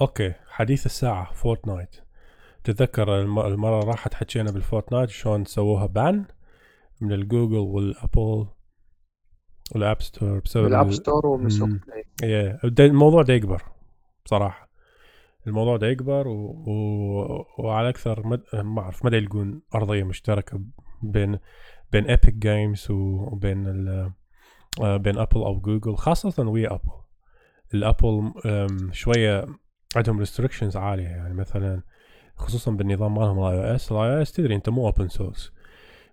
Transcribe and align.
okay 0.00 0.32
حديث 0.48 0.86
الساعة 0.86 1.32
Fortnite. 1.32 1.96
تتذكر 2.64 3.20
الم- 3.20 3.38
المرة 3.38 3.84
راحت 3.84 4.14
حكينا 4.14 4.50
بال 4.50 4.62
Fortnite 4.62 5.10
شلون 5.10 5.44
سووها 5.44 5.86
ban 5.86 6.24
من 7.00 7.12
ال 7.12 7.18
Google 7.18 7.56
وال 7.58 7.83
Apple 7.83 8.46
وال 9.74 9.85
App 9.85 10.02
Store 10.02 10.38
بسبب 10.38 10.64
بال 10.64 10.73
App 10.73 10.86
ال- 10.88 10.94
Store 10.94 11.26
ومن 11.26 11.48
سوق. 11.48 11.68
Play 12.22 12.58
الموضوع 12.80 13.22
ده 13.22 13.34
يكبر 13.34 13.62
بصراحه 14.24 14.70
الموضوع 15.46 15.76
ده 15.76 15.86
يكبر 15.86 16.28
و... 16.28 16.34
و... 16.66 17.46
وعلى 17.58 17.88
أكثر 17.88 18.26
مد... 18.26 18.42
ما 18.54 18.80
أعرف 18.82 19.04
مدى 19.04 19.16
يلقون 19.16 19.62
أرضية 19.74 20.02
مشتركة 20.04 20.60
بين 21.02 21.38
بين 21.92 22.04
Epic 22.06 22.34
Games 22.34 22.86
وبين 22.90 23.66
ال... 23.66 24.10
آه، 24.80 24.96
بين 24.96 25.18
Apple 25.18 25.36
أو 25.42 25.60
جوجل 25.60 25.96
خاصة 25.96 26.42
ويا 26.48 26.74
Apple 26.74 26.90
ال 27.74 27.84
Apple 27.84 28.32
شوية 28.92 29.46
عندهم 29.96 30.18
restrictions 30.18 30.76
عالية 30.76 31.08
يعني 31.08 31.34
مثلا 31.34 31.82
خصوصا 32.36 32.70
بالنظام 32.70 33.14
مالهم 33.14 33.38
ال 33.46 33.70
iOS 33.70 33.92
ال 33.92 34.16
iOS 34.16 34.32
تدري 34.32 34.54
أنت 34.54 34.68
مو 34.68 34.86
open 34.86 35.08
source 35.08 35.52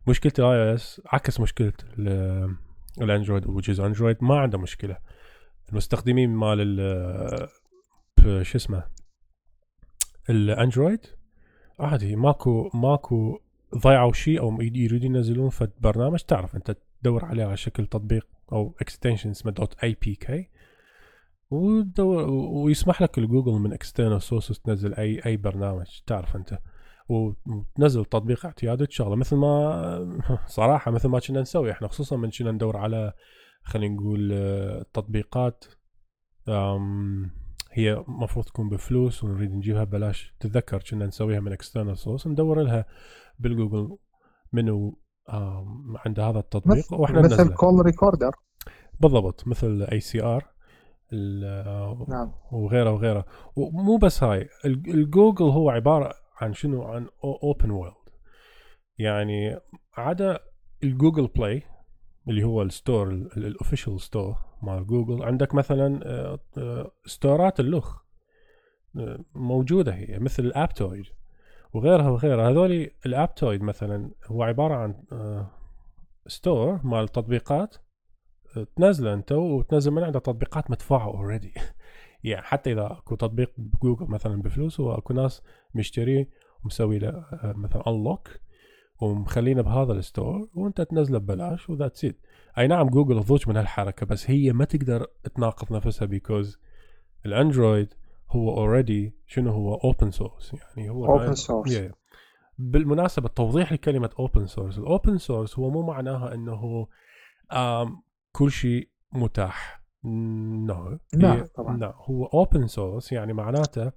مشكلة 0.08 0.34
ال 0.40 0.70
iOS 0.70 1.02
عكس 1.05 1.40
مشكلة 1.40 1.73
ال- 2.00 2.55
ال 3.02 3.07
Android 3.07 3.48
which 3.48 3.70
is 3.70 3.80
Android 3.80 4.17
ما 4.22 4.40
عنده 4.40 4.58
مشكلة. 4.58 4.98
المستخدمين 5.72 6.30
مال 6.30 6.77
شو 8.41 8.58
اسمه؟ 8.58 8.84
ال 10.30 10.39
Android 10.39 11.05
عادي 11.80 12.16
ماكو 12.16 12.70
ماكو 12.73 13.39
ضيعوا 13.78 14.14
شيء 14.14 14.39
أو 14.39 14.62
يريدون 14.62 15.16
ينزلون 15.16 15.50
فد 15.50 15.72
برنامج 15.80 16.20
تعرف 16.20 16.55
أنت 16.55 16.78
تدور 17.02 17.25
عليه 17.25 17.45
على 17.45 17.58
شكل 17.58 17.86
تطبيق 17.88 18.28
أو 18.52 18.75
extension 18.81 19.30
اسمه 19.30 19.52
dot 19.52 19.84
APK 19.84 20.49
وتدور 21.50 22.30
ويسمح 22.30 23.02
لك 23.02 23.18
الجوجل 23.18 23.52
من 23.52 23.74
external 23.73 24.22
sources 24.22 24.59
تنزل 24.60 24.94
اي 24.94 25.22
أي 25.26 25.38
برنامج 25.38 25.86
تعرف 26.08 26.36
أنت. 26.36 26.60
وتنزل 27.09 28.06
تطبيق 28.06 28.45
اعتيادي 28.45 28.86
تشغله 28.86 29.16
مثل 29.16 29.36
ما 29.36 30.17
صراحة 30.48 30.92
مثل 30.92 31.08
ما 31.09 31.20
كنا 31.20 31.42
نسوي 31.42 31.72
إحنا 31.72 31.88
خصوصا 31.88 32.16
من 32.16 32.30
كنا 32.30 32.52
ندور 32.52 32.78
على 32.78 33.14
خلينا 33.64 33.95
نقول 33.95 34.30
تطبيقات 34.94 35.66
أم، 36.50 37.31
هي 37.72 37.94
المفروض 37.94 38.45
تكون 38.45 38.70
بفلوس 38.70 39.23
ونريد 39.23 39.52
نجيبها 39.54 39.84
ببلاش. 39.84 40.36
تتذكر 40.39 40.84
كنا 40.92 41.06
نسويها 41.06 41.39
من 41.39 41.52
external 41.52 41.97
source 41.97 42.28
ندور 42.28 42.61
لها 42.64 42.86
بالجوجل 43.39 43.98
منو 44.54 45.00
أم، 45.34 45.98
عنده 46.06 46.30
هذا 46.30 46.39
التطبيق 46.39 46.78
مثل 46.78 46.95
وإحنا 46.95 47.22
مثل 47.22 47.54
call 47.53 47.86
recorder 47.86 48.31
بالضبط 49.00 49.48
مثل 49.48 49.88
ACR 49.92 50.45
نعم. 52.09 52.31
وغيره 52.52 52.91
وغيره. 52.91 53.25
ومو 53.55 53.97
بس 53.97 54.23
هاي 54.23 54.50
ال- 54.66 54.89
الجوجل 54.94 55.45
هو 55.45 55.69
عبارة 55.69 56.14
عن 56.41 56.53
شنو؟ 56.53 56.83
عن 56.83 57.08
open 57.44 57.72
world 57.72 57.94
يعني 58.97 59.59
عدا 59.97 60.39
ال 60.83 60.90
Google 60.90 61.28
Play 61.28 61.64
اللي 62.27 62.44
هو 62.44 62.61
ال 62.61 62.69
store 62.69 63.08
ال 63.11 63.22
official 63.22 64.02
store 64.02 64.36
مال 64.64 64.88
جوجل 64.88 65.23
عندك 65.23 65.55
مثلا 65.55 65.99
آه، 66.05 66.39
آه، 66.58 66.91
store 67.06 67.50
ات 67.50 67.59
اللخ 67.59 67.97
آه، 68.97 69.19
موجودة 69.36 69.94
هي 69.94 70.19
مثل 70.19 70.44
ال 70.44 70.51
Aptoide 70.51 71.06
وغيرها 71.73 72.09
وغيرها. 72.09 72.49
هذول 72.49 72.89
ال 73.06 73.12
Aptoide 73.12 73.61
مثلا 73.64 74.11
هو 74.27 74.44
عبارة 74.44 74.73
عن 74.75 75.03
آه، 75.11 75.52
store 76.28 76.80
مال 76.83 77.08
تطبيقات 77.08 77.75
آه، 77.75 77.80
تنزله 78.76 79.14
أنت 79.14 79.31
وتنزل 79.31 79.92
من 79.92 80.03
عنده 80.03 80.20
تطبيقات 80.20 80.72
مدفوعة 80.72 81.08
already 81.08 81.53
يعني 82.23 82.42
حتى 82.42 82.72
إذا 82.72 82.86
أكو 82.86 83.16
تطبيق 83.16 83.52
بجوجل 83.58 84.06
مثلا 84.06 84.42
بفلوس 84.42 84.80
هو 84.80 84.98
اكو 84.98 85.14
ناس 85.14 85.42
مشتريه 85.76 86.30
ومسوي 86.64 87.00
له 87.00 87.09
آه، 87.09 87.54
مثلا 87.58 87.88
unlock 87.88 88.30
ومخلينه 89.02 89.62
بهذا 89.62 89.94
ال 89.94 90.03
store 90.03 90.50
وأنت 90.54 90.82
تنزله 90.82 91.20
ببلاش 91.20 91.70
و 91.70 91.75
that's 91.75 92.05
it 92.05 92.17
أي 92.58 92.67
نعم 92.67 92.89
جوجل 92.89 93.23
تضوج 93.23 93.49
من 93.49 93.58
هالحركة 93.58 94.05
بس 94.05 94.30
هي 94.30 94.54
ما 94.54 94.66
تقدر 94.66 95.08
تناقض 95.36 95.73
نفسها 95.73 96.05
because 96.05 96.60
الأندرويد 97.26 97.94
هو 98.30 98.58
already 98.58 99.14
شنو 99.27 99.52
هو 99.52 99.76
open 99.76 100.11
source 100.11 100.55
يعني 100.77 100.89
هو 100.89 101.05
open 101.05 101.33
source 101.33 101.77
Yeah. 101.77 101.94
بالمناسبة 102.60 103.27
توضيح 103.27 103.73
لكلمة 103.73 104.10
open 104.20 104.48
source 104.48 104.77
ال 104.77 104.86
open 104.86 105.17
source 105.17 105.60
هو 105.60 105.70
مو 105.70 105.82
معناها 105.82 106.33
إنه 106.33 106.88
كل 108.37 108.52
شيء 108.52 108.89
متاح. 109.14 109.83
no 110.04 110.99
لا 111.14 111.45
طبعا. 111.55 111.77
لا 111.77 111.93
هو 111.95 112.25
open 112.26 112.67
source 112.67 113.11
يعني 113.11 113.33
معناته 113.33 113.92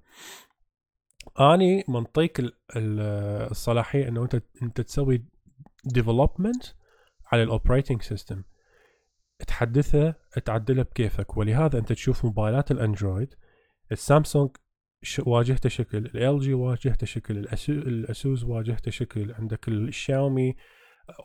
أني 1.39 1.83
منطيك 1.87 2.39
ال- 2.39 2.53
ال- 2.75 3.49
الصلاحية 3.51 4.07
إنه 4.07 4.23
أنت 4.23 4.43
أنت 4.63 4.81
تسوي 4.81 5.25
development 5.85 6.63
على 7.31 7.43
ال 7.43 7.49
operating 7.49 8.01
system 8.01 8.43
تحدثه 9.47 10.15
تعدله 10.45 10.83
بكيفك. 10.83 11.37
ولهذا 11.37 11.79
أنت 11.79 11.93
تشوف 11.93 12.25
موبايلات 12.25 12.71
الأندرويد 12.71 13.35
السامسونج 13.91 14.49
واجهته 15.25 15.69
شكل 15.69 15.97
ال 15.97 16.39
جي 16.39 16.53
واجهته 16.53 17.05
شكل 17.05 17.37
الاسوس 17.69 18.43
واجهته 18.43 18.91
شكل 18.91 19.31
عندك 19.33 19.67
الشاومي 19.67 20.55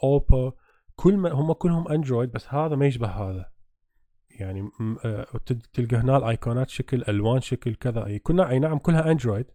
اوبو 0.05 0.53
كل 0.97 1.17
ما 1.17 1.33
هم 1.33 1.53
كلهم 1.53 1.89
اندرويد 1.89 2.33
بس 2.33 2.55
هذا 2.55 2.77
ما 2.77 2.87
يشبه 2.87 3.09
هذا. 3.09 3.51
يعني 4.31 4.71
آه، 5.05 5.27
تلقى 5.73 5.97
هنا 5.97 6.17
الأيقونات 6.17 6.69
شكل 6.69 7.05
ألوان 7.09 7.41
شكل 7.41 7.75
كذا. 7.75 8.19
كلها 8.19 8.49
أي 8.49 8.59
نعم 8.59 8.79
كلها 8.79 9.11
اندرويد 9.11 9.47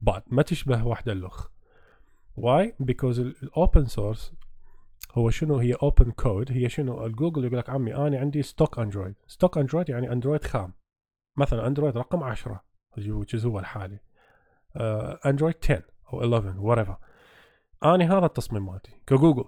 بعد 0.00 0.22
ما 0.26 0.42
تشبه 0.42 0.86
واحدة 0.86 1.12
الاخ 1.12 1.50
why 2.36 2.74
because 2.80 3.20
ال 3.20 3.33
open 3.33 3.84
source 3.84 4.32
هو 5.18 5.30
شنو؟ 5.30 5.58
هي 5.58 5.74
open 5.74 6.10
code 6.10 6.52
هي 6.52 6.68
شنو؟ 6.68 7.06
الجوجل 7.06 7.44
يقول 7.44 7.58
لك 7.58 7.70
عمي 7.70 7.94
أنا 7.94 8.18
عندي 8.18 8.42
stock 8.42 8.78
اندرويد 8.78 9.14
stock 9.26 9.58
اندرويد 9.58 9.88
يعني 9.88 10.12
اندرويد 10.12 10.44
خام. 10.44 10.72
مثلا 11.36 11.66
اندرويد 11.66 11.96
رقم 11.96 12.22
10 12.22 12.62
which 12.98 13.44
هو 13.44 13.58
الحالي. 13.58 13.98
اندرويد 15.26 15.54
10 15.64 15.82
أو 16.12 16.20
11 16.20 16.54
whatever. 16.60 16.96
أنا 17.84 18.18
هذا 18.18 18.26
التصميم 18.26 18.66
مالتي 18.66 18.92
كجوجل. 19.06 19.44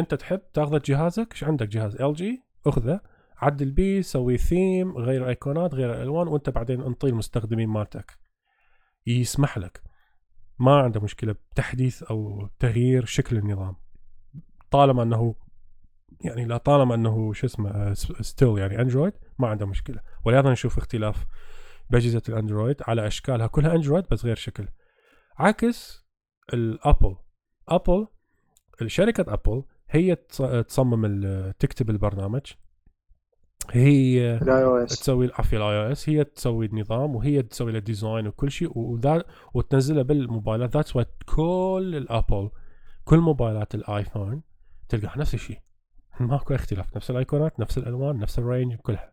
انت 0.00 0.14
تحب 0.14 0.40
تاخذ 0.52 0.80
جهازك 0.80 1.28
إيش 1.32 1.44
عندك 1.44 1.68
جهاز 1.68 1.96
ال 1.96 2.14
جي 2.14 2.42
اخذه. 2.66 3.00
عدل 3.36 3.70
بيه 3.70 4.00
سوي 4.00 4.38
ثيم 4.38 4.96
غير 4.96 5.28
ايقونات 5.28 5.74
غير 5.74 6.02
الوان 6.02 6.28
وانت 6.28 6.50
بعدين 6.50 6.80
انطي 6.80 7.06
المستخدمين 7.08 7.68
مالتك. 7.68 8.18
يسمح 9.06 9.58
لك. 9.58 9.82
ما 10.58 10.78
عنده 10.78 11.00
مشكلة 11.00 11.32
بتحديث 11.32 12.02
أو 12.02 12.48
تغيير 12.58 13.04
شكل 13.04 13.36
النظام. 13.36 13.76
طالما 14.70 15.02
إنه 15.02 15.34
يعني 16.20 16.44
لا 16.44 16.56
طالما 16.56 16.94
إنه 16.94 17.32
شو 17.32 17.46
اسمه 17.46 17.94
still 17.94 18.58
يعني 18.58 18.80
اندرويد 18.80 19.12
ما 19.38 19.48
عنده 19.48 19.66
مشكلة. 19.66 20.00
ولهذا 20.24 20.50
نشوف 20.50 20.78
اختلاف 20.78 21.26
باجهزه 21.90 22.22
الأندرويد 22.28 22.76
على 22.88 23.06
أشكالها. 23.06 23.46
كلها 23.46 23.74
اندرويد 23.74 24.04
بس 24.10 24.24
غير 24.24 24.36
شكل. 24.36 24.68
عكس 25.38 26.06
الابل 26.54 27.16
ابل 27.68 28.06
شركة 28.86 29.34
ابل 29.34 29.64
هي 29.90 30.16
تص- 30.16 30.66
تصمم 30.68 31.20
تكتب 31.58 31.90
البرنامج. 31.90 32.40
هي 33.70 34.38
تسوي 34.86 35.30
عفوا 35.34 35.58
ال 35.58 35.86
iOS 35.86 36.08
هي 36.08 36.24
تسوي 36.24 36.66
النظام 36.66 37.16
وهي 37.16 37.42
تسوي 37.42 37.72
له 37.72 37.78
design 37.78 38.26
وكل 38.26 38.50
شيء 38.50 38.72
وتنزله 39.54 40.02
بالموبايلات. 40.02 40.74
that's 40.76 40.96
why 40.96 41.04
كل 41.26 41.94
الابل 41.96 42.50
كل 43.04 43.18
موبايلات 43.18 43.74
الايفون 43.74 44.42
تلقاها 44.88 45.18
نفس 45.18 45.34
الشيء. 45.34 45.58
ماكو 46.20 46.54
اختلاف. 46.54 46.96
نفس 46.96 47.10
الأيقونات 47.10 47.60
نفس 47.60 47.78
الألوان 47.78 48.18
نفس 48.18 48.38
ال 48.38 48.44
range 48.44 48.74
كلها 48.74 49.12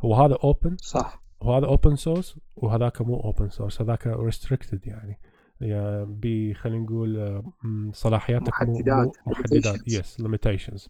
هو 0.00 0.14
هذا 0.14 0.36
open 0.44 0.76
صح. 0.80 1.24
وهذا 1.40 1.66
open 1.66 1.96
source 1.96 2.38
وهذاك 2.56 3.02
مو 3.02 3.20
open 3.20 3.48
source 3.48 3.82
هذاك 3.82 4.06
restricted 4.06 4.86
يعني. 4.86 5.18
يعني 5.64 6.06
ب 6.08 6.52
خلينا 6.52 6.84
نقول 6.84 7.16
آه، 7.18 7.52
صلاحياتك 7.92 8.48
محددات، 8.48 9.16
محددات. 9.26 9.88
yes 9.88 10.20
limitations 10.20 10.88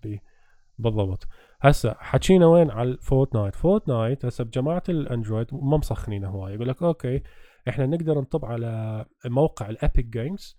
بالضبط. 0.79 1.29
هسه 1.61 1.94
حكينا 1.99 2.47
وين؟ 2.47 2.71
على 2.71 2.91
الفورتنايت 2.91 3.55
فورتنايت 3.55 4.25
هسه 4.25 4.44
بجماعة 4.44 4.82
الأندرويد 4.88 5.47
ما 5.53 5.76
مسخنينه 5.76 6.29
هواي. 6.29 6.55
يقول 6.55 6.69
لك 6.69 6.82
okay 6.82 7.23
إحنا 7.69 7.87
نقدر 7.87 8.21
نطب 8.21 8.44
على 8.44 9.05
موقع 9.25 9.71
الابيك 9.71 10.06
جيمز 10.06 10.59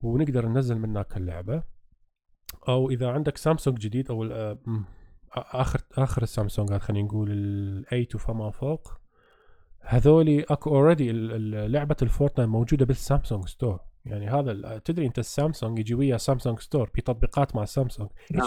ونقدر 0.00 0.48
ننزل 0.48 0.78
منك 0.78 1.16
اللعبه 1.16 1.62
أو 2.68 2.90
إذا 2.90 3.10
عندك 3.10 3.36
سامسونج 3.36 3.78
جديد 3.78 4.10
أو 4.10 4.24
آه، 4.24 4.58
آخر 5.36 5.80
آخر 5.98 6.22
السامسونجات 6.22 6.82
خلينا 6.82 7.06
نقول 7.06 7.28
ال8 7.84 8.14
وفما 8.14 8.50
فوق. 8.50 8.99
هذولي 9.80 10.42
أكو 10.42 10.70
already 10.70 11.12
لعبة 11.68 11.96
الفورتنايت 12.02 12.50
موجودة 12.50 12.86
بال 12.86 13.00
Samsung 13.00 13.48
Store. 13.48 13.80
يعني 14.04 14.28
هذا 14.28 14.78
تدري 14.78 15.06
أنت 15.06 15.18
السامسونج 15.18 15.78
يجي 15.78 15.94
ويا 15.94 16.16
Samsung 16.16 16.58
Store 16.58 16.90
في 16.94 17.00
تطبيقات 17.00 17.56
مع 17.56 17.64
سامسونج. 17.64 18.10
نعم. 18.30 18.46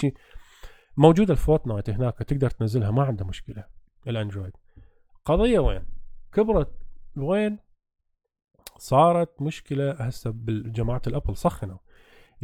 موجوده 0.98 1.34
الفورتنايت 1.34 1.90
هناك 1.90 2.18
تقدر 2.18 2.50
تنزلها 2.50 2.92
ما 2.92 3.04
عنده 3.04 3.26
مشكلة. 3.26 3.64
الأندرويد. 4.08 4.54
قضية 5.26 5.60
وين؟ 5.60 5.86
كبرت 6.34 6.72
وين؟ 7.18 7.60
صارت 8.78 9.42
مشكلة 9.42 9.92
هسه 9.92 10.32
بالجماعه 10.32 11.02
الأبل 11.08 11.38
سخنوا. 11.38 11.78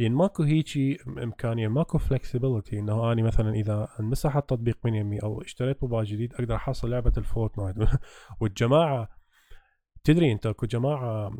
لأن 0.00 0.12
ماكو 0.12 0.42
هيجي 0.42 0.98
إمكانية 1.08 1.68
ماكو 1.68 1.98
flexibility 1.98 2.78
إنه 2.78 3.12
اني 3.12 3.22
مثلا 3.22 3.54
إذا 3.54 3.88
انمسح 4.00 4.36
التطبيق 4.36 4.78
من 4.84 4.94
يمي 4.94 5.18
أو 5.18 5.42
اشتريت 5.42 5.82
موبايل 5.82 6.06
جديد 6.06 6.34
أقدر 6.34 6.54
أحصل 6.54 6.90
لعبة 6.90 7.12
الفورتنايت 7.18 7.76
والجماعة 8.40 9.08
تدري 10.04 10.32
أنت 10.32 10.46
أكو 10.46 10.66
جماعة 10.66 11.30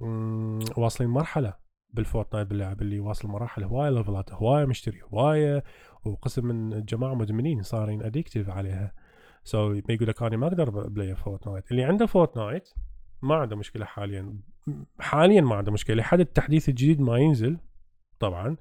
واصلين 0.76 1.10
مرحلة 1.10 1.54
بالفورتنايت 1.90 2.48
باللعب 2.48 2.82
اللي 2.82 3.00
واصل 3.00 3.28
مراحل 3.28 3.64
هواية 3.64 3.90
level 3.90 4.25
ات 4.25 4.32
هواية 4.32 4.64
مشتري 4.64 5.00
هواية 5.02 5.64
وقسم 6.04 6.46
من 6.46 6.72
الجماعه 6.72 7.14
مدمنين 7.14 7.62
صارين 7.62 8.02
addictive 8.02 8.50
عليها. 8.50 8.92
so 9.44 9.74
so, 9.74 9.90
يقول 9.90 10.08
لك 10.08 10.22
أنا 10.22 10.36
ما 10.36 10.46
أقدر 10.46 10.70
play 10.70 11.16
فورتنايت 11.16 11.70
اللي 11.70 11.84
عنده 11.84 12.06
فورتنايت 12.06 12.68
ما 13.22 13.34
عنده 13.34 13.56
مشكلة 13.56 13.84
حاليا. 13.84 14.38
حاليا 15.00 15.40
ما 15.40 15.56
عنده 15.56 15.72
مشكلة 15.72 15.96
لحد 15.96 16.20
التحديث 16.20 16.68
الجديد 16.68 17.00
ما 17.00 17.18
ينزل 17.18 17.58
طبعا. 18.20 18.56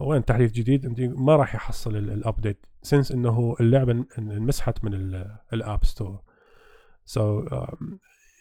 وين 0.00 0.24
تحديث 0.24 0.52
جديد؟ 0.52 0.86
انت 0.86 1.00
ما 1.00 1.36
راح 1.36 1.54
يحصل 1.54 1.96
ال 1.96 2.06
update 2.06 2.66
since 2.82 3.12
إنه 3.12 3.56
اللعبة 3.60 4.04
انمسحت 4.18 4.84
من 4.84 4.94
ال 5.52 5.60
App 5.60 5.84
Store 5.84 6.22
so 7.04 7.44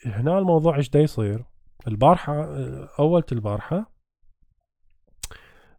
هنا 0.05 0.39
الموضوع 0.39 0.77
إيش 0.77 0.89
دا 0.89 0.99
يصير؟ 0.99 1.45
البارحة 1.87 2.43
أول 2.99 3.23
البارحه 3.31 3.91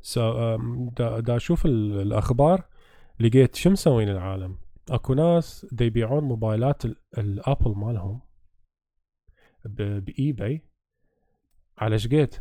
so 0.01 0.57
دا, 0.97 1.20
دا 1.20 1.37
أشوف 1.37 1.67
الأخبار. 1.67 2.64
لقيت 3.20 3.55
شو 3.55 3.70
مسوين 3.70 4.08
العالم؟ 4.08 4.58
أكو 4.91 5.14
ناس 5.14 5.67
دا 5.73 5.85
يبيعون 5.85 6.25
موبايلات 6.25 6.85
الابل 7.19 7.75
مالهم 7.76 8.20
باي 9.64 10.32
باي 10.32 10.64
على 11.79 11.99
شقيت 11.99 12.37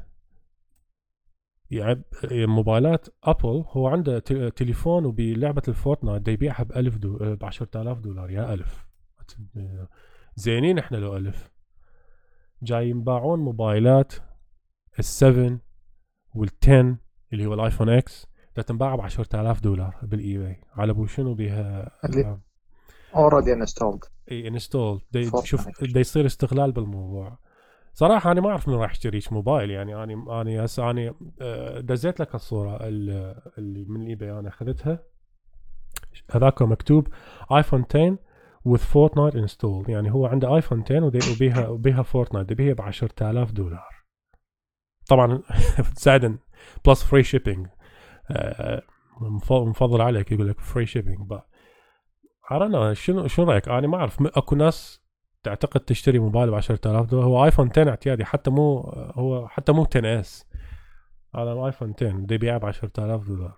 يعني 1.71 2.03
موبايلات 2.31 3.07
أبل 3.23 3.63
هو 3.67 3.87
عنده 3.87 4.19
تليفون 4.49 5.05
وبلعبة 5.05 5.61
الفورتنايت 5.67 6.27
يبيعها 6.27 6.63
ب 6.63 6.71
1000 6.71 6.97
دو 6.97 7.17
ب 7.35 7.45
10000 7.45 7.99
دولار 7.99 8.31
يا 8.31 8.53
ألف. 8.53 8.87
زينين 10.35 10.79
إحنا 10.79 10.97
لو 10.97 11.17
ألف. 11.17 11.51
جاي 12.63 12.89
ينباعون 12.89 13.39
موبايلات 13.39 14.13
ال7 15.01 15.51
وال10 16.37 16.69
اللي 17.33 17.45
هو 17.45 17.53
الآيفون 17.53 17.89
إكس 17.89 18.27
تنباع 18.67 18.95
ب 18.95 19.01
10000 19.01 19.61
دولار 19.61 19.95
بال 20.03 20.37
eBay 20.37 20.63
على 20.73 20.93
بو 20.93 21.05
شنو 21.05 21.33
بيها 21.33 21.91
already 23.15 23.53
installed 23.53 24.03
إي 24.31 24.47
installed 24.47 25.01
شوف 25.43 25.81
دا 25.81 25.99
يصير 25.99 26.25
استغلال 26.25 26.71
بالموضوع. 26.71 27.37
صراحة 27.99 28.31
أنا 28.31 28.41
ما 28.41 28.49
أعرف 28.49 28.67
من 28.67 28.75
راح 28.75 28.91
يشتري 28.91 29.19
موبايل 29.31 29.71
يعني 29.71 30.03
أنا 30.03 30.41
أنا 30.41 30.65
هسه 30.65 30.89
أنا 30.89 31.13
آه، 31.41 31.79
دزيت 31.79 32.19
لك 32.19 32.35
الصورة 32.35 32.77
اللي 32.81 33.85
من 33.87 34.01
ال 34.01 34.07
eBay 34.07 34.31
أنا 34.31 34.49
أخذتها. 34.49 34.99
هذاك 36.31 36.61
مكتوب 36.61 37.07
آيفون 37.51 37.85
10 37.95 38.17
with 38.67 38.81
Fortnite 38.81 39.47
installed 39.47 39.89
يعني 39.89 40.11
هو 40.11 40.25
عنده 40.25 40.55
آيفون 40.55 40.81
10 40.81 41.05
وبيها 41.05 41.67
وبيها 41.67 42.01
فورتنايت 42.03 42.53
بيها 42.53 42.73
ب 42.73 42.81
10000 42.81 43.51
دولار. 43.51 43.89
طبعا 45.07 45.41
سعدا 45.93 46.37
plus 46.85 47.03
free 47.03 47.23
shipping 47.23 47.67
مفضل 49.51 50.01
عليك 50.01 50.31
يقول 50.31 50.47
لك 50.47 50.59
free 50.59 50.85
shipping 50.85 51.33
عرفنا 52.49 52.93
شنو 52.93 53.27
شنو 53.27 53.51
رأيك؟ 53.51 53.69
أنا 53.69 53.87
ما 53.87 53.97
أعرف 53.97 54.21
أكو 54.21 54.55
ناس 54.55 55.08
تعتقد 55.43 55.79
تشتري 55.79 56.19
موبايل 56.19 56.51
ب 56.51 56.53
10000 56.53 57.09
دولار؟ 57.09 57.25
هو 57.25 57.45
آيفون 57.45 57.69
10 57.69 57.89
اعتيادي 57.89 58.25
حتى 58.25 58.51
مو 58.51 58.79
هو 59.15 59.47
حتى 59.47 59.71
مو 59.71 59.85
10 59.91 60.19
إس. 60.19 60.45
هذا 61.35 61.51
الايفون 61.53 61.93
10 61.97 62.11
بده 62.11 62.35
يبيعه 62.35 62.57
ب 62.57 62.65
10000 62.65 63.27
دولار. 63.27 63.57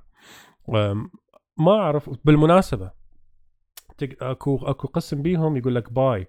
ما 1.57 1.71
أعرف 1.71 2.09
بالمناسبة 2.25 2.91
أكو 4.21 4.57
أكو 4.57 4.87
قسم 4.87 5.21
بيهم 5.21 5.57
يقول 5.57 5.75
لك 5.75 5.93
باي. 5.93 6.27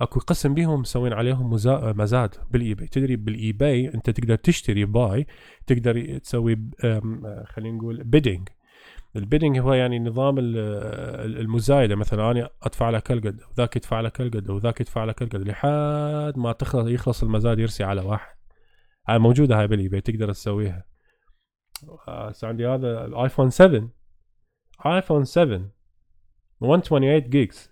أكو 0.00 0.20
قسم 0.20 0.54
بيهم 0.54 0.80
مسوين 0.80 1.12
عليهم 1.12 1.50
مزاد 1.96 2.34
بال 2.50 2.58
eBay 2.58 2.74
تدري 2.74 3.16
بال 3.16 3.52
eBay 3.52 3.94
أنت 3.94 4.10
تقدر 4.10 4.34
تشتري 4.34 4.84
buy 4.84 5.26
تقدر 5.66 6.18
تسوي 6.18 6.70
خلينا 7.44 7.76
نقول 7.76 8.04
bidding 8.04 8.48
ال 9.16 9.21
bidding 9.21 9.58
هو 9.58 9.72
يعني 9.72 9.98
نظام 9.98 10.36
المزايدة. 10.38 11.96
مثلا 11.96 12.30
أنا 12.30 12.50
أدفع 12.62 12.90
لك 12.90 13.10
هالقد 13.10 13.40
وذاك 13.50 13.76
يدفع 13.76 14.00
لك 14.00 14.20
هالقد 14.20 14.50
وذاك 14.50 14.80
يدفع 14.80 15.04
لك 15.04 15.22
هالقد 15.22 15.48
لحد 15.48 16.32
ما 16.36 16.52
تخلص 16.58 16.88
يخلص 16.88 17.22
المزاد 17.22 17.58
يرسي 17.58 17.84
على 17.84 18.00
واحد. 18.00 18.36
هاي 19.08 19.18
موجودة 19.18 19.60
هاي 19.60 19.66
بالاي 19.66 20.00
تقدر 20.00 20.32
تسويها. 20.32 20.84
هسه 22.08 22.48
عندي 22.48 22.66
هذا 22.66 23.04
الآيفون 23.04 23.50
7 23.50 23.88
آيفون 24.86 25.24
7 25.24 25.70
128 26.60 27.30
gigs. 27.30 27.70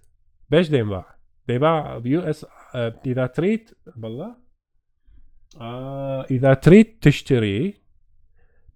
بيش 0.50 0.68
دا 0.68 0.78
ينباع؟ 0.78 1.18
دا 1.48 1.54
ينباع 1.54 1.98
ب 1.98 2.20
US 2.20 2.46
آه، 2.74 3.00
إذا 3.06 3.26
تريد 3.26 3.70
بالله. 3.96 4.36
آه 5.60 6.26
إذا 6.30 6.54
تريد 6.54 6.98
تشتري 7.00 7.68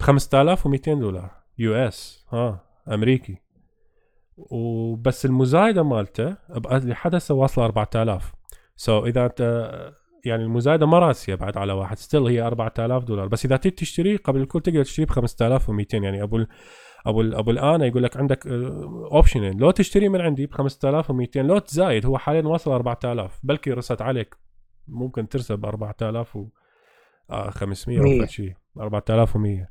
ب 0.00 0.02
5200 0.02 0.94
دولار. 0.94 1.44
US 1.58 2.26
ها 2.32 2.60
أمريكي. 2.88 3.36
وبس 4.36 5.24
المزايدة 5.24 5.82
مالته 5.82 6.36
لحد 6.70 7.14
هسه 7.14 7.34
واصلة 7.34 7.64
4000 7.64 8.32
so 8.76 9.00
so 9.00 9.04
إذا 9.06 9.26
أنت 9.26 9.40
يعني 10.24 10.42
المزايدة 10.42 10.86
ما 10.86 10.98
راسية 10.98 11.34
بعد 11.34 11.58
على 11.58 11.72
واحد 11.72 11.98
still 11.98 12.26
هي 12.26 12.42
4000 12.42 13.04
دولار. 13.04 13.28
بس 13.28 13.44
إذا 13.44 13.56
تريد 13.56 13.74
تشتري 13.74 14.16
قبل 14.16 14.40
الكل 14.40 14.60
تقدر 14.60 14.84
تشتري 14.84 15.06
ب 15.06 15.10
5200 15.10 15.96
يعني 15.96 16.22
أبو 16.22 16.44
أبو 17.06 17.22
أبو 17.22 17.50
الآن 17.50 17.82
يقول 17.82 18.02
لك 18.02 18.16
عندك 18.16 18.46
option 18.46 19.26
ين 19.26 19.52
آه، 19.52 19.56
لو 19.58 19.70
تشتري 19.70 20.08
من 20.08 20.20
عندي 20.20 20.46
ب 20.46 20.52
5200 20.52 21.42
لو 21.42 21.58
تزايد 21.58 22.06
هو 22.06 22.18
حاليا 22.18 22.42
وصل 22.48 22.72
4000 22.72 23.40
بلكي 23.42 23.72
رست 23.72 24.02
عليك 24.02 24.36
ممكن 24.88 25.28
ترسي 25.28 25.58
ب 25.58 25.66
4500 25.66 28.22
أو 28.22 28.26
شيء. 28.26 28.54
4100 28.80 29.68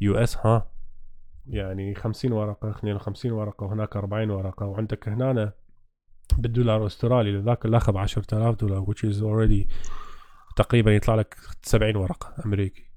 US 0.00 0.36
ها. 0.36 0.70
يعني 1.46 1.94
50 1.94 2.32
ورقه 2.32 2.70
52 2.70 3.32
ورقه 3.32 3.64
وهناك 3.64 3.96
40 3.96 4.30
ورقه 4.30 4.66
وعندك 4.66 5.08
هنا 5.08 5.52
بالدولار 6.38 6.82
الاسترالي 6.82 7.38
ذاك 7.38 7.66
الاخذ 7.66 7.92
ب 7.92 7.96
10000 7.96 8.60
دولار 8.60 8.84
which 8.84 8.98
is 8.98 9.16
already 9.16 9.72
تقريبا 10.56 10.94
يطلع 10.94 11.14
لك 11.14 11.36
70 11.62 11.96
ورقه 11.96 12.34
امريكي 12.46 12.90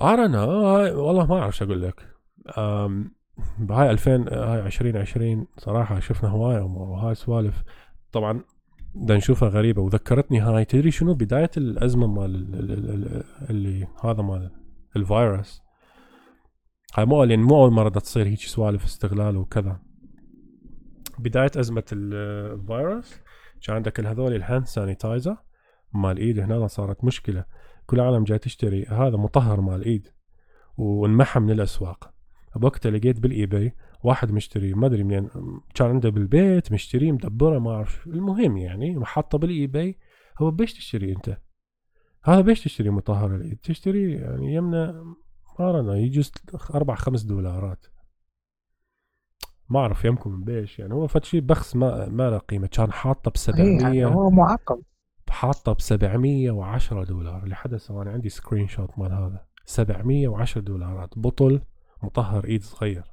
أنا 0.00 0.44
والله 0.90 1.26
ما 1.26 1.38
اعرف 1.38 1.62
أقول 1.62 1.82
لك 1.82 2.14
بهاي 3.58 3.90
2000 3.90 4.10
هاي 4.32 4.66
2020 4.66 5.46
صراحة 5.58 6.00
شفنا 6.00 6.30
هوايه 6.30 6.60
وهاي 6.60 7.14
سوالف 7.14 7.62
طبعا 8.12 8.44
بدنا 8.94 9.16
نشوفها 9.16 9.48
غريبه 9.48 9.82
وذكرتني 9.82 10.40
هاي 10.40 10.64
تدري 10.64 10.90
شنو 10.90 11.14
بدايه 11.14 11.50
الازمه 11.56 12.06
مال 12.06 12.34
اللي 13.50 13.86
هذا 14.04 14.22
مال 14.22 14.50
الفيروس 14.96 15.63
هاي 16.94 17.06
مو 17.06 17.24
يعني 17.24 17.42
مو 17.42 17.56
أول 17.56 17.72
مرة 17.72 17.88
تصير 17.88 18.26
هيك 18.26 18.40
سوالف 18.40 18.84
استغلال 18.84 19.36
وكذا. 19.36 19.80
بداية 21.18 21.50
أزمة 21.56 21.84
الفيروس 21.92 23.20
كان 23.66 23.76
عندك 23.76 24.00
هذول 24.00 24.34
ال 24.34 24.40
hand 24.40 24.66
sanitizer 24.66 25.36
مال 25.94 26.18
إيد 26.18 26.38
هنا 26.38 26.66
صارت 26.66 27.04
مشكلة. 27.04 27.44
كل 27.86 28.00
العالم 28.00 28.24
جاي 28.24 28.38
تشتري 28.38 28.84
هذا 28.84 29.16
مطهر 29.16 29.60
مال 29.60 29.84
إيد 29.84 30.08
وانمحى 30.76 31.40
من 31.40 31.50
الأسواق. 31.50 32.14
بوقتها 32.56 32.90
لقيت 32.90 33.20
بال 33.20 33.46
eBay 33.46 33.74
واحد 34.04 34.32
مشتري 34.32 34.74
ما 34.74 34.86
أدري 34.86 35.04
منين 35.04 35.30
كان 35.74 35.88
عنده 35.88 36.10
بالبيت 36.10 36.72
مشتري 36.72 37.12
مدبرة 37.12 37.58
ما 37.58 37.70
أعرف 37.70 38.06
المهم 38.06 38.56
يعني 38.56 38.96
حاطه 38.96 39.38
بال 39.38 39.66
eBay 39.66 39.98
هو 40.38 40.50
بيش 40.50 40.72
تشتري 40.74 41.12
أنت؟ 41.12 41.38
هذا 42.24 42.40
بيش 42.40 42.64
تشتري 42.64 42.90
مطهر 42.90 43.36
الإيد 43.36 43.58
تشتري 43.62 44.12
يعني 44.12 44.54
يمنا 44.54 45.04
ما 45.60 45.96
يجوز 45.98 46.32
أربع 46.74 46.94
خمس 46.94 47.22
دولارات. 47.22 47.86
ما 49.68 49.80
أعرف 49.80 50.04
يمكم 50.04 50.30
من 50.30 50.44
بيش 50.44 50.78
يعني. 50.78 50.94
هو 50.94 51.06
فد 51.06 51.24
شيء 51.24 51.40
بخس 51.40 51.76
ما 51.76 52.08
ما 52.08 52.30
له 52.30 52.38
قيمة. 52.38 52.66
كان 52.66 52.92
حاطه 52.92 53.30
ب 53.30 53.36
700 53.36 54.06
هو 54.06 54.30
معقد. 54.30 54.82
حاطه 55.28 55.72
ب 55.72 55.80
710 55.80 57.04
دولار. 57.04 57.42
اللي 57.42 57.54
حدث 57.54 57.90
أنا 57.90 58.10
عندي 58.10 58.28
screenshot 58.28 58.98
مال 58.98 59.12
هذا. 59.12 59.46
710 59.64 60.60
دولارات. 60.60 61.18
بطل 61.18 61.60
مطهر 62.02 62.44
إيد 62.44 62.62
صغير. 62.62 63.04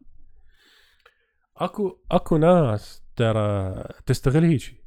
أكو 1.57 1.97
أكو 2.11 2.37
ناس 2.37 3.03
ترى 3.15 3.83
تستغل 4.05 4.43
هيك 4.43 4.83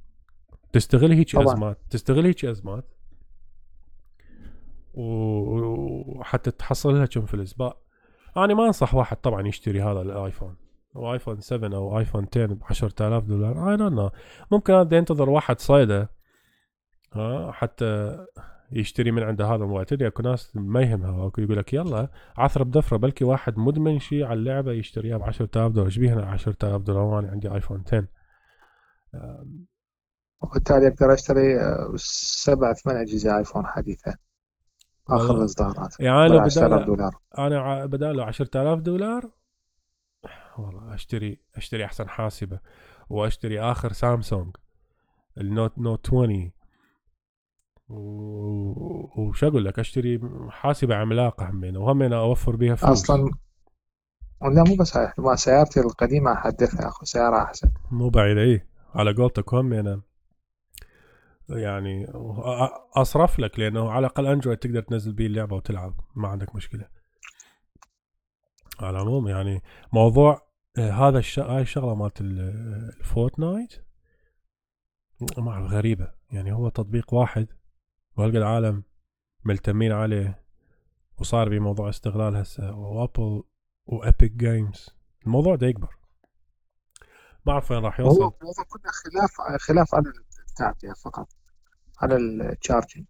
تستغل 0.73 1.13
هيك 1.13 1.37
أزمات. 1.37 1.79
تستغل 1.91 2.27
هيك 2.27 2.45
أزمات. 2.45 2.94
وحتى 4.95 6.51
تحصل 6.51 6.95
لها 6.95 7.07
كم 7.07 7.27
فلس 7.27 7.53
بقى 7.53 7.81
أنا 8.37 8.55
ما 8.55 8.67
أنصح 8.67 8.95
واحد 8.95 9.17
طبعا 9.17 9.49
يشتري 9.49 9.83
هذا 9.83 10.01
الآيفون. 10.01 10.57
أو 10.97 11.13
آيفون 11.13 11.41
7 11.41 11.77
أو 11.77 11.99
آيفون 11.99 12.27
10 12.33 12.47
ب 12.47 12.63
10000 12.71 13.25
دولار. 13.25 13.71
I 13.71 13.77
don't 13.77 13.93
know 13.93 14.11
ممكن 14.51 14.73
هذا 14.73 14.97
ينتظر 14.97 15.31
واحد 15.31 15.61
صيدة 15.61 16.11
ها 17.13 17.53
حتى 17.53 18.19
يشتري 18.73 19.11
من 19.11 19.23
عنده 19.23 19.47
هذا 19.47 19.55
الموبايل. 19.65 19.87
تدري 19.87 20.09
أكو 20.09 20.23
ناس 20.23 20.57
ما 20.57 20.83
يهمها. 20.83 21.27
أكو 21.27 21.41
يقول 21.41 21.57
لك 21.57 21.75
يلا 21.75 22.09
عثر 22.37 22.63
بدفرة 22.63 22.97
بلكي 22.97 23.25
واحد 23.25 23.59
مدمن 23.59 23.99
شيء 23.99 24.25
على 24.25 24.39
اللعبة 24.39 24.73
يشتريها 24.73 25.17
ب 25.17 25.23
10000 25.23 25.73
دولار. 25.73 25.87
إيش 25.87 25.99
بيها 25.99 26.25
10000 26.25 26.83
دولار؟ 26.83 27.03
وأنا 27.03 27.31
عندي 27.31 27.55
آيفون 27.55 27.85
10 27.87 28.09
وبالتالي 30.43 30.89
أقدر 30.89 31.15
أشتري 31.15 31.59
سبع 31.97 32.73
ثمان 32.73 32.97
اجهزه 32.97 33.39
آيفون 33.39 33.67
حديثه 33.67 34.15
آخر. 35.11 35.37
الاصدارات 35.37 36.01
يعني 36.01 36.39
10000 36.39 36.73
بدال 36.73 36.87
دولار. 36.87 37.15
أنا 37.39 37.87
بداله 37.87 38.25
10000 38.25 38.81
دولار؟ 38.81 39.31
والله 40.59 40.95
اشتري 40.95 41.39
أشتري 41.57 41.85
أحسن 41.85 42.09
حاسبة 42.09 42.59
وأشتري 43.11 43.61
آخر 43.61 43.93
سامسونج 43.93 44.57
ال 45.39 45.47
Note 45.47 45.79
Note 45.79 46.07
20 46.07 46.53
و- 47.89 49.23
وش 49.23 49.45
أقول 49.45 49.65
لك؟ 49.65 49.79
أشتري 49.79 50.21
حاسبة 50.51 50.95
عملاقة 50.97 51.51
همين 51.51 51.77
وهمين 51.77 52.13
أوفر 52.13 52.57
بها 52.57 52.75
فلوس. 52.75 53.03
أصلا 53.11 53.31
لا 54.43 54.65
مو 54.69 54.77
بس 54.81 54.99
سيارتي 55.45 55.81
القديمة 55.81 56.33
أحدثها 56.33 56.89
أخذ 56.89 57.05
سيارة 57.05 57.43
أحسن. 57.43 57.71
مو 57.91 58.09
بعيد 58.09 58.39
اي 58.39 58.67
على 58.95 59.13
قولتك 59.15 59.55
همين 59.55 60.03
يعني 61.49 62.07
أصرف 62.97 63.39
لك 63.39 63.59
لأنه 63.59 63.91
على 63.91 64.07
الأقل 64.07 64.27
اندرويد 64.27 64.59
تقدر 64.59 64.81
تنزل 64.81 65.13
بيه 65.13 65.27
اللعبة 65.27 65.57
وتلعب 65.57 66.01
ما 66.15 66.29
عندك 66.29 66.55
مشكلة. 66.57 66.89
على 68.81 68.91
العموم 68.91 69.29
يعني 69.29 69.63
موضوع 69.93 70.43
آه، 70.79 70.91
هذا 70.91 71.19
الش... 71.19 71.39
هاي 71.39 71.63
الشغلة 71.63 71.95
مالت 71.95 72.21
ال- 72.21 72.41
الفورتنايت 73.01 73.75
ما 75.39 75.51
أعرف 75.53 75.73
غريبة. 75.73 76.13
يعني 76.31 76.53
هو 76.53 76.69
تطبيق 76.69 77.15
واحد 77.15 77.47
وهالقد 78.17 78.37
العالم 78.37 78.85
ملتمين 79.45 79.93
عليه 79.93 80.45
وصار 81.19 81.49
بموضوع 81.49 81.89
استغلال 81.89 82.37
هسه 82.37 82.77
وأبل 82.77 83.43
و 83.87 83.96
Epic 83.96 84.33
Games 84.33 84.91
الموضوع 85.27 85.55
ده 85.57 85.67
يكبر. 85.67 85.97
ما 87.47 87.53
أعرف 87.53 87.71
وين 87.71 87.85
راح 87.85 88.01
يوصل. 88.01 88.23
هو 88.23 88.31
كنا 88.31 88.91
خلاف 89.05 89.61
خلاف 89.61 89.95
على 89.95 90.05
التعبئه 90.59 90.93
فقط 91.05 91.29
على 92.01 92.17
ال 92.17 92.27
charging 92.27 93.07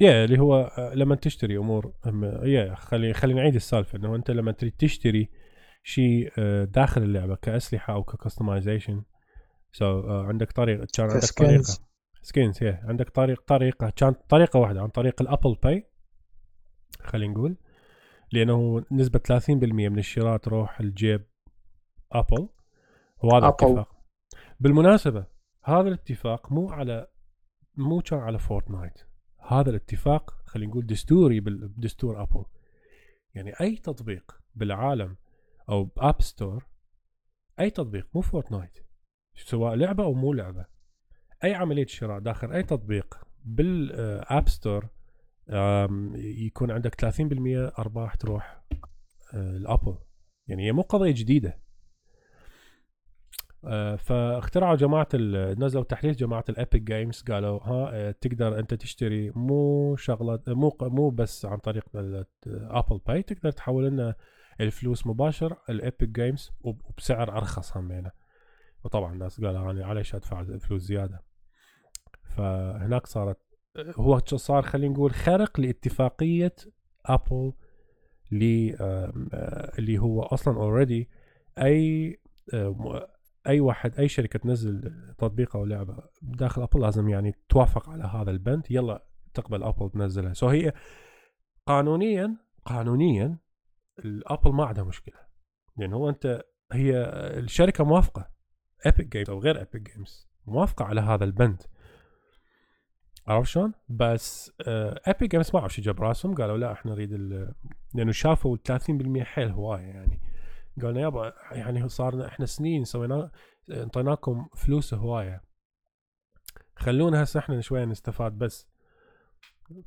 yeah 0.00 0.24
اللي 0.24 0.38
هو 0.38 0.56
آه، 0.78 0.94
لما 0.94 1.14
تشتري 1.14 1.58
أمور 1.58 1.92
أم- 2.06 2.44
yeah 2.44 2.74
خلي 2.74 3.12
خلي 3.14 3.34
نعيد 3.34 3.54
السالفة 3.54 3.98
إنه 3.98 4.14
أنت 4.16 4.30
لما 4.30 4.52
تريد 4.52 4.72
تشتري 4.78 5.30
شيء 5.82 6.32
آه، 6.38 6.64
داخل 6.64 7.02
اللعبة 7.02 7.36
كأسلحة 7.36 7.94
أو 7.94 8.04
ك 8.04 8.11
customization 8.11 9.02
so 9.72 10.10
عندك 10.10 10.52
طريقه 10.52 10.86
كان 10.96 11.10
عندك 11.10 11.28
طريقة. 11.38 11.62
skins 12.22 12.62
yeah 12.62 12.80
عندك 12.84 13.08
طريق 13.10 13.42
طريقة 13.46 13.90
كانت 13.90 14.18
طريقة 14.28 14.58
واحدة 14.60 14.80
عن 14.82 14.88
طريق 14.88 15.22
ال 15.22 15.28
Apple 15.28 15.56
Pay 15.62 15.86
خلينا 17.02 17.32
نقول 17.32 17.56
لأنه 18.32 18.84
نسبة 18.92 19.18
30% 19.18 19.50
من 19.88 19.98
الشراء 19.98 20.36
تروح 20.36 20.80
الجيب 20.80 21.26
ابل 22.12 22.48
وهذا. 23.22 23.48
اتفاق 23.48 23.88
بالمناسبة 24.60 25.26
هذا 25.70 25.88
الاتفاق 25.88 26.52
مو 26.52 26.70
على 26.70 27.06
مو 27.76 28.00
كان 28.00 28.18
على 28.18 28.38
فورتنايت. 28.38 28.98
هذا 29.48 29.70
الاتفاق 29.70 30.42
خلينا 30.46 30.70
نقول 30.70 30.86
دستوري 30.86 31.40
بدستور 31.40 32.22
ابل 32.22 32.44
يعني 33.34 33.52
أي 33.60 33.76
تطبيق 33.76 34.40
بالعالم 34.54 35.16
أو 35.68 35.84
ب 35.84 35.93
App 35.93 36.22
Store 36.22 36.66
أي 37.60 37.70
تطبيق 37.70 38.08
مو 38.14 38.20
فورتنايت. 38.20 38.78
سواء 39.36 39.74
لعبة 39.74 40.04
أو 40.04 40.12
مو 40.14 40.32
لعبة. 40.32 40.66
أي 41.44 41.54
عملية 41.54 41.86
شراء 41.86 42.18
داخل 42.18 42.52
أي 42.52 42.62
تطبيق 42.62 43.20
بال 43.44 43.86
App 43.86 44.48
Store 44.48 44.88
آم، 45.50 46.12
يكون 46.16 46.70
عندك 46.70 46.94
30% 46.94 47.72
أرباح 47.78 48.14
تروح 48.14 48.62
آه، 49.34 49.56
الابل 49.56 49.98
يعني 50.48 50.66
هي 50.66 50.72
مو 50.72 50.82
قضية 50.82 51.10
جديدة. 51.10 51.48
آه، 51.50 51.60
فاخترعوا 53.96 54.76
جماعة 54.76 55.08
نزلوا 55.58 55.84
تحديث 55.84 56.16
جماعة 56.16 56.44
ال 56.48 56.55
Epic 56.55 56.82
Games 56.82 57.22
قالوا 57.22 57.60
ها 57.62 57.90
آه، 57.92 58.10
تقدر 58.10 58.58
أنت 58.58 58.74
تشتري 58.74 59.30
مو 59.30 59.96
شغلة 59.96 60.40
مو 60.48 60.76
مو 60.80 61.10
بس 61.10 61.46
عن 61.46 61.58
طريق 61.58 61.84
Apple 62.46 63.00
Pay 63.06 63.22
تقدر 63.22 63.50
تحول 63.50 63.86
لنا 63.86 64.14
الفلوس 64.60 65.06
مباشر 65.06 65.56
ال 65.68 65.76
Epic 65.76 66.08
Games 66.08 66.50
وبسعر 66.60 67.36
أرخص 67.36 67.76
همينة. 67.76 68.10
وطبعا 68.84 69.12
الناس 69.12 69.40
قالوا 69.40 69.70
أنا 69.70 69.86
عليش 69.86 70.14
أدفع 70.14 70.58
فلوس 70.58 70.82
زيادة. 70.82 71.22
فهناك 72.22 73.06
صارت 73.06 73.38
هو 73.78 74.18
صار 74.18 74.62
خلينا 74.62 74.94
نقول 74.94 75.10
خرق 75.10 75.60
لاتفاقية 75.60 76.54
ابل 77.06 77.52
آه، 78.80 79.12
اللي 79.78 79.98
هو 79.98 80.22
أصلا 80.22 80.56
already 80.56 81.08
أي 81.58 82.18
أي 83.46 83.60
واحد 83.60 83.98
أي 83.98 84.08
شركة 84.08 84.38
تنزل 84.38 84.94
تطبيق 85.18 85.56
أو 85.56 85.64
لعبة 85.64 85.96
داخل 86.22 86.62
ابل 86.62 86.80
لازم 86.80 87.08
يعني 87.08 87.34
توافق 87.48 87.88
على 87.88 88.04
هذا 88.04 88.30
البند 88.30 88.66
يلا 88.70 89.04
تقبل 89.34 89.62
ابل 89.62 89.90
تنزلها. 89.90 90.32
so 90.32 90.48
هي 90.48 90.72
قانونيا 91.66 92.36
قانونيا 92.64 93.38
الابل 93.98 94.52
ما 94.52 94.64
عندها 94.64 94.84
مشكلة. 94.84 95.18
لأن 95.76 95.92
هو 95.92 96.08
أنت 96.08 96.42
هي 96.72 96.96
الشركة 97.38 97.84
موافقة. 97.84 98.30
Epic 98.86 99.06
Games 99.06 99.30
أو 99.30 99.38
غير 99.38 99.62
Epic 99.62 99.94
Games 99.94 100.28
موافقة 100.46 100.84
على 100.84 101.00
هذا 101.00 101.24
البند. 101.24 101.62
عرفت 103.26 103.50
شلون؟ 103.50 103.72
بس 103.88 104.52
Epic 105.06 105.30
Games 105.30 105.50
ما 105.54 105.60
أعرف 105.60 105.74
شو 105.74 105.82
جاب 105.82 106.00
راسهم. 106.00 106.34
قالوا 106.34 106.58
لا 106.58 106.72
إحنا 106.72 106.92
نريد 106.92 107.12
لأنه 107.94 108.12
شافوا 108.12 108.56
ال 108.56 108.62
30% 108.62 109.22
حيل 109.22 109.48
هواية 109.48 109.82
يعني. 109.82 110.20
قالنا 110.82 111.00
يابا 111.00 111.32
يعني 111.52 111.88
صارنا 111.88 112.26
إحنا 112.26 112.46
سنين 112.46 112.84
سوينا 112.84 113.30
انطيناكم 113.70 114.48
فلوس 114.54 114.94
هواية. 114.94 115.42
خلونا 116.76 117.22
هسه 117.22 117.40
إحنا 117.40 117.60
شوية 117.60 117.84
نستفاد 117.84 118.32
بس. 118.32 118.68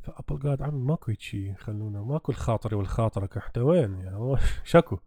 ف 0.04 0.10
Apple 0.10 0.40
قالت 0.40 0.62
عمي 0.62 0.80
ماكو 0.80 1.14
شيء 1.14 1.54
خلونا 1.54 2.02
ماكو 2.02 2.32
الخاطري 2.32 2.76
والخاطرك 2.76 3.38
إحنا 3.38 3.64
وين؟ 3.64 4.00
يعني 4.00 4.38
شكو. 4.64 4.98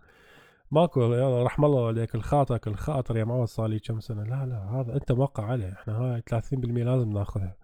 ماكو 0.71 1.00
يلا 1.02 1.42
رحم 1.42 1.64
الله 1.64 1.80
والديك 1.83 2.14
الخاطرك 2.14 2.66
الخاطر 2.66 3.16
يا 3.16 3.25
معود 3.25 3.49
صار 3.49 3.66
لي 3.66 3.78
كم 3.78 4.00
سنة. 4.00 4.23
لا 4.23 4.47
لا 4.47 4.59
هذا 4.59 4.95
أنت 4.95 5.12
موقع 5.12 5.45
عليه 5.45 5.73
إحنا 5.73 5.95
هاي 5.99 6.23
30% 6.23 6.42
لازم 6.52 7.11
ناخذها. 7.11 7.56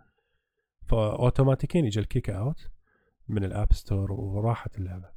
فاوتوماتيكيا 0.87 1.81
يجي 1.81 2.00
ال 2.01 2.07
kick 2.07 2.31
out 2.31 2.71
من 3.28 3.45
ال 3.45 3.52
App 3.52 3.73
Store 3.73 4.12
وراحت 4.12 4.78
اللعبة. 4.78 5.11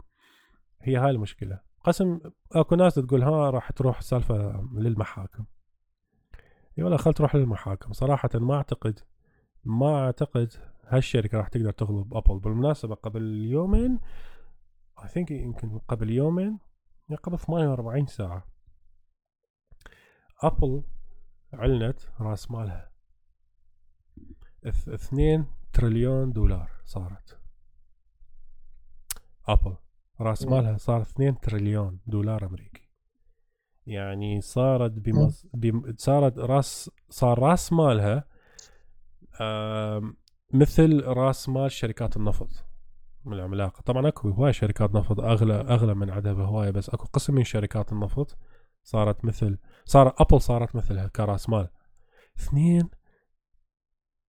هي 0.82 0.98
هاي 0.98 1.10
المشكلة. 1.12 1.65
قسم 1.86 2.20
أكو 2.52 2.76
ناس 2.76 2.96
تقول 2.96 3.24
ها 3.24 3.50
راح 3.50 3.72
تروح 3.72 3.98
السالفه 3.98 4.70
للمحاكم. 4.74 5.46
إي 6.78 6.84
والله 6.84 6.98
خل 6.98 7.14
تروح 7.14 7.36
للمحاكم. 7.36 7.94
صراحة 7.94 8.30
ما 8.36 8.56
أعتقد 8.56 9.00
ما 9.66 10.06
أعتقد 10.06 10.54
هالشركة 10.88 11.38
راح 11.38 11.48
تقدر 11.48 11.72
تغلب 11.72 12.14
Apple. 12.14 12.40
بالمناسبة 12.40 12.96
قبل 12.96 13.22
يومين 13.46 14.00
I 15.04 15.08
think 15.08 15.32
يمكن 15.32 15.80
قبل 15.80 16.10
يومين 16.10 16.60
قبل 17.24 17.40
48 17.40 18.06
ساعة 18.06 18.46
Apple 20.44 20.84
أعلنت 21.54 22.00
رأس 22.20 22.52
مالها. 22.52 22.92
اث- 24.66 24.90
2 24.90 25.46
تريليون 25.74 26.32
دولار 26.34 26.72
صارت. 26.86 27.40
Apple. 29.48 29.76
راس. 30.22 30.46
مالها 30.48 30.78
صار 30.78 31.02
2 31.02 31.40
تريليون 31.40 32.00
دولار 32.08 32.46
أمريكي. 32.46 32.90
يعني 33.86 34.42
صارت 34.42 34.92
بمص... 34.92 35.46
بم... 35.54 35.96
صارت 35.98 36.38
راس 36.38 36.92
صار 37.10 37.40
راس 37.40 37.74
مالها. 37.74 38.28
مثل 40.54 41.04
راس 41.04 41.50
مال 41.50 41.72
شركات 41.72 42.18
النفط 42.18 42.66
من 43.26 43.34
العملاقة. 43.34 43.82
طبعا 43.82 44.08
أكو 44.08 44.30
هواي 44.30 44.54
شركات 44.54 44.96
نفط 44.96 45.20
اغلى 45.20 45.54
أغلى 45.54 45.94
من 45.94 46.10
عدها 46.10 46.34
بهواية 46.34 46.72
بس 46.72 46.90
أكو 46.90 47.06
قسم 47.06 47.36
من 47.36 47.44
شركات 47.44 47.92
النفط 47.92 48.38
صارت 48.84 49.26
مثل 49.26 49.58
صار 49.86 50.16
Apple 50.18 50.42
صارت 50.42 50.76
مثلها 50.76 51.08
كراس 51.08 51.50
مال. 51.50 51.68
2 52.40 52.90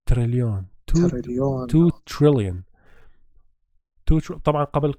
تريليون 0.05 0.67
2 0.89 1.09
تريليون. 1.09 1.63
2 1.63 1.91
تريليون 2.05 2.63
2 4.07 4.21
تر... 4.21 4.37
طبعا 4.37 4.63
قبل 4.63 4.93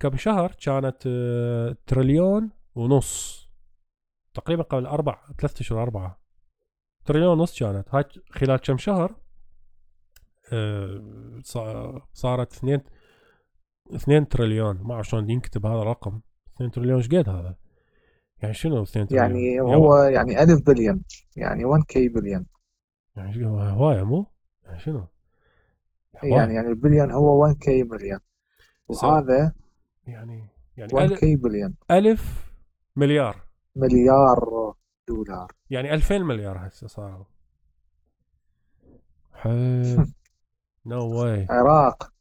كم 0.00 0.16
شهر 0.16 0.52
كانت 0.64 0.96
آه، 1.06 1.76
تريليون 1.86 2.50
ونص. 2.74 3.42
تقريبا 4.34 4.62
قبل 4.62 4.86
أربع 4.86 5.18
ثلاث 5.40 5.60
أشهر 5.60 5.82
أربعة. 5.82 6.20
تريليون 7.04 7.38
ونص 7.38 7.58
كانت. 7.58 7.94
هاي 7.94 8.04
خلال 8.30 8.56
كم 8.60 8.76
شهر 8.76 9.16
آه، 10.52 11.40
صا- 11.44 12.06
صارت 12.12 12.52
2 12.52 12.80
2 13.94 14.28
تريليون. 14.28 14.78
ما 14.82 14.94
أعرف 14.94 15.08
شلون 15.08 15.30
ينكتب 15.30 15.66
هذا 15.66 15.82
الرقم. 15.82 16.20
2 16.56 16.70
تريليون 16.70 16.96
إيش 16.96 17.08
قد 17.08 17.28
هذا؟ 17.28 17.56
يعني 18.42 18.54
شنو 18.54 18.82
2 18.82 19.06
تريليون؟ 19.06 19.36
يعني 19.36 19.60
هو 19.60 19.96
يعني 19.96 20.42
1000 20.42 20.62
بليون. 20.66 21.02
يعني 21.36 21.64
1 21.64 21.82
كي 21.88 22.08
بليون. 22.08 22.46
يعني 23.16 23.32
شنو 23.34 23.58
هواية 23.60 24.02
مو؟ 24.02 24.26
يعني 24.64 24.78
شنو؟ 24.80 25.06
يعني 26.22 26.54
يعني 26.54 26.68
البليون 26.68 27.10
هو 27.10 27.42
1 27.42 27.56
k 27.56 27.82
مليون 27.82 28.18
وهذا 29.02 29.52
يعني 30.06 30.48
يعني 30.76 30.94
1 30.94 31.10
ألف, 31.10 31.20
k 31.20 31.36
بليون. 31.36 31.74
ألف 31.90 32.52
مليار. 32.96 33.42
مليار 33.76 34.74
دولار. 35.08 35.52
يعني 35.70 35.94
2000 35.94 36.18
مليار 36.18 36.66
هسه 36.66 36.86
صاروا 36.86 37.24
حلو 39.34 40.06
no 40.86 41.22
way 41.22 41.46
عراق. 41.50 42.12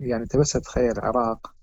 يعني 0.00 0.22
انت 0.22 0.36
بس 0.36 0.52
تتخيل 0.52 0.92
العراق 0.92 1.54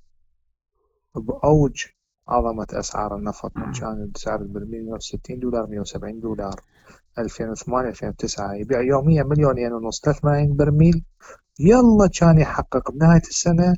بأوج 1.16 1.86
عظمة 2.28 2.68
أسعار 2.74 3.16
النفط 3.16 3.58
من 3.58 3.72
كان 3.72 4.12
سعر 4.16 4.42
البرميل 4.42 4.86
160 4.86 5.40
دولار 5.40 5.68
170 5.68 6.20
دولار. 6.20 6.62
2008 7.20 7.90
2009 7.90 8.54
يبيع 8.54 8.82
يوميا 8.82 9.24
مليونين 9.24 9.74
ونص 9.74 10.02
3 10.02 10.20
ملايين 10.24 10.56
برميل 10.56 11.04
يلا 11.60 12.10
كان 12.20 12.40
يحقق 12.40 12.92
بنهاية 12.92 13.22
السنة 13.22 13.76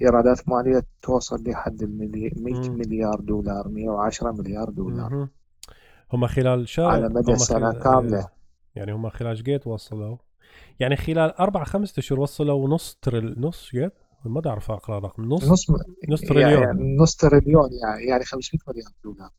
إيرادات 0.00 0.48
مالية 0.48 0.82
توصل 1.02 1.44
لحد 1.48 1.82
الملي... 1.82 2.32
100 2.36 2.70
مليار 2.70 3.20
دولار 3.20 3.68
110 3.68 4.32
مليار 4.32 4.70
دولار. 4.70 5.28
هم 6.12 6.26
خلال 6.26 6.68
شهر 6.68 6.86
على 6.86 7.08
مدى 7.08 7.36
سنة 7.36 7.72
كاملة. 7.72 8.28
يعني 8.74 8.92
هم 8.92 9.08
خلال 9.08 9.42
قد 9.42 9.60
وصلوا؟ 9.66 10.16
يعني 10.80 10.96
خلال 10.96 11.30
أربع 11.30 11.64
خمسة 11.64 12.00
أشهر 12.00 12.20
وصلوا 12.20 12.68
نص 12.68 12.98
تريل 13.02 13.34
نص 13.40 13.70
قد؟ 13.74 13.92
ما 14.24 14.40
بعرف 14.40 14.70
رقم. 14.70 14.92
الرقم 14.92 15.24
نص 15.24 15.50
نص 15.50 15.66
نص 16.08 16.20
تريليون. 16.20 16.62
يعني 16.62 16.96
نص 16.96 17.16
تريليون 17.16 17.70
يعني 17.82 18.04
يعني 18.04 18.24
500 18.24 18.60
مليار 18.68 18.90
دولار. 19.04 19.30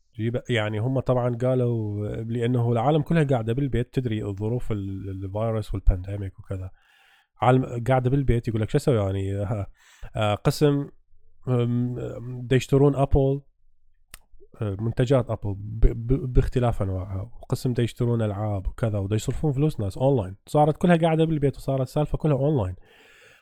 يعني 0.50 0.78
هم 0.78 1.00
طبعا 1.00 1.36
قالوا 1.36 2.06
لأنه 2.08 2.72
العالم 2.72 3.02
كلها 3.02 3.24
قاعدة 3.24 3.52
بالبيت 3.52 3.94
تدري 3.94 4.24
الظروف 4.24 4.72
الفيروس 4.72 5.74
وال 5.74 5.87
pandemic 5.87 6.38
وكذا. 6.38 6.70
عالم 7.40 7.84
قاعدة 7.88 8.10
بالبيت 8.10 8.48
يقول 8.48 8.60
لك 8.60 8.70
شو 8.70 8.78
أسوي؟ 8.78 8.96
يعني 8.96 9.42
آه، 10.16 10.34
قسم 10.34 10.88
دا 12.42 12.56
يشترون 12.56 12.94
Apple 12.94 13.40
آه، 14.62 14.76
منتجات 14.80 15.30
Apple 15.30 15.54
باختلاف 16.26 16.82
أنواعها. 16.82 17.30
وقسم 17.42 17.72
دا 17.72 17.82
يشترون 17.82 18.22
ألعاب 18.22 18.66
وكذا 18.66 18.98
ودا 18.98 19.16
يصرفون 19.16 19.52
فلوس 19.52 19.80
ناس 19.80 19.98
أونلاين. 19.98 20.36
صارت 20.46 20.76
كلها 20.76 20.96
قاعدة 20.96 21.24
بالبيت 21.24 21.56
وصارت 21.56 21.80
السالفه 21.80 22.18
كلها 22.18 22.36
أونلاين. 22.36 22.74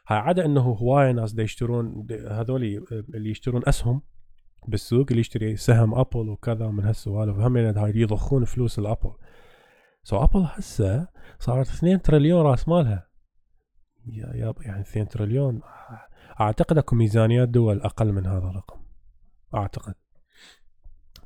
عدا 0.08 0.44
إنه 0.44 0.60
هواية 0.60 1.12
ناس 1.12 1.32
دا 1.32 1.42
يشترون 1.42 2.06
هذول 2.30 2.62
اللي 3.14 3.30
يشترون 3.30 3.62
أسهم 3.68 4.02
بالسوق 4.68 5.06
اللي 5.10 5.20
يشتري 5.20 5.56
سهم 5.56 5.94
Apple 5.94 6.28
وكذا 6.28 6.68
من 6.68 6.84
هالسوالف. 6.84 7.38
هم 7.38 7.56
هاي 7.56 7.92
يضخون 7.94 8.44
فلوس 8.44 8.78
ال 8.78 8.83
Apple. 8.83 9.12
so 10.02 10.24
Apple 10.24 10.46
هسه 10.52 11.08
صارت 11.38 11.68
2 11.68 12.02
تريليون 12.02 12.42
راس 12.42 12.68
مالها. 12.68 13.05
يا 14.06 14.54
يعني 14.60 14.80
2 14.80 15.08
تريليون. 15.08 15.60
أعتقد 16.40 16.78
أكو 16.78 16.96
ميزانيات 16.96 17.48
دول 17.48 17.80
أقل 17.80 18.12
من 18.12 18.26
هذا 18.26 18.46
الرقم. 18.46 18.80
أعتقد. 19.54 19.94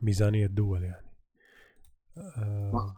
ميزانية 0.02 0.46
دول 0.46 0.82
يعني. 0.82 1.10
أه. 2.18 2.94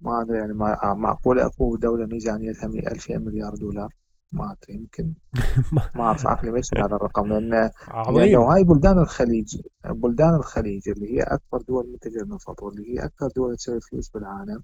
ما 0.00 0.22
أدري 0.22 0.38
يعني 0.38 0.52
ما 0.52 0.94
معقول 0.94 1.40
أكو 1.40 1.76
دولة 1.76 2.06
ميزانيتها 2.06 2.66
2000 2.66 3.18
مليار 3.18 3.54
دولار. 3.54 3.94
ما 4.32 4.52
أدري 4.52 4.74
يمكن 4.74 5.14
ما 5.96 6.02
أعرف 6.02 6.26
عقلي 6.26 6.50
ما 6.50 6.60
هذا 6.76 6.96
الرقم 6.96 7.26
لأن 7.26 7.70
لأنه 8.08 8.52
هاي 8.52 8.64
بلدان 8.64 8.98
الخليج 8.98 9.60
بلدان 9.84 10.34
الخليج 10.34 10.88
اللي 10.88 11.16
هي 11.16 11.22
أكبر 11.22 11.62
دول 11.68 11.90
منتجه 11.92 12.22
النفط 12.22 12.62
واللي 12.62 12.94
هي 12.94 13.04
أكثر 13.04 13.28
دول 13.36 13.56
تسوي 13.56 13.80
فلوس 13.80 14.10
بالعالم 14.10 14.62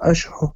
أشهر 0.00 0.52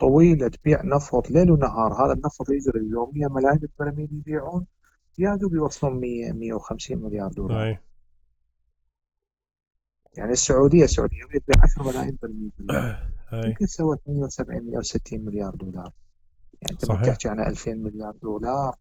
طويلة 0.00 0.48
تبيع 0.48 0.82
نفط 0.84 1.30
ليل 1.30 1.50
ونهار. 1.50 2.04
هذا 2.04 2.12
النفط 2.12 2.50
يجري 2.50 2.88
يوميا 2.90 3.28
ملايين 3.28 3.60
البراميل 3.62 4.08
يبيعون 4.12 4.66
يا 5.18 5.34
دوب 5.36 5.54
يوصلون 5.54 6.00
100 6.00 6.32
150 6.32 6.98
مليار 6.98 7.28
دولار. 7.28 7.62
أي. 7.62 7.78
يعني 10.16 10.32
السعودية 10.32 10.84
السعودية 10.84 11.24
تبيع 11.24 11.62
10 11.62 11.82
ملايين 11.82 12.18
برميل 12.22 12.52
يمكن 13.48 13.66
سوت 13.66 14.00
170 14.06 14.66
160 14.66 15.24
مليار 15.24 15.54
دولار. 15.54 15.92
يعني 16.62 16.72
أنت 16.72 16.84
صحيح. 16.84 17.00
بتحكي 17.00 17.28
عن 17.28 17.40
2000 17.40 17.74
مليار 17.74 18.14
دولار. 18.22 18.76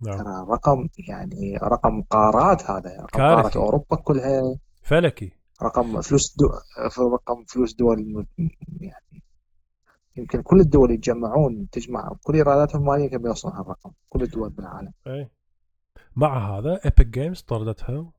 نعم. 0.00 0.18
ترى 0.18 0.46
رقم 0.48 0.88
يعني 1.08 1.56
رقم 1.56 2.02
قارات 2.02 2.70
هذا 2.70 3.00
رقم 3.00 3.18
قارات 3.18 3.56
أوروبا 3.56 3.96
كلها. 3.96 4.56
فلكي. 4.82 5.32
رقم 5.62 6.00
فلوس 6.00 6.36
دو... 6.36 6.46
رقم 7.14 7.44
فلوس 7.44 7.74
دول 7.74 8.26
يعني 8.80 9.23
يمكن 10.16 10.42
كل 10.42 10.60
الدول 10.60 10.90
يتجمعون 10.90 11.68
تجمع 11.70 12.16
كل 12.22 12.34
ايراداتهم 12.34 12.82
الماليه 12.82 13.10
كم 13.10 13.26
يوصلون 13.26 13.54
هالرقم 13.54 13.90
كل 14.08 14.22
الدول 14.22 14.50
بالعالم. 14.50 14.92
إي. 15.06 15.30
مع 16.16 16.58
هذا 16.58 16.80
Epic 16.84 17.06
Games 17.06 17.40
طردتها 17.40 18.12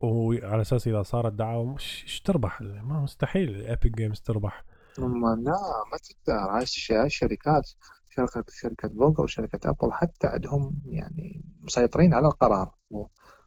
وعلى 0.00 0.60
أساس 0.60 0.88
إذا 0.88 1.02
صارت 1.02 1.32
دعوى 1.32 1.72
إيش 1.72 2.22
تربح؟ 2.24 2.60
ما 2.60 3.00
مستحيل 3.00 3.66
Epic 3.66 3.96
Games 3.96 4.20
تربح. 4.20 4.64
لا 4.98 5.58
ما 5.92 5.98
تقدر. 6.02 6.38
هاي 6.38 6.62
الشركات 7.06 7.70
شركة 8.08 8.44
شركة 8.48 8.88
جوجل 8.88 9.24
وشركة 9.24 9.70
Apple 9.70 9.92
حتى 9.92 10.26
عندهم 10.26 10.82
يعني 10.86 11.44
مسيطرين 11.62 12.14
على 12.14 12.26
القرار. 12.26 12.74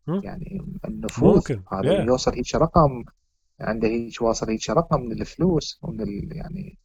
يعني 0.07 0.65
النفوذ 0.85 1.35
ممكن 1.35 1.63
هذا 1.71 1.97
yeah. 1.97 2.07
يوصل 2.07 2.33
هيك 2.33 2.55
رقم 2.55 3.03
عنده 3.59 3.87
هيك 3.87 4.21
واصل 4.21 4.49
هيك 4.49 4.69
رقم 4.69 5.01
من 5.01 5.21
الفلوس 5.21 5.79
ومن 5.81 6.01
ال 6.01 6.37
يعني 6.37 6.79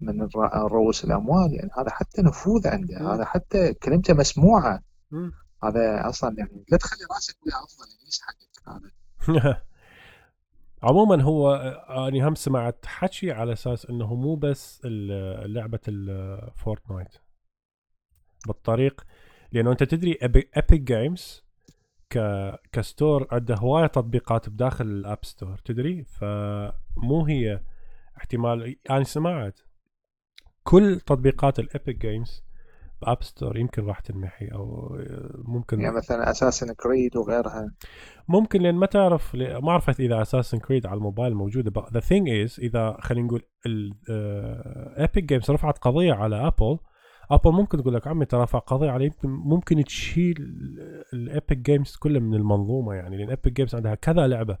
من 0.00 0.28
رؤوس 0.54 1.04
الأموال 1.04 1.54
يعني 1.54 1.70
هذا 1.78 1.90
حتى 1.90 2.22
نفوذ 2.22 2.68
عنده 2.68 3.14
هذا 3.14 3.24
حتى 3.24 3.74
كلمته 3.74 4.14
مسموعة. 4.14 4.82
هذا 5.64 6.08
أصلا 6.08 6.34
يعني 6.38 6.64
لا 6.68 6.78
تخلي 6.78 7.00
رأسك 7.14 7.36
ويا 7.46 7.54
أفضل 7.64 7.86
يعني 8.68 8.90
هذا؟ 9.38 9.62
عموما 10.82 11.22
هو 11.22 11.54
أني 12.08 12.28
هم 12.28 12.34
سمعت 12.34 12.86
حكي 12.86 13.32
على 13.32 13.52
أساس 13.52 13.86
إنه 13.86 14.14
مو 14.14 14.34
بس 14.34 14.80
لعبة 14.84 15.80
الفورتنايت 15.88 17.14
بالطريق 18.46 19.06
لأنه 19.52 19.72
أنت 19.72 19.82
تدري 19.82 20.18
Epic 20.22 20.80
Games 20.80 21.44
ك 22.10 22.18
ك 22.72 22.81
store 22.81 23.28
عنده 23.30 23.54
هواية 23.54 23.86
تطبيقات 23.86 24.48
بداخل 24.48 24.84
ال 24.84 24.94
App 24.94 25.24
Store 25.24 25.58
تدري؟ 25.64 26.04
فمو 26.04 27.24
هي 27.26 27.60
احتمال 28.16 28.62
أنا 28.62 28.76
يعني 28.90 29.04
سمعت. 29.04 29.60
كل 30.66 31.00
تطبيقات 31.00 31.58
ال 31.58 31.66
Epic 31.66 31.98
Games 31.98 32.46
ب 33.02 33.07
App 33.07 33.22
Store 33.22 33.58
يمكن 33.58 33.86
راح 33.86 34.00
تنمحي 34.00 34.46
أو 34.46 34.96
ممكن 35.44 35.80
يعني 35.80 35.96
مثلا 35.96 36.30
Assassin's 36.30 36.74
Creed 36.74 37.16
وغيرها. 37.16 37.74
ممكن 38.28 38.62
لأن 38.62 38.74
ما 38.74 38.86
تعرف 38.86 39.34
ما 39.34 39.72
عرفت 39.72 40.00
إذا 40.00 40.22
Assassin's 40.22 40.58
Creed 40.58 40.86
على 40.86 40.96
الموبايل 40.96 41.34
موجودة. 41.34 41.72
the 41.92 42.00
thing 42.00 42.28
is 42.30 42.60
إذا 42.60 42.96
خلينا 43.00 43.26
نقول 43.26 43.42
Epic 44.98 45.24
Games 45.24 45.50
رفعت 45.50 45.78
قضية 45.78 46.12
على 46.12 46.46
Apple 46.46 46.78
Apple 47.30 47.52
ممكن 47.52 47.82
تقول 47.82 47.94
لك 47.94 48.06
عمي 48.06 48.24
ترى 48.24 48.42
رفع 48.42 48.58
قضية 48.58 48.92
يمكن 48.92 49.28
ممكن 49.28 49.84
تشيل 49.84 50.36
ال 51.12 51.21
Epic 51.21 51.58
Games 51.58 51.96
كله 51.96 52.20
من 52.20 52.34
المنظومة 52.34 52.94
يعني 52.94 53.16
لأن 53.16 53.28
Epic 53.28 53.52
Games 53.52 53.74
عندها 53.74 53.94
كذا 53.94 54.26
لعبة. 54.26 54.54
آه، 54.54 54.58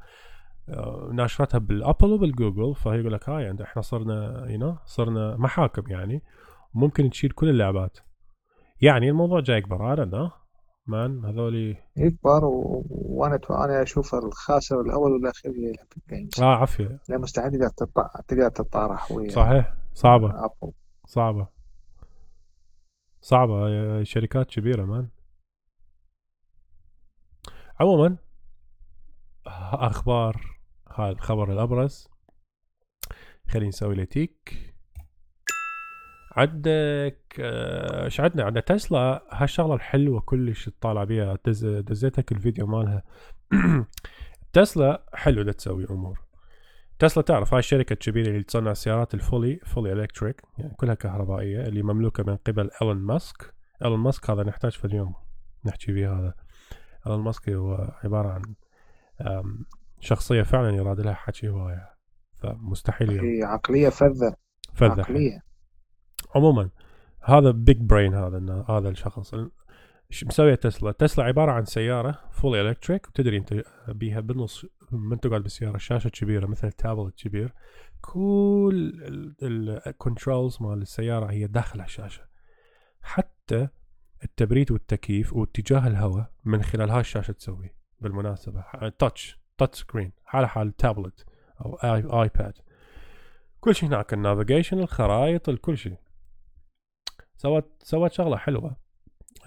ناشرتها 1.12 1.58
بال 1.58 1.73
Apple 1.73 2.12
وبال 2.12 2.33
Google 2.33 2.74
فهي 2.74 3.00
يقول 3.00 3.12
لك 3.12 3.28
هاي 3.28 3.44
يعني 3.44 3.62
إحنا 3.62 3.82
صرنا 3.82 4.46
يو 4.50 4.76
صرنا 4.84 5.36
محاكم 5.36 5.82
يعني 5.90 6.22
ممكن 6.74 7.10
تشيل 7.10 7.30
كل 7.30 7.48
اللعبات. 7.48 7.98
يعني 8.80 9.10
الموضوع 9.10 9.40
جاي 9.40 9.58
يكبر 9.58 10.04
ده 10.04 10.30
مان 10.86 11.24
هذولي 11.24 11.76
يكبر 11.96 12.44
و... 12.44 12.84
وأنا 12.90 13.40
أنا 13.50 13.82
أشوف 13.82 14.14
الخاسر 14.14 14.80
الأول 14.80 15.12
والأخير 15.12 15.52
هي 15.52 15.72
جيمز 16.10 16.40
آه 16.40 16.56
عافية. 16.56 17.00
لا 17.08 17.18
مستحيل 17.18 17.50
تقدر 17.50 17.68
تطلع 17.68 18.10
تقدر 18.28 18.48
تتطارح 18.48 19.12
ويا 19.12 19.30
صحيح. 19.30 19.74
صعبة. 19.94 20.44
أبو. 20.44 20.72
صعبة. 21.06 21.48
صعبة. 23.20 24.02
شركات 24.02 24.46
كبيرة 24.46 24.84
مان. 24.84 25.08
عموما 27.80 28.16
أخبار. 29.72 30.55
هذا 30.96 31.10
الخبر 31.10 31.52
الأبرز. 31.52 32.08
خلينا 33.48 33.68
نسوي 33.68 33.94
له 33.94 34.04
تيك. 34.04 34.72
عندك 36.36 37.36
آه، 37.40 38.04
إيش 38.04 38.20
عندنا؟ 38.20 38.44
عندنا 38.44 38.60
تسلا. 38.60 39.22
هالشغلة 39.32 39.74
الحلوة 39.74 40.20
كلش 40.20 40.68
تطالع 40.68 41.04
بيها. 41.04 41.38
دز 41.46 41.66
دزيتك 41.66 42.32
الفيديو 42.32 42.66
مالها. 42.66 43.02
تسلا 44.52 45.06
حلو 45.14 45.42
ده 45.42 45.52
تسوي 45.52 45.86
أمور. 45.90 46.20
تسلا 46.98 47.22
تعرف 47.22 47.54
هاي 47.54 47.58
الشركة 47.58 47.92
الكبيرة 47.92 48.28
اللي 48.28 48.42
تصنع 48.42 48.70
السيارات 48.70 49.14
ال 49.14 49.22
fully 49.22 49.60
fully 49.66 49.92
electric 49.92 50.42
يعني 50.58 50.74
كلها 50.74 50.94
كهربائية 50.94 51.60
اللي 51.60 51.82
مملوكة 51.82 52.22
من 52.22 52.36
قبل 52.36 52.70
إيلون 52.82 52.96
ماسك. 52.96 53.54
إيلون 53.84 53.98
ماسك 53.98 54.30
هذا 54.30 54.42
نحتاج 54.42 54.72
في 54.72 54.84
اليوم. 54.84 55.14
نحكي 55.64 55.92
فيه 55.92 56.12
هذا. 56.18 56.34
إيلون 57.06 57.20
ماسك 57.24 57.48
هو 57.48 57.94
عبارة 58.04 58.28
عن 58.28 58.42
شخصية 60.06 60.42
فعلا 60.42 60.70
يراد 60.76 61.00
لها 61.00 61.14
حكي 61.14 61.48
هواية 61.48 61.96
فمستحيل 62.34 63.10
هي 63.10 63.42
عقلية 63.42 63.88
فذة. 63.88 64.36
فذة. 64.74 65.00
عقلية. 65.00 65.42
عموما 66.34 66.70
هذا 67.22 67.50
big 67.50 67.80
brain 67.80 68.14
هذا 68.14 68.64
هذا 68.68 68.88
الشخص. 68.88 69.34
مسوية 70.22 70.54
تسلا. 70.54 70.92
تسلا 70.92 71.24
عبارة 71.24 71.52
عن 71.52 71.64
سيارة 71.64 72.20
full 72.30 72.56
electric 72.56 73.08
وتدري 73.08 73.36
أنت 73.36 73.62
بيها 73.88 74.20
بالنص 74.20 74.66
من 74.92 75.20
تقعد 75.20 75.42
بالسيارة؟ 75.42 75.78
شاشة 75.78 76.08
كبيرة 76.08 76.46
مثل 76.46 76.72
تابلت 76.72 77.14
كبير. 77.14 77.54
كل 78.00 78.92
ال 79.42 79.55
controls 79.55 80.58
مال 80.60 80.82
السيارة 80.82 81.30
هي 81.30 81.46
داخل 81.46 81.80
الشاشة. 81.80 82.22
حتى 83.02 83.68
التبريد 84.24 84.72
والتكييف 84.72 85.32
واتجاه 85.32 85.86
الهواء 85.86 86.30
من 86.44 86.62
خلال 86.62 86.90
هاي 86.90 87.00
الشاشة 87.00 87.32
تسوي 87.32 87.70
بالمناسبة. 88.00 88.64
touch 88.98 89.45
touch 89.58 89.78
screen 89.78 90.12
حال 90.24 90.46
حال 90.46 90.76
تابلت 90.76 91.26
أو 91.60 92.22
ايباد 92.22 92.58
كل 93.60 93.74
شيء 93.74 93.88
هناك 93.88 94.12
ال 94.12 94.18
navigation 94.18 94.78
الخرائط 94.78 95.48
الكل 95.48 95.78
شيء. 95.78 95.98
سوت 97.36 97.82
سوت 97.82 98.12
شغلة 98.12 98.36
حلوة. 98.36 98.76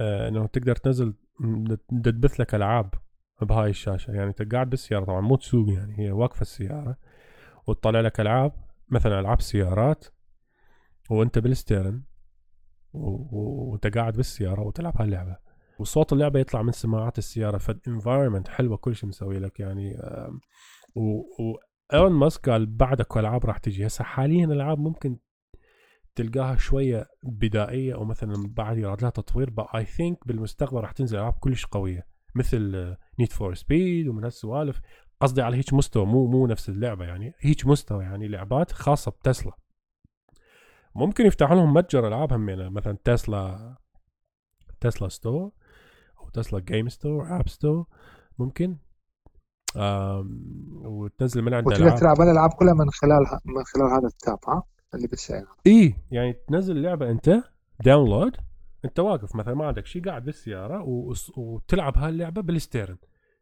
آه 0.02 0.28
إنه 0.28 0.46
تقدر 0.46 0.76
تنزل 0.76 1.14
تدبث 1.90 2.40
لك 2.40 2.56
ألعاب 2.56 2.94
بهاي 3.42 3.70
الشاشة. 3.70 4.12
يعني 4.12 4.30
أنت 4.30 4.54
قاعد 4.54 4.70
بالسيارة 4.70 5.06
طبعا 5.06 5.22
مو 5.22 5.36
تسوق 5.36 5.70
يعني 5.70 6.00
هي 6.00 6.12
واقفة 6.12 6.42
السيارة 6.42 6.98
وتطلع 7.68 8.00
لك 8.00 8.20
ألعاب 8.20 8.52
مثلا 8.90 9.20
ألعاب 9.20 9.42
سيارات 9.42 10.06
وأنت 11.10 11.40
بال 11.40 11.52
steering 11.52 12.04
وأنت 12.94 13.98
قاعد 13.98 14.14
بالسيارة 14.14 14.62
وتلعب 14.62 15.02
هاللعبة. 15.02 15.49
وصوت 15.80 16.14
اللعبة 16.14 16.40
يطلع 16.40 16.62
من 16.62 16.72
سماعات 16.72 17.18
السيارة 17.18 17.58
فال 17.58 17.71
environment 17.71 18.48
حلوة 18.48 18.78
كل 18.78 18.96
شيء 18.96 19.10
مسوي 19.10 19.40
لك 19.40 19.60
يعني 19.60 19.98
و, 20.96 21.24
ايلون 21.94 22.12
ماسك 22.12 22.50
قال 22.50 22.66
بعد 22.66 23.02
اكو 23.02 23.20
العاب 23.20 23.46
راح 23.46 23.58
تجي. 23.58 23.88
هسه 23.88 24.04
حاليا 24.04 24.46
الألعاب 24.46 24.80
ممكن 24.80 25.18
تلقاها 26.16 26.56
شوية 26.56 27.06
بدائية 27.24 27.96
أو 27.96 28.06
مثلا 28.06 28.34
بعد 28.48 28.78
يراد 28.78 29.02
لها 29.02 29.10
تطوير 29.10 29.54
I 29.76 29.86
think 29.86 30.28
بالمستقبل 30.28 30.82
راح 30.82 30.92
تنزل 30.92 31.18
ألعاب 31.18 31.34
كلش 31.34 31.66
قوية 31.66 32.08
مثل 32.36 32.96
Need 33.20 33.32
for 33.32 33.54
Speed 33.54 34.08
ومن 34.08 34.24
هالسوالف. 34.24 34.82
قصدي 35.22 35.42
على 35.42 35.58
هيك 35.58 35.74
مستوى 35.74 36.06
مو 36.06 36.28
مو 36.28 36.48
نفس 36.48 36.70
اللعبة 36.70 37.06
يعني 37.06 37.34
هيك 37.40 37.66
مستوى 37.66 38.04
يعني 38.04 38.28
لعبات 38.28 38.72
خاصة 38.72 39.12
بتسلا. 39.12 39.52
ممكن 40.96 41.26
يفتحوا 41.26 41.56
لهم 41.56 41.74
متجر 41.74 42.08
ألعاب 42.08 42.34
همينه 42.34 42.70
مثلا 42.70 42.98
تسلا 43.04 43.76
تسلا 44.82 45.10
store 45.10 45.52
أو 46.30 46.42
تسلا 46.42 46.60
game 46.60 46.90
store 46.90 47.40
app 47.40 47.50
store 47.50 47.86
ممكن 48.40 48.78
وتنزل 50.82 51.42
من 51.42 51.54
عند 51.54 51.72
العاب 51.72 52.00
تلعب 52.00 52.22
الألعاب 52.22 52.50
كلها 52.50 52.74
من 52.74 52.90
خلال 52.90 53.20
من 53.46 53.64
خلال 53.64 53.92
هذا 53.98 54.08
ال 54.08 54.16
tab 54.16 54.40
ها؟ 54.48 54.64
اللي 54.96 55.08
بالسياره 55.08 55.48
إي 55.68 55.96
يعني 56.12 56.34
تنزل 56.48 56.78
اللعبة 56.78 57.10
أنت 57.10 57.44
download 57.86 58.36
أنت 58.86 59.00
واقف 59.00 59.36
مثلا 59.36 59.54
ما 59.54 59.68
عندك 59.68 59.86
شيء 59.86 60.06
قاعد 60.06 60.26
بالسيارة 60.26 60.84
وتلعب 61.38 61.98
هاللعبة 61.98 62.42
بال 62.42 62.52
steering. 62.52 62.98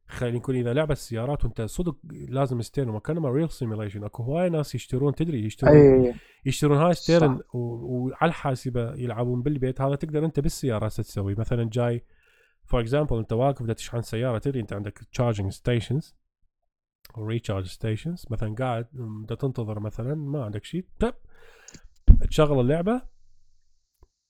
خلينا 0.07 0.37
نقول 0.37 0.55
إذا 0.55 0.73
لعبه 0.73 0.93
سيارات 0.93 1.45
وأنت 1.45 1.61
صدق 1.61 1.95
لازم 2.11 2.61
steering 2.61 2.89
وكانما 2.89 3.29
real 3.29 3.49
simulation 3.49 4.03
أكو 4.03 4.23
هواي 4.23 4.49
ناس 4.49 4.75
يشترون 4.75 5.15
تدري 5.15 5.45
يشترون 5.45 5.75
أي. 5.75 6.13
يشترون 6.45 6.77
هاي 6.77 6.93
steering 6.93 7.39
وعلى 7.53 8.29
الحاسبة 8.29 8.93
يلعبون 8.93 9.41
بالبيت 9.41 9.81
هذا 9.81 9.95
تقدر 9.95 10.25
أنت 10.25 10.39
بالسيارة 10.39 10.87
تسوي. 10.87 11.35
مثلا 11.35 11.69
جاي 11.73 12.03
for 12.67 12.81
example 12.81 13.17
انت 13.17 13.33
واقف 13.33 13.63
بدك 13.63 13.75
تشحن 13.75 14.01
سيارة 14.01 14.37
تدري 14.37 14.59
انت 14.59 14.73
عندك 14.73 14.97
charging 15.11 15.51
stations 15.51 16.15
recharge 17.17 17.67
stations 17.67 18.25
مثلا 18.29 18.55
قاعد 18.55 18.87
بدك 18.93 19.41
تنتظر 19.41 19.79
مثلا 19.79 20.15
ما 20.15 20.45
عندك 20.45 20.63
شيء 20.63 20.85
تشغل 22.29 22.59
اللعبة 22.59 23.01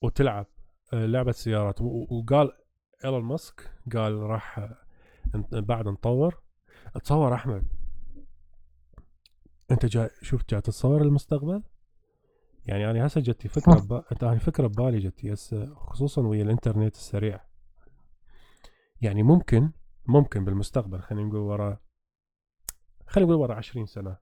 وتلعب 0.02 0.46
آه، 0.92 1.06
لعبة 1.06 1.32
سيارات. 1.32 1.80
وقال 1.80 2.52
إيلون 3.04 3.24
ماسك 3.24 3.70
قال 3.92 4.12
راح 4.12 4.70
بعد 5.52 5.88
نطور 5.88 6.42
تصور 7.04 7.34
أحمد 7.34 7.64
أنت 9.70 9.86
جاي 9.86 10.10
شوف 10.22 10.44
جاي 10.50 10.60
تتصور 10.60 11.02
المستقبل؟ 11.02 11.62
يعني 12.66 12.90
أنا 12.90 13.06
هسه 13.06 13.20
جتي 13.20 13.48
فكرة 13.48 13.80
ب... 13.80 13.92
انت 14.12 14.24
فكرة 14.24 14.66
ببالي 14.66 14.98
جتي 14.98 15.32
هسه 15.32 15.74
خصوصا 15.74 16.22
ويا 16.22 16.42
الإنترنت 16.42 16.94
السريع. 16.94 17.47
يعني 19.00 19.22
ممكن 19.22 19.70
ممكن 20.06 20.44
بالمستقبل 20.44 21.00
خلينا 21.00 21.28
نقول 21.28 21.40
ورا 21.40 21.78
خلينا 23.06 23.30
نقول 23.30 23.40
ورا 23.42 23.54
20 23.54 23.86
سنة 23.86 24.16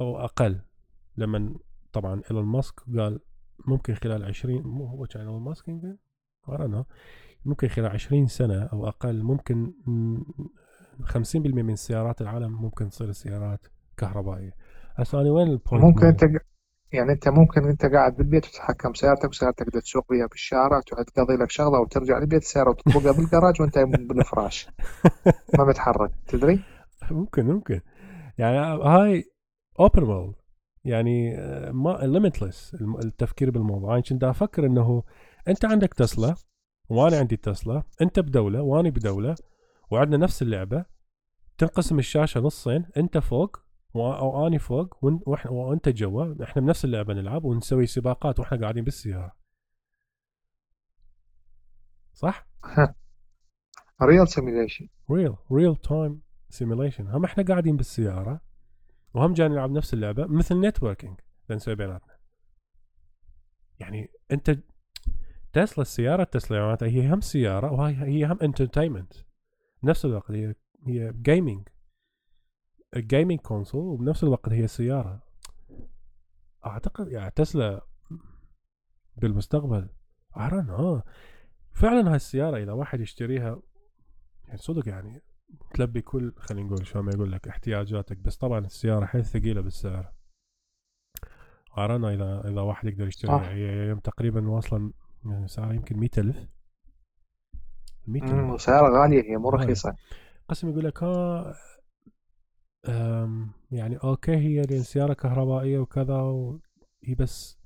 أو 0.00 0.18
أقل 0.18 0.60
لما 1.16 1.54
طبعا 1.92 2.22
إيلون 2.30 2.44
ماسك 2.44 2.80
قال 2.96 3.20
ممكن 3.66 3.94
خلال 3.94 4.24
20 4.24 4.62
مو 4.62 4.86
هو 4.86 5.06
كان 5.06 5.22
إيلون 5.22 5.42
ماسك 5.42 5.68
يمكن؟ 5.68 5.96
ممكن 7.44 7.68
خلال 7.68 7.90
20 7.90 8.26
سنة 8.26 8.62
أو 8.62 8.88
أقل 8.88 9.22
ممكن 9.22 9.72
50% 11.02 11.36
من 11.36 11.76
سيارات 11.76 12.20
العالم 12.20 12.62
ممكن 12.62 12.88
تصير 12.88 13.12
سيارات 13.12 13.66
كهربائية. 13.96 14.54
هسه 14.94 15.20
أنا 15.20 15.30
وين 15.30 15.46
ال 15.46 15.52
point 15.52 15.84
ممكن 15.84 16.06
انت 16.06 16.24
يعني 16.92 17.12
أنت 17.12 17.28
ممكن 17.28 17.68
أنت 17.68 17.86
قاعد 17.86 18.16
بالبيت 18.16 18.46
وتتحكم 18.46 18.94
سيارتك 18.94 19.28
وسيارتك 19.28 19.58
تقدر 19.58 19.80
تسوق 19.80 20.12
بها 20.12 20.26
بالشارع 20.26 20.80
تقضي 20.80 21.36
لك 21.36 21.50
شغلة 21.50 21.80
وترجع 21.80 22.18
البيت 22.18 22.42
السياره 22.42 22.70
وتطبقها 22.70 23.12
بالكراج 23.12 23.62
وأنت 23.62 23.78
بالفراش. 23.78 24.68
ما 25.58 25.64
بتحرك 25.64 26.10
تدري؟ 26.28 26.60
ممكن 27.10 27.46
ممكن. 27.46 27.80
يعني 28.38 28.58
هاي 28.84 29.24
open 29.80 30.02
world 30.02 30.34
يعني 30.84 31.38
آه، 31.38 31.70
ما 31.70 31.98
limitless 32.02 32.76
التفكير 33.04 33.50
بالموضوع. 33.50 33.94
أنا 33.94 34.02
كنت 34.02 34.24
أفكر 34.24 34.66
إنه 34.66 35.02
أنت 35.48 35.64
عندك 35.64 35.94
تسلا 35.94 36.34
وأنا 36.88 37.18
عندي 37.18 37.36
تسلا 37.36 37.82
أنت 38.02 38.20
بدولة 38.20 38.62
وأنا 38.62 38.90
بدولة 38.90 39.34
وعندنا 39.90 40.16
نفس 40.16 40.42
اللعبة 40.42 40.84
تنقسم 41.58 41.98
الشاشة 41.98 42.40
نصين 42.40 42.84
أنت 42.96 43.18
فوق 43.18 43.56
أو 43.94 44.46
اني 44.46 44.58
فوق 44.58 45.04
وأنت 45.50 45.88
جوا. 45.88 46.44
إحنا 46.44 46.62
بنفس 46.62 46.84
اللعبة 46.84 47.14
نلعب 47.14 47.44
ونسوي 47.44 47.86
سباقات 47.86 48.40
وإحنا 48.40 48.60
قاعدين 48.60 48.84
بالسيارة. 48.84 49.36
صح؟ 52.12 52.46
real 54.02 54.28
simulation 54.28 54.88
real 55.10 55.34
real 55.52 55.76
time 55.76 56.22
simulation 56.48 57.06
هم 57.06 57.24
إحنا 57.24 57.44
قاعدين 57.44 57.76
بالسيارة 57.76 58.40
وهم 59.14 59.32
جاي 59.32 59.48
نلعب 59.48 59.70
نفس 59.70 59.94
اللعبة 59.94 60.26
مثل 60.26 60.60
networking 60.60 61.20
نسوي 61.50 61.74
بيناتنا. 61.74 62.16
يعني 63.80 64.10
أنت 64.32 64.58
تسلا 65.52 65.82
السيارة 65.82 66.24
تسلا 66.24 66.78
هي 66.82 67.12
هم 67.14 67.20
سيارة 67.20 67.72
وهي 67.72 67.94
هي 67.94 68.26
هم 68.26 68.38
entertainment 68.42 69.12
نفس 69.84 70.04
الوقت 70.04 70.30
هي 70.30 70.54
هي 70.86 71.12
gaming 71.12 71.68
gaming 72.96 73.40
console 73.40 73.84
وبنفس 73.84 74.24
الوقت 74.24 74.48
هي 74.48 74.66
سيارة. 74.66 75.22
أعتقد 76.66 77.08
يعني 77.12 77.30
تسلا 77.30 77.86
بالمستقبل. 79.16 79.88
اعرن 80.36 80.70
آه 80.70 81.02
فعلا 81.72 82.08
هاي 82.08 82.16
السيارة 82.16 82.56
إذا 82.56 82.72
واحد 82.72 83.00
يشتريها 83.00 83.62
يعني 84.44 84.58
صدق 84.58 84.88
يعني 84.88 85.22
تلبي 85.74 86.00
كل 86.00 86.32
خلينا 86.36 86.66
نقول 86.66 86.86
شو 86.86 87.02
ما 87.02 87.12
يقول 87.14 87.32
لك 87.32 87.48
احتياجاتك. 87.48 88.16
بس 88.16 88.36
طبعا 88.36 88.58
السيارة 88.58 89.06
حيل 89.06 89.24
ثقيلة 89.24 89.60
بالسعر. 89.60 90.12
ارانا 91.78 92.14
إذا 92.14 92.48
إذا 92.48 92.60
واحد 92.60 92.88
يقدر 92.88 93.06
يشتريها. 93.06 93.50
هي 93.50 93.94
تقريبا 94.04 94.48
واصله 94.48 94.92
يعني 95.24 95.48
سعرها 95.48 95.72
يمكن 95.72 95.98
100000 95.98 96.48
100000 98.06 98.60
سعرها 98.62 99.02
غالية 99.02 99.22
هي 99.30 99.36
مو 99.36 99.50
رخيصة. 99.50 99.96
قسم 100.48 100.70
يقول 100.70 100.84
لك 100.84 101.02
ها 101.02 101.54
يعني 103.70 103.96
أوكي 103.96 104.36
هي 104.36 104.62
لأن 104.62 104.82
سياره 104.82 105.12
كهربائية 105.12 105.78
وكذا 105.78 106.14
وهي 106.14 107.14
بس 107.18 107.58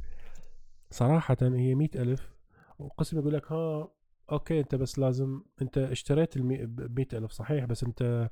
صراحة 0.91 1.37
هي 1.43 1.75
مئة 1.75 2.03
ألف. 2.03 2.35
وقسم 2.79 3.19
يقول 3.19 3.35
لك 3.35 3.53
ها 3.53 3.89
okay 4.33 4.61
أنت 4.61 4.75
بس 4.75 4.99
لازم 4.99 5.43
أنت 5.63 5.79
اشتريت 5.79 6.37
ال 6.37 7.07
ألف 7.15 7.33
صحيح 7.33 7.65
بس 7.65 7.85
أنت 7.85 8.31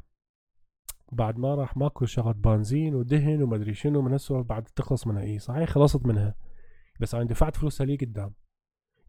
بعد 1.13 1.39
ما 1.39 1.55
راح 1.55 1.77
ماكو 1.77 2.07
شغل 2.07 2.35
بنزين 2.35 2.95
ودهن 2.95 3.43
وما 3.43 3.57
أدري 3.57 3.75
شنو 3.75 4.03
من 4.03 4.13
هالسوالف 4.13 4.47
بعد 4.47 4.65
تخلص 4.65 5.07
منها. 5.07 5.23
إي 5.23 5.39
صحيح 5.39 5.71
خلصت 5.71 6.07
منها. 6.07 6.35
بس 7.01 7.15
أنا 7.15 7.25
دفعت 7.25 7.57
فلوسها 7.57 7.87
لي 7.87 7.97
قدام؟ 7.97 8.35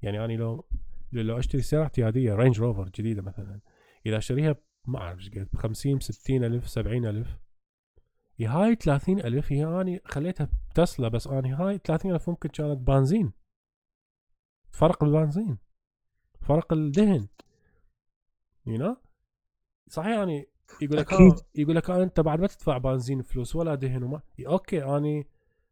يعني 0.02 0.26
أنا 0.26 0.34
لو 0.34 0.66
لو 1.12 1.40
أشتري 1.40 1.62
سيارة 1.62 1.84
اعتياديه 1.84 2.36
رينج 2.36 2.62
روفر 2.62 2.90
جديدة 2.90 3.22
مثلا 3.22 3.60
إذا 4.06 4.18
أشتريها 4.18 4.56
ما 4.86 5.00
أعرف 5.00 5.20
إيش 5.20 5.30
قد 5.30 5.48
ب 5.54 5.56
50 5.56 6.00
60 6.00 6.44
ألف 6.44 6.70
70 6.70 7.06
ألف 7.06 7.28
هي 7.28 7.53
هاي 8.48 8.76
30 8.76 9.20
ألف 9.20 9.52
هي 9.52 9.82
أني 9.82 10.02
خليتها 10.06 10.50
تسلا 10.76 11.08
بس 11.08 11.28
أني 11.28 11.54
هاي 11.54 11.78
30 11.84 12.12
ألف 12.12 12.30
ممكن 12.30 12.50
كانت 12.50 12.78
بنزين. 12.78 13.32
فرق 14.72 15.04
البنزين. 15.04 15.58
فرق 16.42 16.74
الدهن. 16.74 17.28
you 18.66 18.78
know 18.78 18.96
صحيح 19.88 20.08
يعني 20.08 20.48
يقول 20.82 20.98
لك 20.98 21.14
آه 21.14 21.36
يقول 21.56 21.76
لك 21.76 21.90
آه 21.90 22.04
أنت 22.04 22.20
بعد 22.20 22.42
ما 22.42 22.48
تدفع 22.48 22.78
بنزين 22.78 23.22
فلوس 23.22 23.56
ولا 23.56 23.76
دهن 23.76 24.04
وما 24.04 24.22
okay 24.48 24.84
أني 24.84 25.28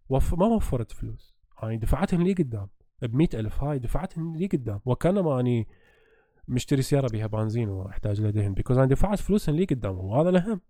وف... 0.09 0.33
ما 0.33 0.45
وفرت 0.45 0.91
فلوس. 0.91 1.35
أني 1.63 1.77
دفعتهم 1.77 2.21
لي 2.21 2.33
قدام. 2.33 2.69
ب 3.01 3.21
ألف 3.21 3.63
هاي 3.63 3.79
دفعتهم 3.79 4.35
لي 4.35 4.47
قدام. 4.47 4.79
وكانما 4.85 5.39
أني 5.39 5.67
مشتري 6.47 6.81
سيارة 6.81 7.07
بها 7.07 7.27
بنزين 7.27 7.69
وأحتاج 7.69 8.21
لها 8.21 8.31
دهن 8.31 8.53
because 8.53 8.77
أنا 8.77 8.87
دفعت 8.87 9.19
فلوسهم 9.19 9.55
لي 9.55 9.65
قدام 9.65 9.97
وهذا 9.97 10.29
الأهم. 10.29 10.61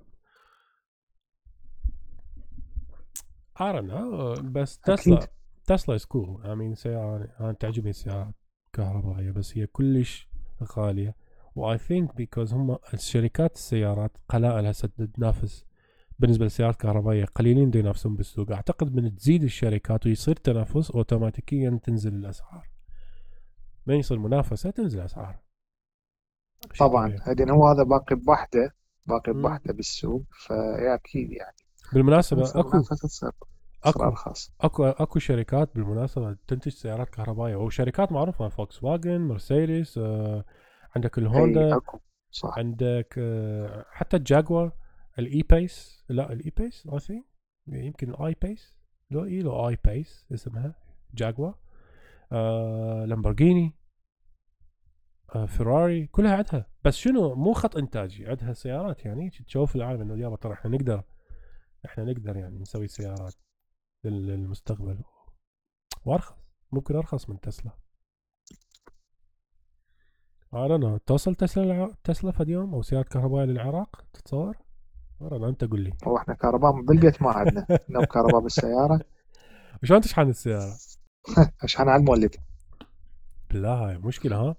I 3.60 3.74
don't 3.74 3.92
know 3.92 4.42
بس 4.42 4.80
تسلا 4.80 5.28
تسلا 5.66 5.96
is 5.96 6.06
cool 6.06 6.46
I 6.46 6.56
mean 6.56 6.76
سيارة 6.76 7.30
أنا 7.40 7.52
تعجبني 7.52 7.90
السيارات 7.90 8.36
كهربائية 8.74 9.32
بس 9.32 9.58
هي 9.58 9.68
كلش 9.68 10.30
غالية. 10.78 11.16
و 11.56 11.78
I 11.78 11.84
think 11.84 12.16
because 12.16 12.54
هم 12.54 12.78
الشركات 12.94 13.56
السيارات 13.56 14.12
قلائل 14.30 14.66
هسه 14.66 14.90
تنافس 15.16 15.66
بالنسبة 16.20 16.44
للسيارات 16.46 16.74
الكهربائيه 16.74 17.26
قليلين 17.26 17.70
دي 17.72 17.80
ينافسون 17.80 18.16
بالسوق. 18.16 18.52
أعتقد 18.52 18.96
من 18.96 19.16
تزيد 19.16 19.44
الشركات 19.44 20.06
ويصير 20.06 20.36
تنافس 20.36 20.92
اوتوماتيكيا 20.92 21.80
تنزل 21.84 22.14
الأسعار. 22.14 22.70
من 23.86 23.96
يصير 23.96 24.20
منافسة 24.20 24.70
تنزل 24.70 25.00
الأسعار. 25.00 25.40
طبعا 26.80 27.16
بعدين 27.28 27.50
هو 27.50 27.68
هذا 27.68 27.84
باقي 27.84 28.16
بوحدة 28.16 28.76
باقي 29.08 29.34
بوحدة 29.34 29.74
بالسوق 29.74 30.24
فيا 30.32 30.96
أكيد 30.96 31.32
يعني 31.32 31.61
بالمناسبة 31.94 32.50
أكو 32.56 32.84
أكو 33.84 34.04
ارخص 34.04 34.54
أكو 34.62 34.86
أكو 34.86 35.20
شركات 35.20 35.76
بالمناسبة 35.76 36.38
تنتج 36.48 36.72
سيارات 36.72 37.10
كهربائية 37.10 37.56
وشركات 37.56 38.12
معروفة 38.12 38.50
فوكس 38.50 38.84
واجن 38.84 39.22
مرسيدس 39.22 39.98
آه 39.98 40.46
عندك 40.96 41.18
الهوندا 41.18 41.78
أكو 41.78 42.00
صح. 42.32 42.58
عندك 42.58 43.16
آه 43.18 43.86
حتى 43.92 44.18
الجاكوار 44.18 44.72
الاي 45.20 45.44
بيس 45.50 46.06
لا 46.10 46.34
الاي 46.34 46.54
بيس 46.58 46.88
I 46.94 47.00
think 47.00 47.26
يمكن 47.68 48.10
الاي 48.10 48.36
بيس 48.42 48.78
لو 49.12 49.26
إي 49.26 49.42
لو 49.42 49.70
اي 49.70 49.78
بيس 49.86 50.26
اسمها 50.34 50.76
جاكوار 51.14 51.52
آه 52.32 53.06
لامبورجيني 53.06 53.76
آه 55.36 55.46
فيراري 55.46 56.08
كلها 56.08 56.36
عندها. 56.36 56.68
بس 56.86 56.96
شنو 56.96 57.36
مو 57.36 57.54
خط 57.54 57.78
إنتاجي 57.78 58.28
عندها 58.28 58.54
سيارات 58.54 59.06
يعني 59.06 59.30
تشوف 59.30 59.76
العالم 59.76 60.02
إنه 60.02 60.24
يابا 60.24 60.36
ترى 60.36 60.54
إحنا 60.54 60.72
نقدر 60.72 61.04
إحنا 61.86 62.04
نقدر 62.04 62.38
يعني 62.38 62.60
نسوي 62.60 62.88
سيارات 62.88 63.34
للمستقبل. 64.04 65.04
وأرخص 66.06 66.36
ممكن 66.72 66.96
أرخص 66.96 67.30
من 67.30 67.40
تسلا. 67.40 67.72
أنا 70.54 71.00
توصل 71.06 71.36
تسلا 71.36 71.96
تسلا 72.04 72.32
في 72.32 72.44
اليوم 72.44 72.74
أو 72.74 72.82
سيارة 72.82 73.04
كهربائية 73.04 73.46
للعراق 73.46 74.04
تتصور؟ 74.14 74.58
والله 75.20 75.50
أنت 75.50 75.64
قول 75.64 75.82
لي. 75.82 75.94
هو 76.08 76.18
إحنا 76.18 76.34
كهرباء 76.34 76.82
بالبيت 76.82 77.22
ما 77.22 77.32
عندنا. 77.32 77.68
لو 77.90 78.02
كهرباء 78.02 78.42
بالسيارة. 78.42 79.00
شلون 79.84 80.02
تشحن 80.02 80.30
السيارة؟ 80.30 80.74
أشحن 81.64 81.90
على 81.90 82.00
المولد. 82.00 82.36
بالله 83.50 83.74
هاي 83.74 83.98
مشكلة 83.98 84.36
ها؟ 84.38 84.56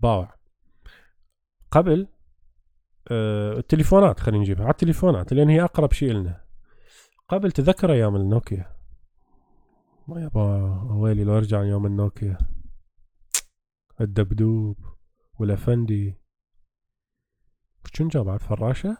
باوع. 0.00 0.34
قبل 1.70 2.08
التليفونات 3.10 4.20
خلينا 4.20 4.40
نجيبها. 4.42 4.64
على 4.64 4.70
التليفونات 4.70 5.32
لأن 5.32 5.48
هي 5.48 5.64
أقرب 5.64 5.92
شيء 5.92 6.12
لنا. 6.12 6.40
قبل 7.28 7.52
تذكر 7.52 7.92
أيام 7.92 8.16
النوكيا؟ 8.16 8.76
ما 10.08 10.20
يابا 10.20 10.82
ويلي 10.92 11.24
لو 11.24 11.36
أرجع 11.36 11.62
يوم 11.62 11.86
النوكيا. 11.86 12.38
الدبدوب 14.00 14.76
والأفندي. 15.38 16.14
شنو 17.94 18.08
جاب؟ 18.08 18.24
بعد 18.24 18.40
فراشة؟ 18.40 18.96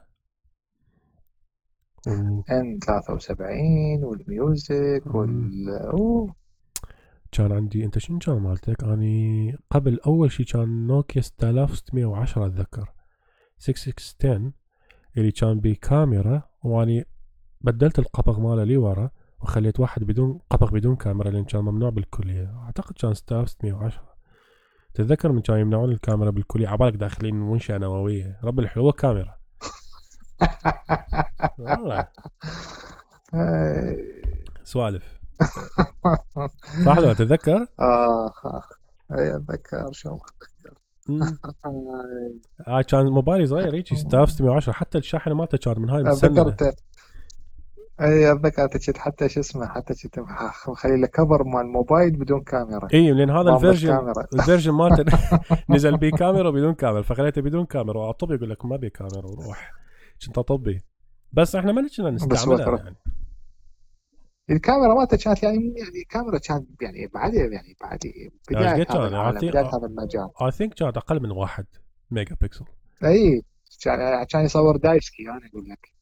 ان 2.50 2.78
73 2.86 4.04
والميوزك 4.04 5.02
وال 5.06 5.68
أوه. 5.92 6.34
كان 7.32 7.52
عندي 7.52 7.84
أنت 7.84 7.98
شنو 7.98 8.18
كان 8.18 8.38
مالتك؟ 8.38 8.84
أني 8.84 9.56
قبل 9.70 10.00
أول 10.06 10.32
شيء 10.32 10.46
كان 10.46 10.86
نوكيا 10.86 11.22
6610 11.22 12.46
أتذكر. 12.46 12.92
6610 13.58 14.52
اللي 15.16 15.32
كان 15.32 15.60
بكاميرا 15.60 16.42
وأني 16.62 17.04
بدلت 17.60 17.98
القبغ 17.98 18.40
ماله 18.40 18.64
لي 18.64 18.76
ورا 18.76 19.10
وخليت 19.40 19.80
واحد 19.80 20.04
بدون 20.04 20.40
قبغ 20.50 20.70
بدون 20.70 20.96
كاميرا 20.96 21.30
لأن 21.30 21.44
كان 21.44 21.60
ممنوع 21.60 21.90
بالكلية. 21.90 22.62
أعتقد 22.64 22.94
كان 22.94 23.14
6610 23.14 24.08
تتذكر 24.94 25.32
من 25.32 25.40
كانوا 25.40 25.60
يمنعون 25.60 25.92
الكاميرا 25.92 26.30
بالكلية؟ 26.30 26.68
عبالك 26.68 26.96
داخلين 26.96 27.34
منشاه 27.34 27.78
نووية. 27.78 28.40
رب 28.44 28.60
الحلوه 28.60 28.92
كاميرا. 28.92 29.38
والله. 31.58 32.08
سوالف. 34.64 35.18
صح 36.84 36.98
لو 36.98 37.12
تتذكر؟ 37.12 37.66
آه. 37.80 38.32
أي 39.12 39.36
أتذكر. 39.36 39.92
شو؟ 39.92 40.18
آه 42.68 42.82
كان 42.82 43.06
موبايلي 43.06 43.46
صغير 43.46 43.74
هيك 43.74 43.94
6610 43.94 44.72
حتى 44.72 44.98
الشاحنة 44.98 45.34
مالته 45.34 45.58
كان 45.58 45.82
من 45.82 45.90
هاي 45.90 46.02
مسنده 46.02 46.56
أي 48.00 48.32
اتذكر 48.32 48.98
حتى 48.98 49.28
شو 49.28 49.40
اسمه 49.40 49.66
حتى 49.66 49.94
كنت 49.94 50.20
مخلي 50.68 51.00
له 51.00 51.06
cover 51.06 51.44
مال 51.44 51.60
الموبايل 51.60 52.16
بدون 52.16 52.40
كاميرا. 52.40 52.88
إي 52.94 53.12
لأن 53.12 53.30
هذا 53.30 53.54
ال 53.54 53.61
version 53.61 54.12
ال 54.34 54.39
version 54.39 54.72
مالته 54.72 55.18
نزل 55.70 55.96
بيه 55.96 56.10
كاميرا 56.10 56.48
وبدون 56.48 56.74
كاميرا 56.74 57.02
فخليته 57.02 57.42
بدون 57.42 57.64
كاميرا. 57.64 57.98
واطب 57.98 58.30
يقول 58.30 58.50
لك 58.50 58.64
ما 58.64 58.76
بي 58.76 58.90
كاميرا 58.90 59.26
وروح. 59.26 59.72
كنت 60.26 60.38
أطبي. 60.38 60.82
بس 61.32 61.56
إحنا 61.56 61.72
ما 61.72 61.88
كنا 61.96 62.10
نستعملها 62.10 62.76
يعني 62.76 62.96
الكاميرا 64.50 64.94
مالته 64.94 65.16
كانت 65.16 65.42
يعني 65.42 65.74
يعني 65.76 66.02
الكاميرا 66.02 66.38
كانت 66.38 66.82
يعني 66.82 67.06
بعد 67.06 67.34
يعني 67.34 67.76
بعد 67.80 67.98
بداية 68.50 68.86
هذا 69.66 69.86
المجال. 69.86 70.28
I 70.42 70.50
think 70.50 70.74
كانت 70.74 70.96
أقل 70.96 71.22
من 71.22 71.30
واحد 71.30 71.66
ميجا 72.10 72.36
بكسل 72.40 72.64
إي 73.04 73.42
كان 74.28 74.44
يصور 74.44 74.76
دايسكي 74.76 75.22
أنا 75.22 75.40
أقول 75.46 75.68
لك. 75.68 75.92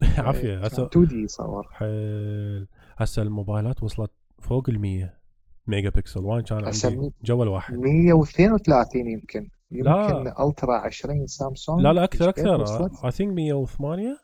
عافية. 0.26 0.64
هسه 0.64 0.86
2 0.86 1.06
دي 1.06 1.22
يصور. 1.22 1.68
حيل. 1.70 2.68
هسه 2.96 3.22
الموبايلات 3.22 3.82
وصلت 3.82 4.10
فوق 4.38 4.70
ال 4.70 4.80
100 4.80 5.18
ميجا 5.66 5.88
بكسل 5.88 6.24
وين 6.24 6.42
كان 6.42 6.64
عندي؟ 6.64 7.12
جوال 7.24 7.48
واحد. 7.48 7.74
132 7.74 9.08
يمكن 9.08 9.50
يمكن. 9.70 9.90
لا. 9.90 10.46
ألترا 10.46 10.76
20 10.76 11.26
سامسونج. 11.26 11.82
لا 11.82 11.92
لا 11.92 12.04
أكثر 12.04 12.28
أكثر. 12.28 12.90
I 13.04 13.10
think 13.10 13.32
108 13.32 14.18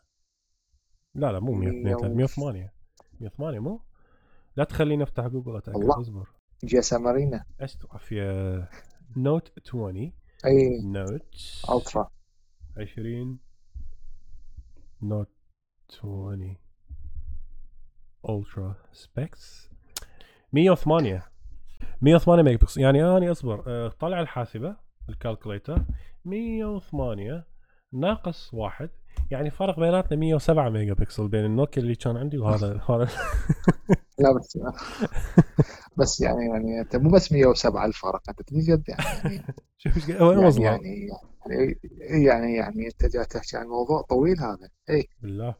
لا 1.14 1.32
لا 1.32 1.40
مو 1.40 1.52
108 1.52 2.14
108 2.14 2.73
108 3.24 3.58
مو؟ 3.60 3.80
لا 4.56 4.64
تخليني 4.64 5.02
أفتح 5.02 5.26
جوجل 5.26 5.56
أتأكد 5.56 5.84
اصبر. 5.84 6.28
GSMArena. 6.64 7.44
عافيه 7.90 8.68
نوت 9.16 9.52
20 9.66 10.12
أي. 10.44 10.80
نوت 10.84 11.34
ألترا. 11.70 12.10
20 12.76 13.38
نوت 15.02 15.28
20 15.90 16.56
الترا 18.28 18.74
specs 18.92 19.70
108 20.52 21.22
108 22.02 22.42
ميجا 22.42 22.56
بكسل 22.56 22.80
يعني 22.80 23.04
اني 23.04 23.30
أصبر 23.30 23.64
أه 23.66 23.88
طلع 23.88 24.20
الحاسبة 24.20 24.76
ال 25.08 25.15
calculator. 25.15 25.84
108 26.24 27.46
ناقص 27.92 28.54
واحد. 28.54 28.90
يعني 29.30 29.50
فرق 29.50 29.80
بيناتنا 29.80 30.16
107 30.16 30.68
ميجا 30.68 30.92
بكسل 30.92 31.28
بين 31.28 31.44
النوكيا 31.44 31.82
اللي 31.82 31.94
كان 31.94 32.16
عندي 32.16 32.38
وهذا 32.38 32.80
هذا 32.88 33.08
لا 34.18 34.32
بس 34.32 34.58
بس 35.96 36.20
يعني 36.20 36.46
يعني 36.46 36.80
أنت 36.80 36.96
مو 36.96 37.10
بس 37.10 37.32
107 37.32 37.86
الفرق 37.86 38.22
أنت 38.28 38.42
تجي 38.42 38.60
جد 38.60 38.84
يعني. 38.88 39.42
شوف 39.78 39.96
إيش 39.96 40.08
وين 40.20 40.38
يعني, 40.38 40.62
يعني 40.62 41.08
يعني 41.46 41.78
يعني 42.24 42.54
يعني 42.54 42.86
أنت 42.86 43.04
جاي 43.14 43.24
تحكي 43.24 43.56
عن 43.56 43.66
موضوع 43.66 44.02
طويل 44.02 44.40
هذا. 44.40 44.68
اي 44.90 45.08
بالله. 45.22 45.54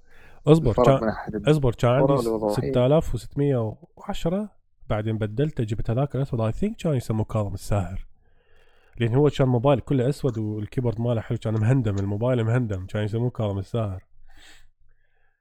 اصبر 0.47 0.73
كان 0.73 1.13
اصبر 1.49 1.75
كان 1.75 1.91
عندي 1.91 2.17
6610 2.17 4.49
بعدين 4.91 5.19
بدلته 5.19 5.65
جبت 5.65 5.91
هذاك 5.91 6.17
الأسود. 6.17 6.41
I 6.41 6.53
think 6.53 6.77
كان 6.77 6.95
يسموه 6.95 7.25
كاظم 7.25 7.55
الساهر. 7.55 8.07
لأن 9.01 9.15
هو 9.15 9.31
كان 9.31 9.49
موبايل 9.49 9.81
كله 9.81 10.09
أسود 10.09 10.39
وال 10.39 10.51
keyboard 10.51 11.01
ماله 11.01 11.21
حلو 11.21 11.39
كان 11.39 11.55
مهندم 11.55 11.95
الموبايل 11.99 12.45
مهندم 12.45 12.87
كان 12.87 13.05
يسموه 13.05 13.31
كاظم 13.31 13.59
الساهر 13.59 14.05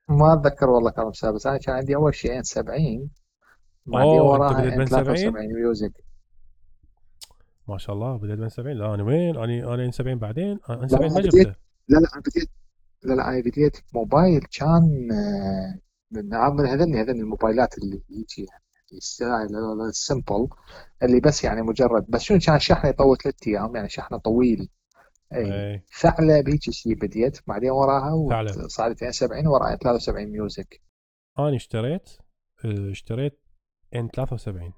ما 0.10 0.34
أتذكر 0.34 0.70
والله 0.70 0.92
كاظم 0.92 1.10
الساهر 1.10 1.34
بس 1.34 1.48
أنا 1.48 1.58
كان 1.58 1.76
عندي 1.76 1.96
أول 1.96 2.16
شيء 2.16 2.38
N 2.38 2.44
70 2.44 3.10
بعدين 3.86 4.22
وراها 4.22 4.64
N 4.64 4.86
73 4.86 5.34
music 5.56 6.04
ما 7.68 7.78
شاء 7.78 7.96
الله 7.96 8.18
بديت 8.18 8.40
من 8.40 8.50
70 8.50 8.78
لا 8.78 8.94
أنا 8.94 9.04
وين؟ 9.04 9.38
أنا 9.38 9.74
أنا 9.74 9.86
N 9.86 9.92
70 9.92 10.18
بعدين؟ 10.18 10.60
N 10.70 10.88
70 10.88 11.14
ما 11.14 11.22
جبته. 11.22 11.56
لا 11.88 11.98
لا 11.98 12.10
أنا 12.14 12.22
بديت 12.22 12.50
لا 13.04 13.14
لا 13.14 13.30
أنا 13.30 13.40
بديت 13.40 13.78
موبايل 13.94 14.42
كان 14.60 15.12
آه، 15.12 15.80
من 16.12 16.66
هذني 16.66 17.02
هذني 17.02 17.22
الموبايلات 17.22 17.78
اللي 17.78 18.02
يجي 18.10 18.24
ال 18.44 18.47
style 18.47 18.63
ال 19.90 19.98
simple 19.98 20.48
اللي 21.04 21.20
بس 21.20 21.44
يعني 21.44 21.62
مجرد 21.62 22.06
بس 22.10 22.22
شنو 22.22 22.40
كان 22.40 22.60
شحنة 22.60 22.90
يطول 22.90 23.18
ثلاث 23.18 23.48
أيام 23.48 23.76
يعني 23.76 23.90
شحنة 23.90 24.18
طويل. 24.18 24.70
إي. 25.34 25.84
ثعلب 26.02 26.50
هيك 26.50 26.62
شيء 26.70 26.96
بديت 26.96 27.40
بعدين 27.48 27.72
وراها 27.72 28.68
صارت 28.68 29.04
70 29.04 29.48
وراها 29.48 29.76
73 29.76 30.26
music 30.26 30.82
أنا 31.40 31.56
اشتريت 31.56 32.10
اشتريت 32.66 33.40
N 33.96 34.10
73 34.16 34.74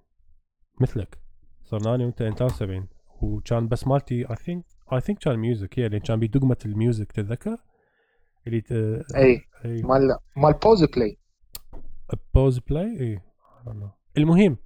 مثلك. 0.82 1.18
صرنا 1.66 1.96
أنا 1.96 2.04
وأنت 2.04 2.18
73 2.18 2.88
وكان 3.22 3.68
بس 3.68 3.88
مالتي 3.88 4.30
I 4.30 4.36
think 4.36 4.66
I 4.94 5.02
think 5.02 5.20
كان 5.20 5.36
music 5.36 5.80
هي 5.80 5.86
اللي 5.86 6.00
كان 6.00 6.20
بدقمة 6.20 6.58
ال 6.66 6.74
music 6.74 7.12
تتذكر؟ 7.12 7.58
اللي 8.48 8.62
ت... 8.62 8.72
إي. 9.16 9.42
مال 9.66 10.18
مال 10.36 10.54
pause 10.54 10.84
play 10.84 11.18
pause 12.34 12.60
play 12.60 13.00
إي. 13.00 13.22
المهم 14.18 14.58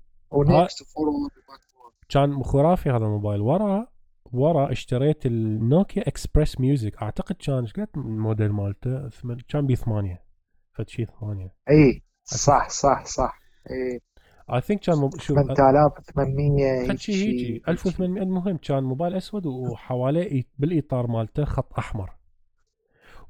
كان 2.10 2.44
خرافي 2.44 2.90
هذا 2.90 3.06
الموبايل. 3.06 3.42
ورا 3.42 3.88
ورا 4.32 4.72
اشتريت 4.72 5.26
النوكيا 5.26 6.08
XpressMusic 6.08 7.04
أعتقد 7.04 7.36
كان 7.36 7.60
إيش 7.60 7.74
قد 7.74 7.88
الموديل 7.98 8.52
مالته؟ 8.52 9.10
كان 9.50 9.68
بي 9.68 9.76
ثمانية. 9.76 10.24
فد 10.74 10.90
شيء 10.90 11.06
ثمانية. 11.06 11.54
إي 11.70 12.04
صح 12.24 12.70
صح 12.70 13.06
صح. 13.06 13.40
إي. 13.72 14.02
I 14.54 14.62
think 14.62 14.80
كان 14.80 14.98
مب... 14.98 15.20
شوف 15.20 15.38
8800 15.38 16.96
شيء 16.96 17.16
هيجي. 17.16 17.64
1800 17.68 18.24
المهم 18.24 18.58
كان 18.58 18.84
موبايل 18.84 19.16
أسود 19.16 19.46
وحواليه 19.46 20.44
بالإطار 20.60 21.08
مالته 21.08 21.46
خط 21.46 21.74
أحمر. 21.74 22.20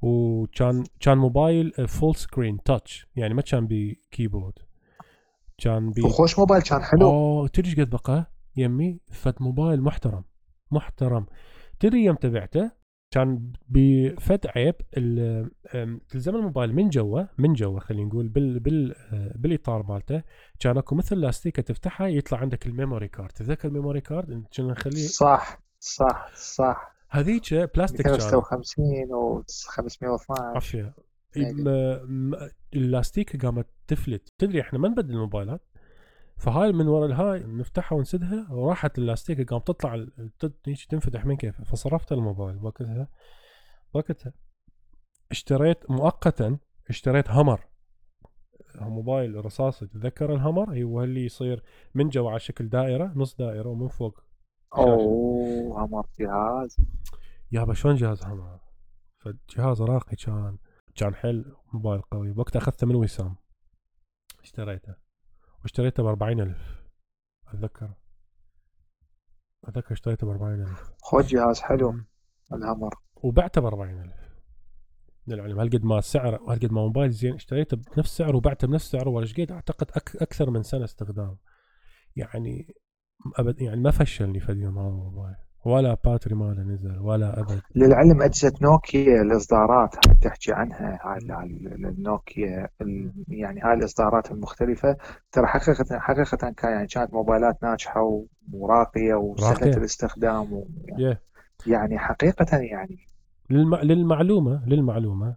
وكان 0.02 0.84
كان 1.00 1.18
موبايل 1.18 1.72
full 1.72 2.16
screen 2.16 2.64
touch 2.64 3.08
يعني 3.16 3.34
ما 3.34 3.42
كان 3.42 3.68
ب 3.68 3.77
keyboard 3.77 4.54
كان 5.62 5.92
بي 5.92 6.02
خوش 6.02 6.40
موبايل 6.40 6.62
كان 6.62 6.84
حلو. 6.84 7.10
اوه 7.10 7.48
تدري 7.48 7.84
قد 7.84 7.90
بقى؟ 7.90 8.32
يمي 8.56 9.00
فد 9.12 9.34
موبايل 9.40 9.82
محترم 9.82 10.24
محترم. 10.72 11.26
تدري 11.80 12.04
يوم 12.04 12.16
تبعته 12.16 12.72
كان 13.12 13.52
بفد 13.70 14.48
عيب 14.48 14.76
تلزم 16.10 16.36
الموبايل 16.36 16.76
من 16.76 16.90
جوا 16.90 17.24
من 17.38 17.54
جوا 17.54 17.80
خلينا 17.80 18.08
نقول 18.08 18.28
بال 18.28 18.60
بال 18.60 18.96
بالإطار 19.36 19.84
مالته 19.84 20.24
كان 20.60 20.78
أكو 20.78 20.96
مثل 20.96 21.16
لاستيكة 21.16 21.62
تفتحها 21.62 22.08
يطلع 22.08 22.38
عندك 22.38 22.68
ال 22.68 22.74
memory 22.74 23.08
card. 23.08 23.32
تذكر 23.32 23.68
ال 23.68 23.73
memory 23.73 24.02
card؟ 24.02 24.44
كنا 24.58 24.72
نخليه؟ 24.72 25.08
صح 25.08 25.62
صح 25.80 26.32
صح. 26.36 26.96
هذيك 27.10 27.54
بلاستيك 27.54 28.08
256 28.08 29.14
و 29.14 29.44
512 29.68 30.44
عافيه 30.44 30.96
اللاستيكه 32.76 33.40
قامت 33.40 33.68
تفلت. 33.88 34.30
تدري 34.38 34.62
إحنا 34.62 34.80
ما 34.80 34.88
نبدل 34.88 35.14
الموبايلات؟ 35.14 35.62
فهاي 36.38 36.72
من 36.72 36.88
ورا 36.88 37.06
الهاي 37.06 37.44
نفتحها 37.44 37.98
ونسدها 37.98 38.48
وراحت 38.52 38.98
اللاستيكه 38.98 39.44
قام 39.46 39.60
تطلع 39.60 40.06
تنفتح 40.90 41.26
من 41.26 41.38
كيف 41.38 41.62
فصرفت 41.62 42.12
الموبايل 42.12 42.58
وقتها 42.64 43.08
وقتها 43.94 44.34
اشتريت 45.32 45.92
مؤقتا 45.92 46.58
اشتريت 46.90 47.30
همر 47.30 47.66
موبايل 48.76 49.46
رصاصي 49.46 49.88
تتذكر 49.88 50.34
الهمر 50.34 50.84
هو 50.84 51.04
اللي 51.04 51.26
يصير 51.26 51.64
من 51.96 52.10
جوا 52.10 52.30
على 52.30 52.40
شكل 52.40 52.70
دائرة 52.70 53.14
نص 53.16 53.36
دائرة 53.36 53.70
ومن 53.70 53.88
فوق. 53.88 54.20
أوه 54.78 55.84
همر 55.84 56.06
جهاز. 56.20 56.78
يابا 57.52 57.74
شلون 57.74 57.96
جهاز 57.96 58.24
همر 58.24 58.60
فجهاز 59.18 59.82
راقي 59.82 60.16
كان. 60.16 60.58
كان 61.00 61.16
حل 61.16 61.56
موبايل 61.74 62.02
قوي. 62.02 62.32
وقتها 62.32 62.60
أخذته 62.60 62.88
من 62.88 62.96
وسام 62.96 63.36
اشتريته. 64.44 64.96
واشتريته 65.62 66.04
ب 66.04 66.06
40000 66.06 66.84
أتذكر. 67.48 67.94
أتذكر 69.64 69.94
اشتريته 69.94 70.28
ب 70.28 70.30
40000 70.30 70.92
خذ 71.02 71.28
جهاز 71.28 71.62
حلو. 71.62 71.94
الهمر 72.54 72.96
وبعته 73.16 73.62
ب 73.62 73.66
40000 73.66 74.30
للعلم 75.28 75.60
هالقد 75.60 75.84
ما 75.84 75.98
السعر 75.98 76.42
وهالقد 76.42 76.72
ما 76.72 76.82
موبايل 76.82 77.12
زين 77.12 77.36
اشتريته 77.36 77.78
بنفس 77.78 78.18
سعره 78.18 78.38
وبعته 78.38 78.68
بنفس 78.68 78.92
سعره 78.92 79.10
ولا 79.10 79.28
قد؟ 79.38 79.52
أعتقد 79.52 79.92
أك 79.92 80.16
أكثر 80.16 80.50
من 80.50 80.64
سنة 80.64 80.84
استخدام. 80.84 81.38
يعني 82.16 82.76
أبد 83.36 83.62
يعني 83.62 83.82
ما 83.82 83.92
فشلني 83.92 84.40
في 84.40 84.52
اليوم 84.52 84.80
هذا 84.80 84.88
الموبايل. 84.88 85.36
ولا 85.66 85.98
باتري 86.06 86.36
ماله 86.36 86.64
نزل 86.64 87.00
ولا 87.00 87.40
أبد. 87.40 87.62
للعلم 87.76 88.22
أجهزة 88.22 88.54
نوكيا 88.62 89.22
الإصدارات 89.22 89.96
تحكي 90.22 90.52
عنها 90.54 91.00
هاي 91.04 91.18
النوكيا 91.90 92.70
يعني 93.28 93.62
هاي 93.62 93.74
الإصدارات 93.74 94.32
المختلفة. 94.32 94.98
ترى 95.32 95.48
حقيقه 95.48 96.00
حقيقة 96.00 96.52
كان 96.52 96.72
يعني 96.72 96.88
كانت 96.88 97.14
موبايلات 97.14 97.64
ناجحة 97.64 98.24
وراقيه 98.54 99.14
وسهله 99.16 99.78
الاستخدام 99.78 100.54
و 100.54 100.68
يعني, 100.86 101.16
yeah. 101.16 101.18
يعني 101.68 102.00
حقيقة 102.00 102.58
يعني. 102.58 102.98
للم... 103.50 103.76
للمعلومه 103.76 104.66
للمعلومة 104.68 105.36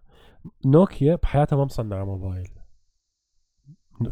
نوكيا 0.67 1.17
بحياتها 1.17 1.57
ما 1.57 1.65
مصنعة 1.65 2.05
موبايل. 2.05 2.49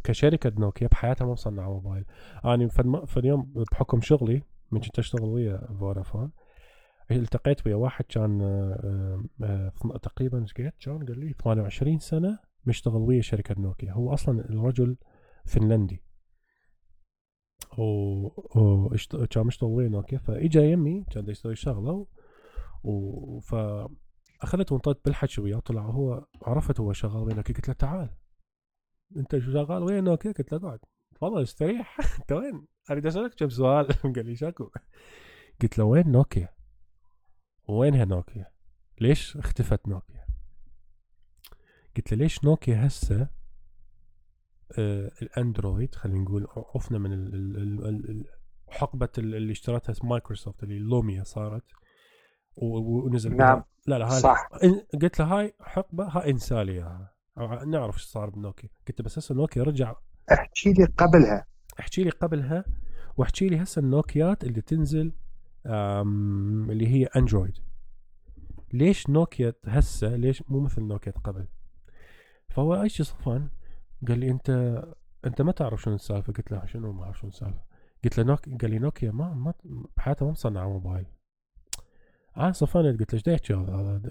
كشركة 0.05 0.53
نوكيا 0.59 0.89
بحياتها 0.89 1.25
ما 1.25 1.33
مصنعة 1.33 1.69
موبايل. 1.69 2.05
أنا 2.45 2.51
يعني 2.51 2.69
في 3.07 3.17
اليوم 3.17 3.53
بحكم 3.73 4.01
شغلي 4.01 4.43
من 4.71 4.81
كنت 4.81 4.99
أشتغل 4.99 5.29
ويا 5.29 5.67
فودافون. 5.79 6.33
التقيت 7.11 7.67
ويا 7.67 7.75
واحد 7.77 8.05
كان 8.05 8.43
آه، 8.43 9.25
آه، 9.43 9.97
تقريبا 10.03 10.43
إيش 10.43 10.53
قد 10.53 10.73
كان 10.81 11.07
قال 11.07 11.21
لي 11.21 11.33
28 11.33 11.99
سنة 11.99 12.39
مشتغل 12.67 13.01
ويا 13.01 13.21
شركة 13.21 13.55
نوكيا. 13.59 13.93
هو 13.93 14.15
أصلا 14.15 14.41
الرجل 14.41 14.97
فنلندي. 15.45 16.03
و 17.79 18.29
كان 19.31 19.47
مشتغل 19.47 19.71
ويا 19.71 19.89
نوكيا. 19.89 20.19
فإجا 20.19 20.63
يمي 20.63 21.05
كان 21.11 21.29
يسوي 21.29 21.57
شغلة 21.57 22.07
و 22.85 23.41
ف 23.41 23.55
اخذت 24.43 24.73
وانطيت 24.73 25.05
بالحكي 25.05 25.41
وياه. 25.41 25.59
طلع 25.59 25.83
هو 25.83 26.27
عرفت 26.43 26.81
هو 26.81 26.93
شغال 26.93 27.23
ويا 27.23 27.35
نوكيا 27.35 27.55
قلت 27.55 27.69
له 27.69 27.75
تعال. 27.75 28.11
أنت 29.17 29.39
شغال 29.39 29.83
ويا 29.83 30.01
نوكيا؟ 30.01 30.33
قلت 30.33 30.53
له 30.53 30.59
اقعد 30.59 30.79
تفضل 31.21 31.43
استريح 31.43 31.99
انت 32.21 32.33
وين؟ 32.33 32.67
أريد 32.91 33.07
أسألك 33.07 33.35
كم 33.35 33.49
سؤال؟ 33.49 33.87
قال 34.17 34.27
لي 34.27 34.37
شاكو. 34.37 34.71
قلت 35.63 35.79
له 35.79 35.85
وين 35.85 36.13
نوكيا؟ 36.13 36.49
وينها 37.69 38.05
نوكيا؟ 38.05 38.47
ليش 39.01 39.37
اختفت 39.37 39.89
نوكيا؟ 39.89 40.27
قلت 41.97 42.13
له 42.13 42.19
ليش 42.19 42.45
نوكيا 42.45 42.87
هسه؟ 42.87 43.29
آه 44.79 45.13
الأندرويد 45.23 45.95
خلينا 45.95 46.21
نقول 46.21 46.47
عفنا 46.75 46.99
من 46.99 47.13
ال 47.13 47.35
ال 47.35 47.87
ال 48.11 48.25
حقبة 48.69 49.09
اللي 49.19 49.53
اشترتها 49.53 49.95
مايكروسوفت 50.09 50.63
اللي 50.63 50.79
لوميا 50.79 51.25
صارت. 51.25 51.65
ونزل 52.57 53.37
نعم. 53.37 53.65
لا 53.87 53.99
لا 53.99 54.13
هاي 54.13 54.21
صح. 54.21 54.49
قلت 55.03 55.21
له 55.21 55.27
هاي 55.27 55.55
حقبة 55.61 56.05
هاي 56.05 56.31
انسالي 56.31 57.09
نعرف 57.67 57.95
إيش 57.95 58.05
صار 58.05 58.31
بنوكيا. 58.31 58.69
قلت 58.89 59.03
بس 59.03 59.19
هسه 59.19 59.35
نوكيا 59.35 59.63
رجع 59.63 59.95
احكي 60.33 60.73
لي 60.73 60.85
قبلها. 60.85 61.47
احكي 61.81 62.05
لي 62.05 62.11
قبلها 62.11 62.65
واحكي 63.17 63.49
لي 63.49 63.63
هسه 63.63 63.81
النوكيات 63.81 64.45
اللي 64.45 64.61
تنزل 64.61 65.13
اللي 65.67 66.89
هي 66.89 67.05
أندرويد. 67.05 67.59
ليش 68.73 69.11
نوكيا 69.11 69.55
هسه 69.67 70.17
ليش 70.17 70.43
مو 70.49 70.61
مثل 70.61 70.83
نوكيا 70.83 71.13
قبل؟ 71.13 71.49
فهو 72.49 72.83
اي 72.83 72.89
شيء 72.89 73.07
صفان 73.07 73.49
قال 74.09 74.19
لي 74.19 74.31
أنت 74.31 74.51
أنت 75.25 75.43
ما 75.43 75.53
تعرف 75.53 75.83
شنو 75.83 75.95
السالفة؟ 75.95 76.33
قلت 76.33 76.53
له 76.53 76.67
شنو 76.67 76.93
ما 76.93 77.05
أعرف 77.05 77.19
شنو 77.19 77.31
السالفة. 77.31 77.61
قلت 78.05 78.19
له 78.19 78.25
نوكيا 78.25 78.59
قال 78.61 78.71
لي 78.71 78.79
نوكيا 78.79 79.11
ما 79.11 79.35
ما 79.35 79.55
بحياتها 79.97 80.27
ما 80.27 80.31
مصنعة 80.31 80.69
موبايل. 80.69 81.07
أنا 82.37 82.53
صفان 82.53 82.97
قلت 82.97 83.13
له 83.13 83.19
إيش 83.19 83.27
يحكي 83.27 83.55
هذا 83.55 84.03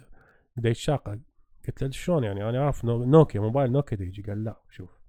دا 0.58 0.70
يتشاقق 0.70 1.20
قلت 1.68 1.84
له 1.84 1.90
شلون 1.92 2.24
يعني؟ 2.24 2.50
أنا 2.50 2.60
أعرف 2.60 2.86
نوكيا 2.86 3.42
موبايل 3.42 3.72
نوكيا 3.72 3.98
يجي 4.02 4.22
قال 4.22 4.44
لا 4.44 4.62
شوف. 4.70 5.00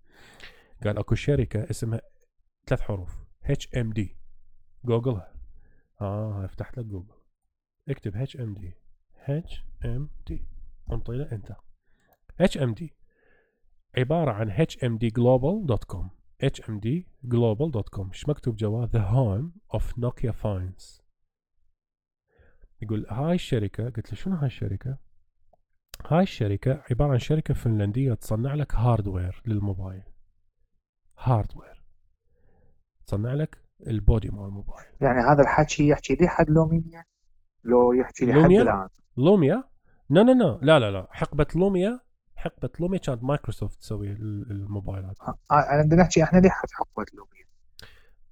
قال 0.85 0.99
أكو 0.99 1.15
شركة 1.15 1.71
اسمها 1.71 2.01
ثلاث 2.67 2.81
حروف. 2.81 3.19
HMD 3.45 4.17
google 4.85 5.28
ها 5.28 5.35
آه 6.01 6.47
فتحت 6.47 6.79
لك 6.79 6.85
جوجل. 6.85 7.15
اكتب 7.89 8.17
HMD 8.17 8.75
اتش 9.29 9.65
ام 9.85 10.11
دي 10.27 10.49
انطي 10.93 11.13
له 11.13 11.33
أنت. 11.33 11.57
اتش 12.41 12.59
ام 12.59 12.75
دي 12.75 12.95
عبارة 13.99 14.33
عن 14.33 14.51
hmdglobal.com 14.53 16.21
hmdglobal.com 16.45 18.09
إيش 18.09 18.29
مكتوب 18.29 18.57
جوا 18.57 18.87
the 18.87 19.05
home 19.13 19.77
of 19.77 19.83
Nokia 19.83 20.33
phones 20.33 21.01
يقول 22.83 23.07
هاي 23.11 23.35
الشركة 23.35 23.85
قلت 23.85 24.13
له 24.13 24.15
شنو 24.19 24.37
هاي 24.37 24.47
الشركة؟ 24.47 24.99
هاي 26.07 26.23
الشركة 26.23 26.83
عبارة 26.91 27.13
عن 27.13 27.19
شركة 27.19 27.55
فنلندية 27.55 28.15
تصنع 28.15 28.55
لك 28.55 28.75
hardware 28.75 29.43
للموبايل. 29.47 30.03
hardware 31.21 31.83
تصنع 33.07 33.35
لك 33.35 33.59
ال 33.87 33.95
body 33.95 34.29
مال 34.29 34.45
الموبايل. 34.45 34.87
يعني 35.01 35.21
هذا 35.21 35.43
الحكي 35.43 35.89
يحكي 35.89 36.15
لي 36.15 36.29
حد 36.29 36.51
لوميا 36.51 37.05
لو 37.65 37.93
يحكي 37.93 38.27
لي 38.27 38.33
حد 38.33 38.51
الآن. 38.51 38.89
لوميا؟ 39.17 39.65
no 40.11 40.23
no 40.23 40.33
no 40.33 40.59
لا 40.63 40.79
لا 40.79 40.91
لا. 40.91 41.07
حقبة 41.11 41.47
لوميا 41.57 42.01
حقبة 42.37 42.71
لوميا 42.81 42.99
كانت 42.99 43.25
مايكروسوفت 43.25 43.79
تسوي 43.81 44.13
الموبايلات 44.13 45.17
آه 45.21 45.39
أنا 45.51 45.83
بدنا 45.83 46.03
نحكي 46.03 46.23
إحنا 46.23 46.39
لحد 46.39 46.69
حقبة 46.71 47.07
لوميا؟ 47.15 47.45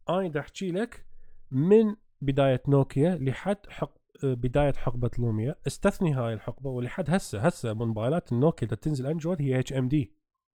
أنا 0.08 0.28
بدي 0.28 0.40
أحكي 0.40 0.72
لك 0.72 1.06
من 1.50 1.96
بداية 2.20 2.62
نوكيا 2.68 3.14
لحد 3.14 3.56
حق 3.68 3.92
بداية 4.22 4.72
حقبة 4.72 5.10
لوميا. 5.18 5.54
استثني 5.66 6.14
هاي 6.14 6.34
الحقبة 6.34 6.70
ولحد 6.70 7.10
هسه 7.10 7.40
هسه 7.40 7.74
موبايلات 7.74 8.32
النوكيا 8.32 8.66
اللي 8.66 8.76
تنزل 8.76 9.06
أندرويد 9.06 9.42
هي 9.42 9.58
HMD. 9.58 10.14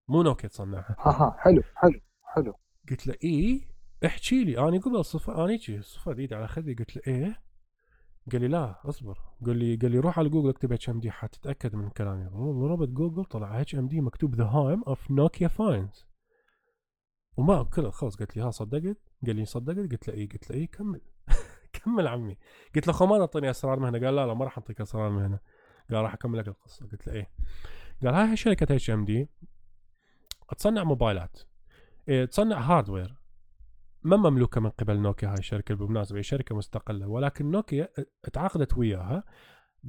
مو 0.07 0.23
نوكيا 0.23 0.49
تصنعها. 0.49 0.95
أها 1.05 1.35
حلو 1.39 1.63
حلو. 1.75 1.99
حلو. 2.35 2.53
قلت 2.89 3.07
له 3.07 3.15
اي 3.23 3.61
احكي 4.05 4.43
لي. 4.43 4.57
أنا 4.59 4.79
قبل 4.79 5.05
صفن 5.05 5.43
أنا 5.43 5.51
هيك 5.51 5.81
صفن 5.81 6.17
ايدي 6.19 6.35
على 6.35 6.47
خدي 6.47 6.73
قلت 6.73 6.95
له 6.95 7.01
إيه؟ 7.07 7.41
قال 8.31 8.41
لي 8.41 8.47
لا 8.47 8.89
أصبر. 8.89 9.19
قال 9.45 9.57
لي 9.57 9.75
قال 9.75 9.91
لي 9.91 9.99
روح 9.99 10.19
على 10.19 10.29
جوجل 10.29 10.49
اكتب 10.49 10.73
HMD 10.73 11.11
حتتأكد 11.11 11.75
من 11.75 11.89
كلامي. 11.89 12.25
ضربت 12.33 12.89
جوجل 12.89 13.25
طلع 13.25 13.61
HMD 13.61 14.01
مكتوب 14.01 14.35
the 14.35 14.43
home 14.43 14.83
of 14.83 15.11
Nokia 15.11 15.47
phones 15.47 16.05
وما 17.37 17.63
كل 17.63 17.91
خلص 17.91 18.15
قلت 18.15 18.37
لي 18.37 18.43
ها 18.43 18.51
صدقت؟ 18.51 18.97
قال 19.25 19.35
لي 19.35 19.45
صدقت؟ 19.45 19.91
قلت 19.91 20.07
له 20.07 20.13
اي 20.13 20.25
قلت 20.25 20.49
له 20.51 20.55
اي 20.57 20.67
كمل. 20.67 21.01
كمل 21.73 22.07
عمي. 22.07 22.37
قلت 22.75 22.87
له 22.87 22.93
خو 22.93 23.05
ما 23.05 23.17
تعطيني 23.17 23.49
أسرار 23.49 23.79
مهنه 23.79 23.99
قال 23.99 24.15
لا 24.15 24.27
لا 24.27 24.33
ما 24.33 24.45
راح 24.45 24.57
اعطيك 24.57 24.81
أسرار 24.81 25.09
مهنه 25.09 25.39
قال 25.91 26.03
راح 26.03 26.13
أكمل 26.13 26.39
لك 26.39 26.47
القصة. 26.47 26.87
قلت 26.87 27.07
له 27.07 27.13
إيه؟ 27.13 27.31
قال 28.03 28.13
هاي 28.13 28.37
شركه 28.37 28.63
HMD 28.63 29.29
تصنع 30.57 30.83
موبايلات. 30.83 31.50
تصنع 32.31 32.59
hardware 32.59 33.15
ما 34.03 34.17
مملوكة 34.17 34.61
من 34.61 34.69
قبل 34.69 34.99
نوكيا 34.99 35.29
هاي 35.29 35.37
الشركة 35.37 35.75
بالمناسبة 35.75 36.19
هي 36.19 36.23
شركة 36.23 36.55
مستقلة. 36.55 37.07
ولكن 37.07 37.51
نوكيا 37.51 37.89
تعاقدت 38.33 38.77
وياها 38.77 39.23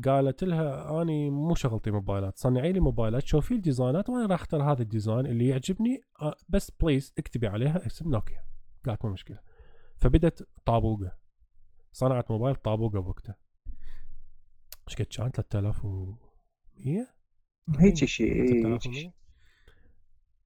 قالت 0.05 0.45
لها 0.45 1.03
أني 1.03 1.31
مو 1.31 1.55
شغلتي 1.55 1.91
موبايلات 1.91 2.39
صنعي 2.39 2.73
لي 2.73 2.81
موبايلات 2.81 3.27
شوفي 3.27 3.55
ال 3.55 3.62
design 3.62 4.02
ات 4.02 4.09
وأنا 4.09 4.27
راح 4.27 4.41
أختار 4.41 4.63
هذا 4.73 4.83
ال 4.83 4.89
design 4.89 5.27
اللي 5.27 5.49
يعجبني. 5.49 6.01
آه، 6.23 6.35
بس 6.49 6.71
please 6.71 7.13
اكتبي 7.19 7.47
عليها 7.47 7.87
اسم 7.87 8.11
نوكيا. 8.11 8.45
قالت 8.87 9.05
مو 9.05 9.11
مشكلة. 9.11 9.39
فبدت 9.97 10.49
طابوقة. 10.65 11.19
صنعت 11.93 12.31
موبايل 12.31 12.55
طابوقة 12.55 13.01
بوقتها. 13.01 13.37
إيش 14.89 14.97
قد 14.97 15.07
كان 15.07 15.31
3100 15.31 17.07
هيك 17.79 18.05
شيء 18.05 19.13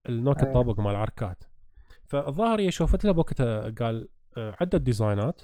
النوكيا 0.09 0.43
آه. 0.43 0.47
الطابق 0.47 0.81
مال 0.81 0.91
العركات 0.91 1.45
فالظاهر 2.09 2.61
هي 2.61 2.71
شوفت 2.71 3.05
له 3.05 3.13
بوقتها 3.13 3.71
قال 3.71 4.09
آه، 4.37 4.57
عدة 4.61 4.79
design 4.79 5.27
ات. 5.27 5.43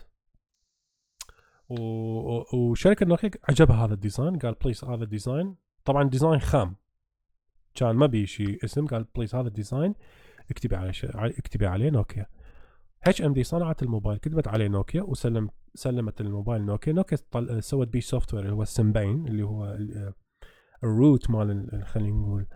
وشركة 2.55 3.07
نوكيا 3.07 3.31
عجبها 3.49 3.85
هذا 3.85 3.95
ال 3.95 4.01
design 4.01 4.39
قال 4.39 4.55
please 4.55 4.85
هذا 4.85 5.05
ال 5.05 5.11
design. 5.11 5.57
طبعا 5.85 6.09
design 6.09 6.41
خام. 6.41 6.77
كان 7.75 7.97
ما 7.97 8.07
بي 8.07 8.27
شيء 8.27 8.65
اسم 8.65 8.87
قال 8.87 9.05
please 9.17 9.35
هذا 9.35 9.49
ال 9.49 9.55
design. 9.55 9.95
اكتبي 10.51 10.77
عليه 10.77 10.91
ش... 10.91 11.05
اكتبي 11.05 11.67
عليه 11.67 11.91
نوكيا. 11.91 12.27
HMD 13.05 13.45
صنعت 13.45 13.83
الموبايل 13.83 14.19
كتبت 14.19 14.49
عليه 14.49 14.69
نوكيا 14.69 15.03
وسلم 15.03 15.51
سلمت 15.75 16.21
الموبايل 16.21 16.63
نوكيا. 16.63 16.93
نوكيا 16.93 17.19
طل... 17.31 17.63
سوت 17.63 17.89
بيه 17.89 18.01
software 18.01 18.45
اللي 18.45 18.55
هو 18.55 18.63
ال 18.63 18.71
Symbian 18.71 19.27
اللي 19.29 19.43
هو 19.43 19.65
آه، 19.65 20.15
ال 20.85 20.94
root 20.94 21.31
مال 21.31 21.83
خلينا 21.87 22.17
نقول 22.17 22.47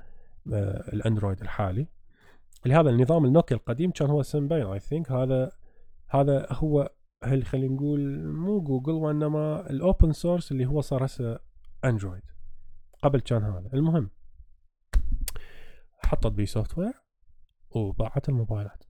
آه، 0.52 0.92
الأندرويد 0.92 1.40
الحالي. 1.40 1.95
لهذا 2.66 2.90
النظام 2.90 3.24
النوكيا 3.24 3.56
القديم 3.56 3.90
كان 3.90 4.10
هو 4.10 4.22
Symbian 4.22 4.66
I 4.66 4.80
think 4.80 5.12
هذا 5.12 5.52
هذا 6.08 6.46
هو 6.50 6.90
هل 7.24 7.44
خلينا 7.44 7.74
نقول 7.74 8.24
مو 8.24 8.60
جوجل 8.60 8.92
وإنما 8.92 9.70
ال 9.70 9.79
open 9.79 10.12
source 10.12 10.52
اللي 10.52 10.66
هو 10.66 10.80
صار 10.80 11.04
هسه 11.04 11.38
اندرويد 11.84 12.22
قبل 13.02 13.20
كان 13.20 13.42
هذا. 13.42 13.70
المهم 13.74 14.10
حطت 16.04 16.32
بيه 16.32 16.44
software 16.44 17.02
وباعت 17.70 18.28
الموبايلات. 18.28 18.84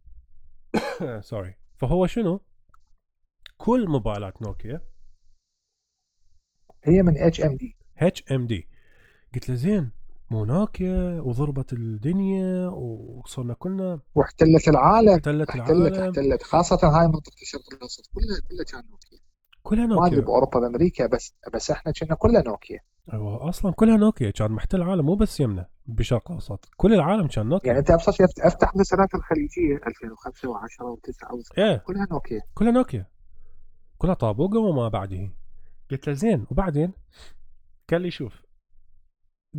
sorry 1.30 1.54
فهو 1.76 2.06
شنو؟ 2.06 2.40
كل 3.56 3.88
موبايلات 3.88 4.42
نوكيا 4.42 4.80
هي 6.84 7.02
من 7.02 7.18
اتش 7.18 7.40
ام 7.40 7.56
دي 7.56 7.76
اتش 7.96 8.32
ام 8.32 8.46
دي 8.46 8.68
قلت 9.34 9.48
له 9.48 9.54
زين 9.54 9.90
مو 10.30 10.44
نوكيا 10.44 11.20
وضربت 11.20 11.72
الدنيا 11.72 12.68
وصرنا 12.68 13.54
كلنا. 13.54 14.00
واحتلت 14.14 14.68
العالم. 14.68 15.08
احتلت 15.08 15.54
العالم. 15.54 16.02
احتلت 16.02 16.42
خاصة 16.42 16.88
هاي 16.88 17.06
منطقة 17.06 17.42
الشرق 17.42 17.62
الأوسط. 17.72 18.10
كلها 18.14 18.40
كلها 18.48 18.64
كان 18.64 18.90
نوكيا. 18.90 19.18
كلها 19.62 19.86
نوكيا 19.86 20.00
ما 20.00 20.06
أدري 20.06 20.20
بأوروبا 20.20 20.60
بأمريكا 20.60 21.06
بس 21.06 21.34
بس 21.54 21.70
إحنا 21.70 21.92
كنا 21.92 22.14
كلها 22.14 22.42
نوكيا. 22.42 22.80
أيوه 23.12 23.48
أصلا 23.48 23.72
كلها 23.72 23.96
نوكيا. 23.96 24.30
كان 24.30 24.52
محتل 24.52 24.82
العالم 24.82 25.06
مو 25.06 25.14
بس 25.14 25.40
يمنا 25.40 25.66
بالشرق 25.86 26.30
الاوسط 26.30 26.68
كل 26.76 26.94
العالم 26.94 27.26
كان 27.26 27.46
نوكيا. 27.48 27.68
يعني 27.68 27.78
أنت 27.78 27.90
أبسط 27.90 28.14
أفتح 28.40 28.76
مسلسلات 28.76 29.14
الخليجية 29.14 29.76
2005 29.86 30.54
و10 30.54 30.82
و9 30.82 31.58
إيه. 31.58 31.76
كلها 31.76 32.06
نوكيا. 32.10 32.40
كلها 32.54 32.70
نوكيا. 32.70 33.06
كلها 33.98 34.14
طابوقة 34.14 34.58
وما 34.58 34.88
بعده 34.88 35.30
قلت 35.90 36.08
له 36.08 36.14
زين 36.14 36.46
وبعدين؟ 36.50 36.92
قال 37.90 38.02
لي 38.02 38.10
شوف 38.10 38.45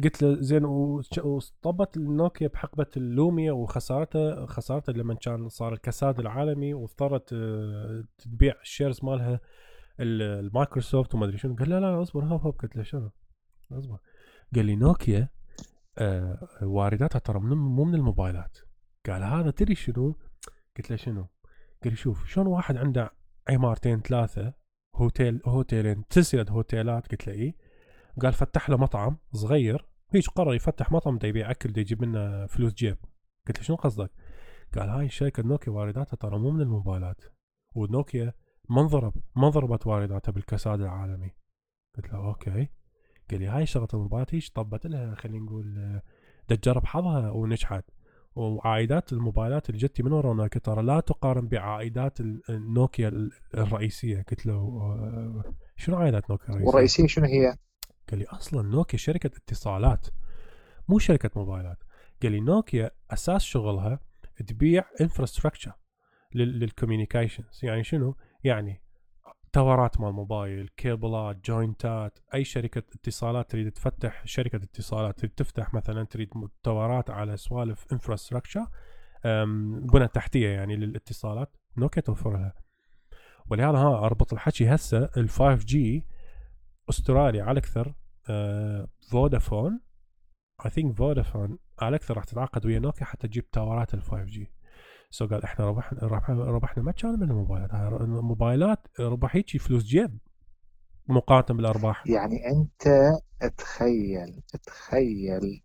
قلت 0.03 0.21
له 0.23 0.41
زين 0.41 0.65
وطبت 0.65 1.97
النوكيا 1.97 2.47
بحقبة 2.47 2.87
اللوميا 2.97 3.51
وخسارتها 3.51 4.45
خسارتها 4.45 4.93
لما 4.93 5.13
كان 5.13 5.49
صار 5.49 5.73
الكساد 5.73 6.19
العالمي 6.19 6.73
واضطرت 6.73 7.33
آه، 7.33 8.03
تبيع 8.17 8.61
ال 8.61 8.67
shares 8.67 8.99
مالها 9.03 9.39
المايكروسوفت 9.99 11.15
وما 11.15 11.25
أدري 11.25 11.37
شنو. 11.37 11.55
قال 11.55 11.69
لا 11.69 11.79
لا 11.79 12.01
اصبر 12.01 12.25
هوب 12.25 12.41
هوب 12.41 12.55
قلت 12.55 12.75
له 12.75 12.83
شنو؟ 12.83 13.11
اصبر. 13.71 13.97
قال 14.55 14.65
لي 14.65 14.75
نوكيا 14.75 15.29
آه 15.97 16.47
وارداتها 16.61 17.19
ترى 17.19 17.39
مو 17.39 17.83
من 17.83 17.95
الموبايلات. 17.95 18.57
قال 19.07 19.23
هذا 19.23 19.51
تدري 19.51 19.75
شنو؟ 19.75 20.15
قلت 20.77 20.91
له 20.91 20.97
شنو؟ 20.97 21.21
قال 21.83 21.91
لي 21.91 21.95
شوف 21.95 22.27
شلون 22.27 22.47
واحد 22.47 22.77
عنده 22.77 23.11
عمارتين 23.49 24.01
ثلاثة 24.01 24.53
hotel 24.95 25.41
hotel 25.45 25.87
ين 25.87 26.03
سلسلة 26.09 26.45
هوتيلات؟ 26.49 27.07
قلت 27.07 27.27
له 27.27 27.33
اي 27.33 27.55
قال 28.21 28.33
فتح 28.33 28.69
له 28.69 28.77
مطعم 28.77 29.17
صغير 29.33 29.87
هيك 30.09 30.27
قرر 30.27 30.53
يفتح 30.53 30.91
مطعم 30.91 31.17
دا 31.17 31.27
يبيع 31.27 31.51
أكل 31.51 31.71
دا 31.73 31.81
يجيب 31.81 32.01
منه 32.01 32.45
فلوس 32.45 32.73
جيب 32.73 32.97
قلت 33.47 33.57
له 33.57 33.63
شنو 33.63 33.75
قصدك؟ 33.75 34.11
قال 34.75 34.89
هاي 34.89 35.05
الشركة 35.05 35.43
نوكيا 35.43 35.73
وارداتها 35.73 36.17
ترى 36.17 36.39
مو 36.39 36.51
من 36.51 36.61
الموبايلات 36.61 37.21
ونوكيا 37.75 38.33
ما 38.69 38.81
انضرب 38.81 39.13
ما 39.35 39.49
ضربت 39.49 39.87
وارداتها 39.87 40.31
بالكساد 40.31 40.81
العالمي 40.81 41.31
قلت 41.95 42.13
له 42.13 42.27
okay 42.27 42.67
قال 43.31 43.39
لي 43.39 43.47
هاي 43.47 43.65
شغلة 43.65 43.87
الموبايلات 43.93 44.35
هيك 44.35 44.47
طبت 44.55 44.87
لها 44.87 45.15
خلينا 45.15 45.45
نقول 45.45 46.01
تجرب 46.47 46.85
حظها 46.85 47.29
ونجحت 47.29 47.83
وعائدات 48.35 49.13
الموبايلات 49.13 49.69
اللي 49.69 49.81
جتي 49.81 50.03
من 50.03 50.11
ورا 50.11 50.33
نوكيا 50.33 50.61
ترى 50.61 50.83
لا 50.83 50.99
تقارن 50.99 51.47
بعائدات 51.47 52.19
النوكيا 52.49 53.29
الرئيسية 53.53 54.21
قلت 54.21 54.45
له 54.45 54.53
آه، 54.53 55.53
شنو 55.75 55.95
عائدات 55.95 56.29
نوكيا 56.29 56.45
الرئيسية؟ 56.47 56.67
والرئيسية 56.67 57.07
شنو 57.07 57.25
هي؟ 57.25 57.57
قال 58.09 58.19
لي 58.19 58.25
أصلا 58.25 58.61
نوكيا 58.61 58.99
شركة 58.99 59.27
اتصالات 59.27 60.07
مو 60.87 60.99
شركة 60.99 61.29
موبايلات. 61.35 61.83
قال 62.23 62.31
لي 62.31 62.39
نوكيا 62.39 62.91
أساس 63.11 63.41
شغلها 63.41 63.99
تبيع 64.47 64.83
infrastructure 65.01 65.71
لل 66.35 66.51
communications 66.51 67.59
يعني 67.63 67.83
شنو؟ 67.83 68.15
يعني 68.43 68.81
tower 69.53 69.93
ات 69.93 70.01
مال 70.01 70.11
موبايل 70.11 70.69
cable 70.77 71.34
ات 71.34 71.45
joint 71.45 72.07
ات 72.07 72.19
أي 72.33 72.43
شركة 72.43 72.83
اتصالات 72.95 73.51
تريد 73.51 73.71
تفتح 73.71 74.25
شركة 74.25 74.55
اتصالات 74.55 75.19
تريد 75.19 75.31
تفتح 75.31 75.73
مثلا 75.73 76.03
تريد 76.03 76.29
tower 76.63 77.01
ات 77.01 77.09
على 77.09 77.37
سوالف 77.37 77.85
infrastructure 77.91 78.65
بنى 79.93 80.07
تحتية 80.07 80.49
يعني 80.49 80.75
للاتصالات. 80.75 81.57
نوكيا 81.77 82.01
توفر 82.01 82.31
لها 82.33 82.53
ولهذا 83.49 83.77
ها 83.77 84.05
أربط 84.05 84.33
الحكي 84.33 84.67
هسه 84.75 85.09
ال 85.17 85.29
5 85.29 85.55
G 85.55 86.05
أستراليا 86.89 87.43
على 87.43 87.59
أكثر 87.59 87.93
فودافون 89.11 89.79
I 90.65 90.69
think 90.69 90.95
فودافون 90.95 91.57
على 91.81 91.95
أكثر 91.95 92.15
راح 92.15 92.23
تتعاقد 92.23 92.65
ويا 92.65 92.79
نوكيا 92.79 93.05
حتى 93.05 93.27
تجيب 93.27 93.49
tower 93.49 93.86
ات 93.86 93.93
ال 93.93 94.01
5 94.01 94.23
G 94.23 94.51
so 95.09 95.27
قال 95.27 95.43
إحنا 95.43 95.65
ربحنا 95.65 95.99
ربحنا, 96.03 96.43
ربحنا 96.43 96.83
ما 96.83 96.91
كان 96.91 97.19
من 97.19 97.29
الموبايلات. 97.29 97.73
هاي 97.73 97.87
الموبايلات 97.87 98.87
ربح 98.99 99.35
هيك 99.35 99.57
فلوس 99.57 99.83
جيب 99.83 100.17
مقارنه 101.07 101.57
بالأرباح. 101.57 102.07
يعني 102.07 102.35
أنت 102.47 103.11
تخيل 103.57 104.41
تخيل 104.65 105.61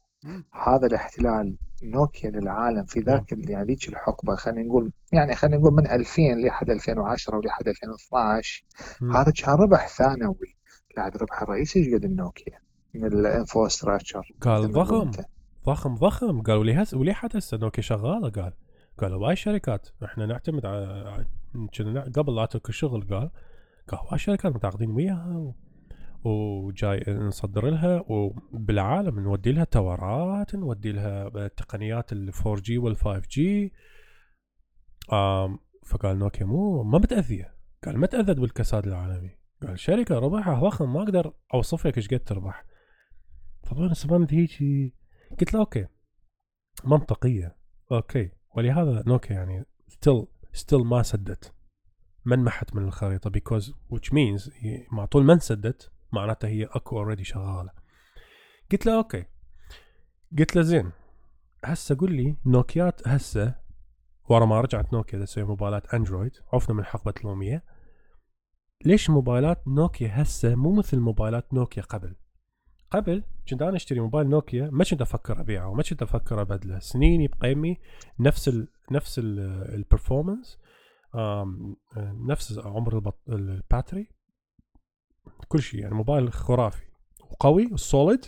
هذا 0.67 0.87
الاحتلال 0.87 1.57
نوكيا 1.83 2.31
للعالم 2.31 2.85
في 2.85 3.01
ذاك 3.01 3.33
نعم. 3.33 3.51
يعني 3.51 3.67
ذيك 3.67 3.89
الحقبة 3.89 4.35
خلينا 4.37 4.63
نقول 4.63 4.93
يعني 5.13 5.35
خلينا 5.35 5.57
نقول 5.57 5.73
من 5.73 5.87
2000 5.91 6.23
لحد 6.23 6.71
2010 6.71 7.37
ولحد 7.37 7.69
2012 7.69 8.65
هذا 9.15 9.31
كان 9.31 9.55
ربح 9.55 9.89
ثانوي. 9.89 10.57
قاعد 10.97 11.17
ربح 11.17 11.43
الرئيسي 11.43 11.79
إيش 11.79 11.95
قد 11.95 12.05
النوكيا 12.05 12.59
من 12.95 13.05
ال 13.05 13.13
infrastructure 13.13 14.33
قال 14.41 14.73
ضخم 14.73 15.11
ضخم 15.67 15.95
ضخم. 15.95 16.43
قال 16.43 16.57
ولي 16.57 16.75
هس 16.75 16.95
ولي 16.95 17.15
حتى 17.15 17.39
هسه 17.39 17.57
نوكيا 17.57 17.83
شغاله؟ 17.83 18.31
قال. 18.31 18.53
قالوا 18.99 19.19
هواي 19.19 19.37
شركات 19.37 19.89
إحنا 20.05 20.27
نعتمد 20.27 20.67
على 20.67 21.27
كنا 21.79 22.01
قبل 22.17 22.35
لا 22.35 22.45
اترك 22.45 22.69
الشغل 22.69 23.03
قال. 23.03 23.31
قال 23.89 24.01
هواي 24.01 24.19
شركات 24.19 24.55
متعاقدين 24.55 24.91
وياها 24.91 25.55
وجاي 26.25 27.05
نصدر 27.09 27.71
لها 27.71 28.05
وبالعالم 28.09 29.21
نودي 29.21 29.53
لها 29.53 29.65
tower 29.65 30.40
ات 30.40 30.55
نودي 30.55 30.93
لها 30.93 31.49
تقنيات 31.49 32.13
ال 32.13 32.33
4 32.47 32.63
G 32.63 32.79
وال 32.79 32.97
5 32.97 33.23
G 33.31 33.73
فقال 35.87 36.19
نوكيا 36.19 36.47
مو 36.47 36.83
ما 36.83 36.99
متأذية. 36.99 37.55
قال 37.85 37.99
ما 37.99 38.07
تأذت 38.07 38.39
بالكساد 38.39 38.87
العالمي. 38.87 39.31
قال 39.67 39.79
شركة 39.79 40.19
ربحها 40.19 40.61
ضخم 40.61 40.93
ما 40.93 41.03
أقدر 41.03 41.35
أوصف 41.55 41.87
لك 41.87 41.97
إيش 41.97 42.09
قد 42.09 42.19
تربح. 42.19 42.65
طبعا 43.71 43.93
صممت 43.93 44.35
هيجي 44.35 44.95
قلت 45.41 45.55
له 45.55 45.61
okay. 45.61 45.87
منطقية. 46.85 47.57
okay. 47.93 48.31
ولهذا 48.57 49.03
نوكيا 49.07 49.37
يعني 49.37 49.65
still 49.89 50.27
still 50.53 50.85
ما 50.85 51.03
سدت. 51.03 51.55
ما 52.25 52.35
انمحت 52.35 52.75
من 52.77 52.83
الخريطة؟ 52.85 53.31
because 53.31 53.73
which 53.73 54.09
means 54.13 54.51
مع 54.93 55.05
طول 55.05 55.25
ما 55.25 55.33
انسدت 55.33 55.93
معناتها 56.13 56.49
هي 56.49 56.65
أكو 56.65 56.99
already 56.99 57.25
شغالة. 57.25 57.71
قلت 58.73 58.87
له 58.87 58.97
okay. 58.97 59.25
قلت 60.39 60.57
له 60.57 60.63
زين. 60.63 60.91
هسه 61.65 61.97
قول 62.01 62.13
لي 62.13 62.37
نوكيات 62.47 63.09
هسه 63.09 63.55
ورا 64.29 64.45
ما 64.47 64.61
رجعت 64.61 64.93
نوكيا 64.93 65.19
تسوي 65.19 65.45
موبايلات 65.45 65.95
Android 65.95 66.33
عفنا 66.53 66.75
من 66.75 66.85
حقبة 66.85 67.15
الأمية. 67.25 67.65
ليش 68.85 69.11
موبايلات 69.11 69.69
نوكيا 69.69 70.23
هسه 70.23 70.55
مو 70.55 70.73
مثل 70.73 70.99
موبايلات 70.99 71.55
نوكيا 71.55 71.83
قبل؟ 71.83 72.17
قبل 72.91 73.25
كنت 73.49 73.63
أنا 73.63 73.77
أشتري 73.77 74.01
موبايل 74.01 74.29
نوكيا 74.29 74.71
ما 74.73 74.85
كنت 74.85 75.01
أفكر 75.03 75.41
أبيعه 75.41 75.69
وما 75.69 75.83
كنت 75.83 76.03
أفكر 76.03 76.41
أبدله. 76.41 76.79
سنين 76.79 77.21
يبقى 77.21 77.53
يمي 77.53 77.79
نفس 78.21 78.49
ال 78.49 78.69
نفس 78.91 79.19
ال 79.19 79.31
performance 79.31 80.59
نفس 81.99 82.59
عمر 82.59 83.13
ال 83.29 83.38
battery. 83.38 84.09
كل 85.49 85.63
شيء 85.63 85.81
يعني 85.81 85.95
موبايل 85.95 86.33
خرافي 86.33 86.85
وقوي 87.31 87.77
solid 87.77 88.25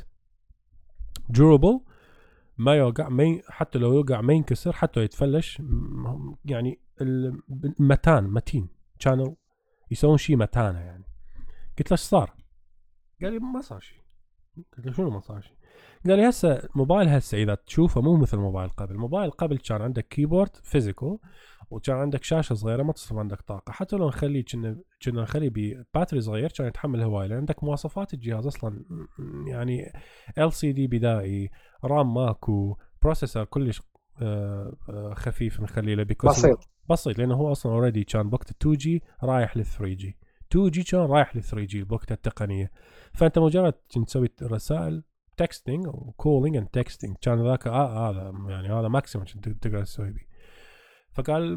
durable 1.32 1.80
ما 2.58 2.74
يوقع 2.74 3.08
ما 3.08 3.40
حتى 3.48 3.78
لو 3.78 3.92
يوقع 3.94 4.20
ما 4.20 4.32
ينكسر 4.32 4.72
حتى 4.72 5.00
يتفلش 5.00 5.62
يعني 6.44 6.80
متان 7.78 8.24
متين. 8.24 8.68
كانوا 8.98 9.34
يسوون 9.90 10.16
شيء 10.16 10.36
متانة 10.36 10.78
يعني 10.78 11.04
قلت 11.78 11.90
له 11.90 11.92
إيش 11.92 12.00
صار؟ 12.00 12.34
قال 13.22 13.32
لي 13.32 13.38
ما 13.38 13.60
صار 13.60 13.80
شيء 13.80 13.98
قلت 14.76 14.86
له 14.86 14.92
شنو 14.92 15.10
ما 15.10 15.20
صار 15.20 15.40
شيء؟ 15.40 15.56
قال 16.06 16.16
لي 16.16 16.28
هسه 16.28 16.68
موبايل 16.74 17.08
هسه 17.08 17.38
إذا 17.38 17.54
تشوفه 17.54 18.00
مو 18.00 18.16
مثل 18.16 18.36
موبايل 18.36 18.68
قبل، 18.68 18.96
موبايل 18.96 19.30
قبل 19.30 19.58
كان 19.58 19.82
عندك 19.82 20.08
keyboard 20.08 20.56
physical 20.56 21.18
وكان 21.70 21.96
عندك 21.96 22.24
شاشة 22.24 22.54
صغيرة 22.54 22.82
ما 22.82 22.92
تصرف 22.92 23.18
عندك 23.18 23.40
طاقة 23.40 23.72
حتى 23.72 23.96
لو 23.96 24.08
نخليه 24.08 24.44
كنا 24.44 24.76
كنا 25.02 25.22
نخليه 25.22 25.50
ب 25.54 25.63
battery 25.63 26.20
صغير 26.20 26.52
كان 26.52 26.66
يتحمل 26.66 27.02
هواي 27.02 27.28
لأن 27.28 27.38
عندك 27.38 27.64
مواصفات 27.64 28.14
الجهاز 28.14 28.46
أصلا 28.46 28.84
يعني 29.46 29.92
LCD 30.38 30.86
بدائي 30.86 31.50
RAM 31.84 32.14
ماكو 32.14 32.76
processor 33.02 33.44
كلش 33.44 33.82
خفيف 35.14 35.60
نخليه 35.60 35.94
له 35.94 36.06
بسيط. 36.24 36.68
بسيط 36.90 37.18
لأنه 37.18 37.34
هو 37.34 37.52
أصلا 37.52 37.72
already 37.72 38.04
كان 38.04 38.30
بوقت 38.30 38.50
2 38.50 38.76
جي 38.76 39.02
رايح 39.22 39.56
لل 39.56 39.64
3 39.64 39.94
جي 39.94 40.16
2 40.52 40.70
جي 40.70 40.82
كان 40.82 41.00
رايح 41.00 41.36
لل 41.36 41.42
3 41.42 41.66
جي 41.66 41.82
بوقت 41.82 42.12
التقنية. 42.12 42.70
فأنت 43.12 43.38
مجرد 43.38 43.72
تسوي 43.72 44.28
رسائل 44.42 45.02
texting 45.36 45.86
و 45.86 45.95
calling 45.95 46.56
and 46.56 46.66
texting 46.66 47.16
كان 47.20 47.44
ذاك 47.44 47.66
آه 47.66 48.10
هذا 48.10 48.32
يعني 48.48 48.68
هذا 48.68 48.88
maximum 48.88 49.24
تقدر 49.24 49.84
تسوي 49.84 50.10
به 50.10 50.20
فقال 51.12 51.56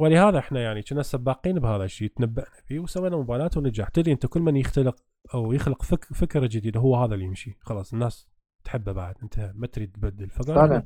ولهذا 0.00 0.38
إحنا 0.38 0.60
يعني 0.60 0.82
كنا 0.82 1.02
سباقين 1.02 1.58
بهذا 1.58 1.84
الشيء 1.84 2.12
تنبأنا 2.16 2.46
فيه 2.64 2.78
وسوينا 2.78 3.16
موبايلات 3.16 3.56
ونجح. 3.56 3.88
تدري 3.88 4.12
أنت 4.12 4.26
كل 4.26 4.40
من 4.40 4.56
يختلق 4.56 4.96
أو 5.34 5.52
يخلق 5.52 5.82
فك 5.82 6.04
فكرة 6.04 6.46
جديدة 6.46 6.80
هو 6.80 6.96
هذا 6.96 7.14
اللي 7.14 7.24
يمشي. 7.24 7.56
خلاص 7.60 7.92
الناس 7.92 8.28
تحبه 8.64 8.92
بعد 8.92 9.14
انت 9.22 9.52
ما 9.54 9.66
تريد 9.66 9.92
تبدل. 9.92 10.30
فقال 10.30 10.82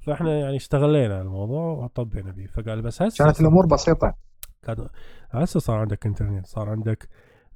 فاحنا 0.00 0.38
يعني 0.38 0.56
استغلينا 0.56 1.20
الموضوع 1.20 1.62
وطبينا 1.62 2.30
به 2.30 2.46
فقال 2.46 2.82
بس 2.82 3.02
هسه 3.02 3.24
كانت 3.24 3.40
الأمور 3.40 3.66
بسيطة. 3.66 4.14
كان 4.62 4.88
هسه 5.30 5.60
صار 5.60 5.78
عندك 5.78 6.06
إنترنت 6.06 6.46
صار 6.46 6.68
عندك 6.68 7.08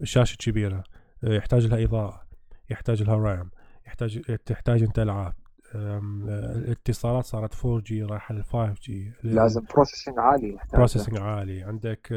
شاشة 0.03 0.37
كبيرة 0.37 0.85
يحتاج 1.23 1.67
لها 1.67 1.85
إضاءة 1.85 2.23
يحتاج 2.71 3.03
لها 3.03 3.17
RAM 3.17 3.51
يحتاج 3.87 4.21
تحتاج 4.47 4.83
أنت 4.83 4.99
ألعاب 4.99 5.33
الاتصالات 5.75 7.25
صارت 7.25 7.65
4 7.65 7.81
جي 7.81 8.03
رايحة 8.03 8.35
ل 8.35 8.45
5 8.45 8.75
جي 8.83 9.13
لازم 9.23 9.63
processing 9.75 10.19
عالي 10.19 10.59
processing 10.73 11.19
عالي. 11.19 11.63
عندك 11.63 12.09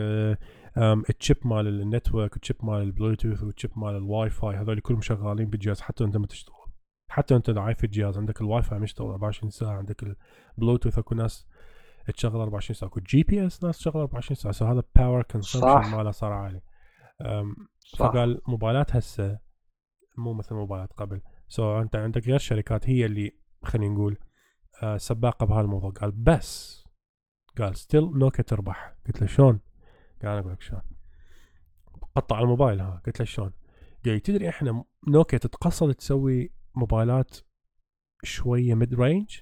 ال 1.10 1.15
chip 1.15 1.38
مال 1.46 1.68
ال 1.68 1.76
network 1.76 2.36
وال 2.36 2.43
chip 2.43 2.56
مال 2.64 2.82
ال 2.82 2.88
Bluetooth 2.88 3.44
وال 3.44 3.53
chip 3.53 3.72
مال 3.76 3.96
الواي 3.96 4.30
فاي 4.30 4.56
هذول 4.56 4.80
كلهم 4.80 5.02
شغالين 5.02 5.46
بالجهاز 5.50 5.82
حتى 5.82 6.04
أنت 6.04 6.18
ما 6.18 6.28
تشتغل 6.28 6.57
حتى 7.10 7.36
انت 7.36 7.50
ضعيف 7.50 7.78
في 7.78 7.84
الجهاز 7.84 8.18
عندك 8.18 8.42
الواي 8.42 8.62
فاي 8.62 8.80
مشتغل 8.80 9.08
24 9.08 9.50
ساعة 9.50 9.78
عندك 9.78 10.16
البلوتوث 10.58 11.00
أكو 11.00 11.16
ناس 11.16 11.48
تشغل 12.16 12.42
24 12.42 12.76
ساعة 12.76 12.90
أكو 12.90 13.00
GPS 13.00 13.64
ناس 13.64 13.78
تشغل 13.78 14.02
24 14.02 14.36
ساعة 14.36 14.54
so 14.54 14.66
هذا 14.66 14.84
power 14.96 15.24
consumption 15.24 15.90
ماله 15.92 16.12
صار 16.12 16.32
عالي. 16.34 16.62
فقال 17.98 18.42
موبايلات 18.48 18.96
هسه 18.96 19.40
مو 20.18 20.34
مثل 20.34 20.56
موبايلات 20.56 20.94
قبل. 20.94 21.22
so 21.48 21.82
أنت 21.82 21.96
عندك 21.96 22.28
غير 22.28 22.38
شركات 22.38 22.90
هي 22.90 23.06
اللي 23.06 23.36
خلينا 23.64 23.94
نقول 23.94 24.18
آه 24.84 24.98
سباقة 24.98 25.46
بهالموضوع 25.46 25.92
قال 25.92 26.12
بس. 26.12 26.84
قال 27.58 27.76
still 27.76 28.12
نوكيا 28.18 28.44
تربح 28.44 28.96
قلت 29.08 29.22
له 29.22 29.28
شلون؟ 29.28 29.60
قال 30.22 30.32
أنا 30.32 30.40
أقول 30.40 30.52
لك 30.52 30.62
شلون. 30.62 30.82
قطع 32.16 32.40
الموبايل 32.40 32.82
ها 32.82 33.02
قلت 33.06 33.20
له 33.20 33.26
شلون؟ 33.26 33.52
قال 34.06 34.20
تدري 34.20 34.50
إحنا 34.50 34.84
نوكيا 35.08 35.38
تتقصد 35.38 35.94
تسوي 35.94 36.57
موبايلات 36.78 37.38
شوية 38.24 38.76
mid 38.76 38.94
range 38.94 39.40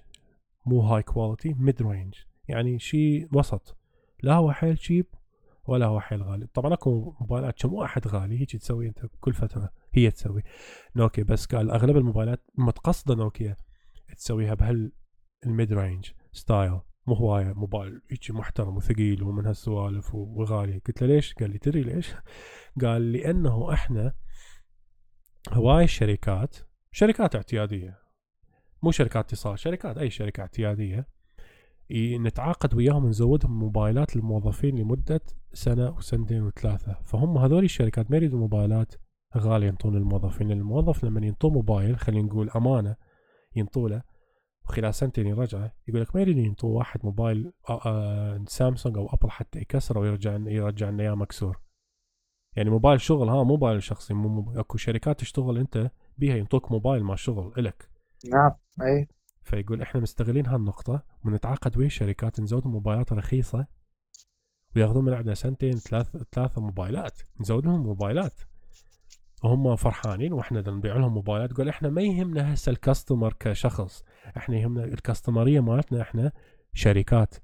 مو 0.66 0.82
high 0.82 1.04
quality 1.04 1.54
mid 1.54 1.82
range 1.82 2.16
يعني 2.48 2.80
شيء 2.80 3.28
وسط. 3.34 3.78
لا 4.24 4.34
هو 4.34 4.52
حيل 4.52 4.80
cheap 4.80 5.06
ولا 5.68 5.86
هو 5.86 6.00
حيل 6.00 6.24
غالي. 6.24 6.48
طبعا 6.54 6.74
أكو 6.74 7.16
موبايلات 7.20 7.62
كم 7.62 7.74
واحد 7.74 8.08
غالي 8.08 8.42
هيك 8.42 8.56
تسوي 8.56 8.88
أنت 8.88 9.06
كل 9.20 9.34
فترة 9.34 9.72
هي 9.94 10.12
تسوي. 10.12 10.44
نوكيا 10.96 11.24
بس 11.24 11.46
قال 11.46 11.72
أغلب 11.72 11.98
الموبايلات 11.98 12.44
متقصدة 12.58 13.16
نوكيا 13.16 13.56
تسويها 14.18 14.54
بهال 14.54 14.92
ال 15.46 15.53
mid 15.53 15.74
range 15.74 16.12
style 16.32 16.80
مو 17.08 17.14
هواية 17.14 17.54
موبايل 17.54 18.02
هيك 18.12 18.32
محترم 18.32 18.78
وثقيل 18.78 19.24
ومن 19.24 19.46
هالسوالف 19.46 20.16
وغالي. 20.16 20.82
قلت 20.88 21.02
له 21.02 21.08
ليش؟ 21.08 21.34
قال 21.34 21.52
لي 21.52 21.58
تدري 21.58 21.84
ليش؟ 21.84 22.14
قال 22.82 23.12
لأنه 23.12 23.74
إحنا 23.74 24.14
هواي 25.50 25.84
الشركات 25.84 26.56
شركات 26.98 27.36
اعتيادية. 27.36 28.00
مو 28.84 28.92
شركات 28.92 29.26
اتصال 29.26 29.60
شركات 29.60 29.98
أي 29.98 30.10
شركة 30.10 30.42
اعتيادية. 30.42 31.08
نتعاقد 31.92 32.74
وياهم 32.74 33.08
نزودهم 33.08 33.60
موبايلات 33.60 34.16
للموظفين 34.16 34.80
لمدة 34.80 35.22
سنة 35.54 35.90
وسنتين 35.90 36.44
وثلاثة. 36.44 36.98
فهم 37.04 37.38
هذول 37.38 37.64
الشركات 37.64 38.12
ما 38.12 38.18
يريدوا 38.18 38.40
موبايلات 38.40 38.94
غالية 39.38 39.68
ينطون 39.68 39.96
الموظفين 39.96 40.52
الموظف 40.52 41.06
لما 41.06 41.26
ينطوه 41.26 41.52
موبايل 41.52 41.98
خلينا 41.98 42.28
نقول 42.28 42.50
أمانة 42.50 42.96
ينطوله 43.56 44.02
وخلال 44.66 44.94
سنتين 44.94 45.28
يرجعه 45.28 45.74
يقول 45.88 46.02
لك 46.02 46.16
ما 46.16 46.22
يريد 46.22 46.38
ينطوه 46.38 46.72
واحد 46.72 47.00
موبايل 47.04 47.52
سامسونج 48.48 48.98
أو 48.98 49.10
أبل 49.14 49.32
حتى 49.32 49.60
يكسره 49.60 50.00
ويرجع 50.00 50.38
يرجع 50.46 50.90
لنا 50.90 51.04
اياه 51.04 51.16
مكسور. 51.16 51.60
يعني 52.56 52.70
موبايل 52.70 53.02
شغل 53.02 53.30
ها 53.30 53.44
موبايل 53.44 53.84
شخصي 53.84 54.14
مو 54.14 54.60
أكو 54.60 54.78
شركات 54.78 55.20
تشتغل 55.20 55.58
أنت 55.58 55.92
بيها 56.18 56.36
ينطوك 56.36 56.72
موبايل 56.72 57.04
مع 57.04 57.16
شغل 57.16 57.54
إلك. 57.58 57.90
نعم 58.32 58.52
إي. 58.82 59.08
فيقول 59.42 59.82
إحنا 59.82 60.02
مستغلين 60.02 60.46
هالنقطة 60.46 61.04
ونتعاقد 61.26 61.78
ويا 61.78 61.90
شركات 61.90 62.40
نزود 62.40 62.68
موبايلات 62.68 63.14
رخيصة 63.14 63.68
وياخذون 64.76 65.06
من 65.06 65.14
عندنا 65.14 65.34
سنتين 65.34 65.72
ثلاث 65.72 66.18
ثلاثة 66.32 66.62
موبايلات. 66.62 67.22
نزود 67.40 67.66
لهم 67.66 67.84
موبايلات. 67.84 68.34
وهم 69.44 69.76
فرحانين 69.76 70.34
وإحنا 70.34 70.64
نبيع 70.68 70.98
لهم 70.98 71.14
موبايلات. 71.14 71.52
تقول 71.52 71.70
إحنا 71.70 71.90
ما 71.90 72.02
يهمنا 72.02 72.54
هسه 72.54 72.70
الكاستمر 72.70 73.34
كشخص 73.40 74.04
إحنا 74.38 74.58
يهمنا 74.58 74.84
الكاستمرية 74.84 75.60
مالتنا 75.60 76.02
إحنا 76.02 76.32
شركات. 76.74 77.36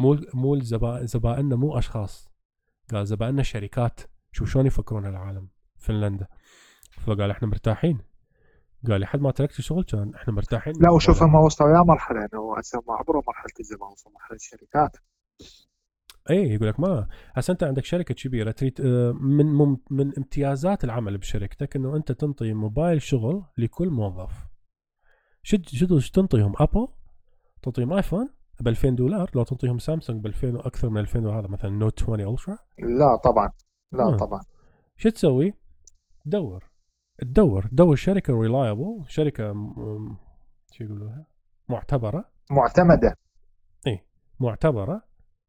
مو 0.00 0.18
مو 0.34 0.58
زبائننا 1.04 1.56
مو 1.56 1.78
أشخاص. 1.78 2.28
قال 2.92 3.06
زبائننا 3.06 3.42
شركات. 3.42 4.00
شو 4.32 4.44
شلون 4.44 4.66
يفكرون 4.66 5.06
العالم؟ 5.06 5.48
فنلندا. 5.76 6.26
فقال 6.90 7.30
إحنا 7.30 7.48
مرتاحين. 7.48 7.98
قال 8.88 9.00
لحد 9.00 9.20
ما 9.20 9.30
تركت 9.30 9.58
الشغل 9.58 9.84
كان 9.84 10.14
إحنا 10.14 10.34
مرتاحين. 10.34 10.72
لا 10.80 10.90
وشوف 10.90 11.22
هم 11.22 11.34
وصلوا 11.34 11.70
يا 11.70 11.82
مرحلة 11.82 12.20
إنه 12.20 12.58
هسه 12.58 12.82
عبروا 12.88 13.22
مرحلة 13.26 13.52
الزبائن 13.60 13.92
وصلوا 13.92 14.14
مرحلة 14.14 14.36
الشركات. 14.36 14.96
اي 16.30 16.54
يقول 16.54 16.68
لك 16.68 16.80
ما 16.80 17.08
هسه 17.34 17.52
أنت 17.52 17.62
عندك 17.62 17.84
شركة 17.84 18.14
كبيرة 18.14 18.50
تريد 18.50 18.80
آه، 18.80 19.12
من 19.12 19.76
من 19.90 20.12
امتيازات 20.18 20.84
العمل 20.84 21.18
بشركتك 21.18 21.76
إنه 21.76 21.96
أنت 21.96 22.12
تنطي 22.12 22.52
موبايل 22.52 23.02
شغل 23.02 23.44
لكل 23.58 23.90
موظف. 23.90 24.48
شد 25.42 25.68
شد 25.68 26.00
تنطيهم 26.14 26.54
Apple 26.58 26.88
تعطيهم 27.62 27.92
iPhone 27.92 28.28
ب 28.60 28.68
2000 28.68 28.88
دولار؟ 28.90 29.30
لو 29.34 29.42
تعطيهم 29.44 29.78
سامسونج 29.78 30.22
ب 30.22 30.26
2000 30.26 30.56
وأكثر 30.56 30.88
من 30.88 31.00
2000 31.00 31.18
هذا 31.18 31.48
مثلا 31.48 31.70
Note 31.70 32.02
20 32.02 32.20
Ultra 32.20 32.58
لا 32.78 33.16
طبعا 33.16 33.50
لا 33.92 34.04
آه. 34.04 34.16
طبعا. 34.16 34.40
شو 34.96 35.08
تسوي؟ 35.08 35.54
تدور 36.24 36.67
تدور 37.18 37.66
تدور 37.66 37.96
شركة 37.96 38.40
reliable 38.40 39.04
شركة 39.06 39.52
شو 40.72 40.84
يقولوها؟ 40.84 41.26
معتبرة. 41.68 42.24
معتمدة. 42.50 43.14
إي 43.86 44.04
معتبرة 44.40 45.02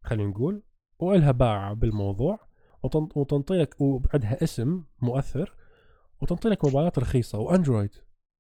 خلينا 0.04 0.30
نقول 0.30 0.64
وإلها 1.00 1.32
باع 1.32 1.74
بالموضوع 1.74 2.40
وتنطي 3.16 3.54
لك 3.54 3.82
وعندها 3.82 4.44
اسم 4.44 4.84
مؤثر 5.02 5.56
وتنطي 6.22 6.50
لك 6.50 6.66
موبايلات 6.66 7.00
رخيصة 7.00 7.40
و 7.40 7.46
Android. 7.46 7.92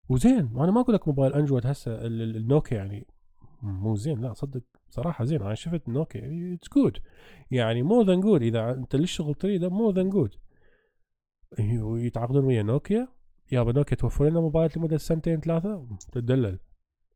وزين 0.09 0.49
وأنا 0.53 0.71
ما 0.71 0.81
أقول 0.81 0.95
لك 0.95 1.07
موبايل 1.07 1.33
Android 1.33 1.67
هسه 1.67 2.05
النوكيا 2.05 2.77
يعني 2.77 3.07
مو 3.61 3.95
زين 3.95 4.21
لا 4.21 4.33
صدق 4.33 4.63
صراحة 4.89 5.25
زين. 5.25 5.41
أنا 5.41 5.55
شفت 5.55 5.89
نوكيا 5.89 6.53
it's 6.53 6.69
good 6.69 6.97
يعني 7.51 7.83
more 7.83 8.05
than 8.05 8.19
good 8.19 8.41
إذا 8.41 8.71
أنت 8.71 8.95
للشغل 8.95 9.35
تريده 9.35 9.69
more 9.69 9.93
than 9.93 10.09
good 10.09 10.35
ويتعاقدون 11.79 12.45
ويا 12.45 12.63
نوكيا. 12.63 13.07
يابا 13.51 13.71
نوكيا 13.71 13.97
توفر 13.97 14.25
لنا 14.25 14.39
موبايلات 14.39 14.77
لمدة 14.77 14.97
سنتين 14.97 15.39
ثلاثة؟ 15.39 15.87
تدلل 16.11 16.59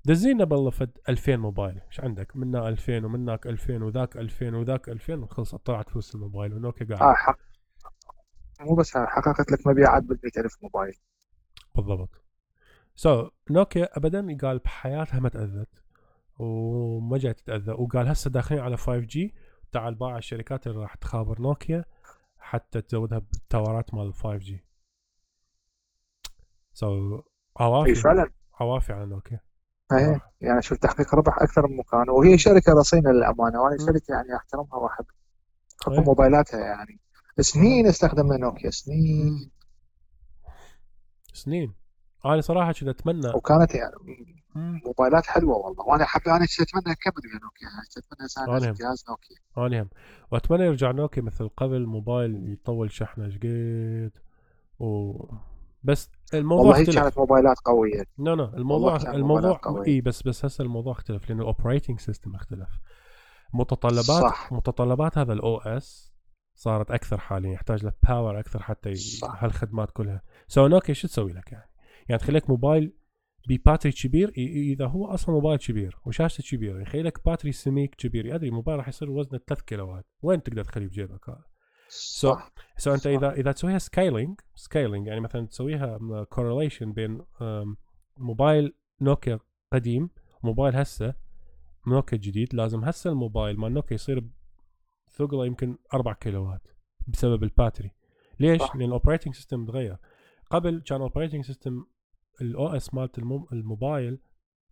دزينا 0.06 0.44
بالله 0.44 0.70
فد 0.70 0.98
2000 1.10 1.36
موبايل. 1.36 1.82
إيش 1.88 2.00
عندك؟ 2.00 2.36
منا 2.36 2.70
2000 2.70 3.06
ومناك 3.06 3.48
2000 3.48 3.84
وذاك 3.84 4.18
2000 4.18 4.56
وذاك 4.56 4.90
2000 4.90 5.14
وخلص 5.14 5.56
طلعت 5.56 5.90
فلوس 5.90 6.16
الموبايل. 6.16 6.54
ونوكيا 6.54 6.86
قاعد. 6.86 7.02
آه 7.02 7.14
حق 7.14 7.38
مو 8.62 8.76
بس 8.76 8.98
حققت 8.98 9.52
لك 9.52 9.68
مبيعات 9.68 10.04
بال 10.04 10.20
100000 10.24 10.58
موبايل. 10.64 10.94
بالضبط. 11.76 12.24
so, 12.96 13.32
نوكيا 13.52 13.98
ابدا 13.98 14.38
قال 14.42 14.60
بحياتها 14.60 15.20
ما 15.20 15.30
تأذت 15.30 15.84
وما 16.40 17.18
جاي 17.18 17.34
تتأذى. 17.34 17.72
وقال 17.72 18.08
هسه 18.08 18.30
داخلين 18.30 18.62
على 18.62 18.78
5G 18.78 19.34
تعال 19.72 19.96
باع 19.96 20.18
الشركات 20.18 20.68
اللي 20.68 20.80
راح 20.82 20.96
تخابر 20.96 21.42
نوكيا 21.42 21.86
حتى 22.38 22.82
تزودها 22.82 23.20
بالتاورات 23.20 23.94
مال 23.94 24.14
5 24.14 24.40
سو 26.74 27.22
عوافي. 27.60 27.96
فعلا. 27.96 28.32
عوافي 28.60 28.94
على 28.94 29.06
نوكيا 29.06 29.40
إيه 29.92 30.22
يعني 30.42 30.62
شوف 30.62 30.78
تحقيق 30.78 31.16
ربح 31.16 31.42
أكثر 31.42 31.68
من 31.68 31.78
مكان 31.78 32.10
وهي 32.10 32.38
شركة 32.38 32.74
رصينة 32.74 33.12
للأمانة 33.12 33.62
وأنا 33.62 33.78
شركة 33.78 34.14
يعني 34.14 34.36
أحترمها 34.36 34.76
وأحب. 34.76 35.06
خاصه 35.78 36.02
موبايلاتها 36.02 36.60
يعني. 36.60 37.00
سنين 37.40 37.88
استخدمنا 37.88 38.38
نوكيا 38.38 38.70
سنين. 38.70 39.52
سنين. 41.34 41.74
أنا 42.26 42.42
صراحة 42.42 42.72
كنت 42.72 42.88
أتمنى. 42.88 43.28
وكانت 43.36 43.76
يعني 43.76 43.94
موبايلات 44.86 45.26
حلوة 45.26 45.58
والله. 45.58 45.86
وأنا 45.86 46.06
حب 46.06 46.22
أنا 46.28 46.46
أتمنى 46.62 46.94
اكمل 46.94 47.24
ويا 47.26 47.40
نوكيا. 47.44 47.68
أتمنى 47.98 48.26
يصير 48.26 48.74
جهاز 48.74 49.06
نوكيا. 49.10 49.38
أنا 49.58 49.82
هم. 49.82 49.90
وأتمنى 50.32 50.64
يرجع 50.64 50.92
نوكيا 50.92 51.24
مثل 51.24 51.50
قبل 51.50 51.86
موبايل 51.86 52.54
يطول 52.54 52.92
شحنه 52.92 53.26
إيش 53.26 53.38
قد؟ 53.38 54.12
و 54.80 55.14
بس 55.84 56.10
الموضوع 56.34 56.66
والله 56.66 56.80
هي 56.80 56.86
كانت 56.86 57.18
موبايلات 57.18 57.58
قوية. 57.66 58.04
no 58.20 58.36
no 58.36 58.46
الموضوع 58.46 58.96
الموضوع 58.96 59.84
إي 59.88 60.02
بس 60.02 60.24
بس 60.24 60.46
هسه 60.46 60.64
الموضوع 60.64 60.94
اختلف 60.94 61.30
لأن 61.30 61.40
ال 61.40 61.46
operating 61.46 62.00
system 62.00 62.36
اختلف. 62.36 62.80
متطلبات 63.54 64.04
صح. 64.06 64.54
متطلبات 64.54 65.18
هذا 65.18 65.34
ال 65.34 65.58
OS 65.58 66.14
صارت 66.56 66.92
أكثر 66.92 67.18
حاليا 67.18 67.54
يحتاج 67.54 67.86
له 67.86 67.94
power 68.10 68.40
أكثر 68.40 68.62
حتى 68.64 68.94
هالخدمات 69.24 69.92
كلها. 69.92 70.22
so 70.48 70.68
نوكيا 70.68 70.94
شو 70.94 71.08
تسوي 71.08 71.34
لك 71.34 71.52
يعني؟ 71.52 71.70
يعني 72.10 72.22
تخليك 72.22 72.50
موبايل 72.50 72.94
بباتري 73.50 73.92
كبير 73.92 74.34
إذا 74.38 74.88
هو 74.88 75.06
أصلا 75.06 75.36
موبايل 75.36 75.60
كبير 75.60 76.00
وشاشته 76.06 76.44
كبيرة 76.44 76.82
يخليك 76.82 77.26
باتري 77.26 77.52
سميك 77.52 77.96
كبير 77.96 78.36
ادري 78.36 78.52
موبايل 78.52 78.78
راح 78.78 78.88
يصير 78.88 79.10
وزنه 79.10 79.40
3 79.48 79.64
كيلوات. 79.64 80.06
وين 80.22 80.44
تقدر 80.44 80.64
تخليه 80.64 80.88
بجيبك 80.88 81.30
هذا؟ 81.30 81.44
so 81.96 82.36
so, 82.36 82.92
so 82.92 82.93
so 82.93 82.94
أنت 82.94 83.08
إذا 83.08 83.32
إذا 83.34 83.52
تسويها 83.52 83.78
scaling 83.78 84.40
scaling 84.56 85.08
يعني 85.08 85.20
مثلا 85.20 85.48
تسويها 85.48 86.24
correlation 86.30 86.94
بين 86.94 87.26
موبايل 88.18 88.74
نوكيا 89.02 89.40
قديم 89.74 90.10
وموبايل 90.44 90.76
هسه 90.76 91.14
نوكيا 91.88 92.18
جديد 92.18 92.56
لازم 92.56 92.84
هسه 92.84 93.10
الموبايل 93.10 93.60
مال 93.60 93.74
نوكيا 93.74 93.96
يصير 93.96 94.30
ثقله 95.10 95.46
يمكن 95.46 95.78
4 95.94 96.14
كيلوات 96.14 96.68
بسبب 97.08 97.44
الباتري. 97.44 97.92
ليش؟ 98.40 98.62
صح. 98.62 98.76
لأن 98.76 98.86
ال 98.86 98.91
operating 98.91 99.36
system 99.36 99.66
تغير. 99.66 99.98
قبل 100.52 100.82
كان 100.86 100.98
ال 100.98 101.03
operating 101.03 101.46
system 101.46 101.86
ال 102.42 102.68
OS 102.68 102.94
مالت 102.94 103.20
الموبايل 103.52 104.20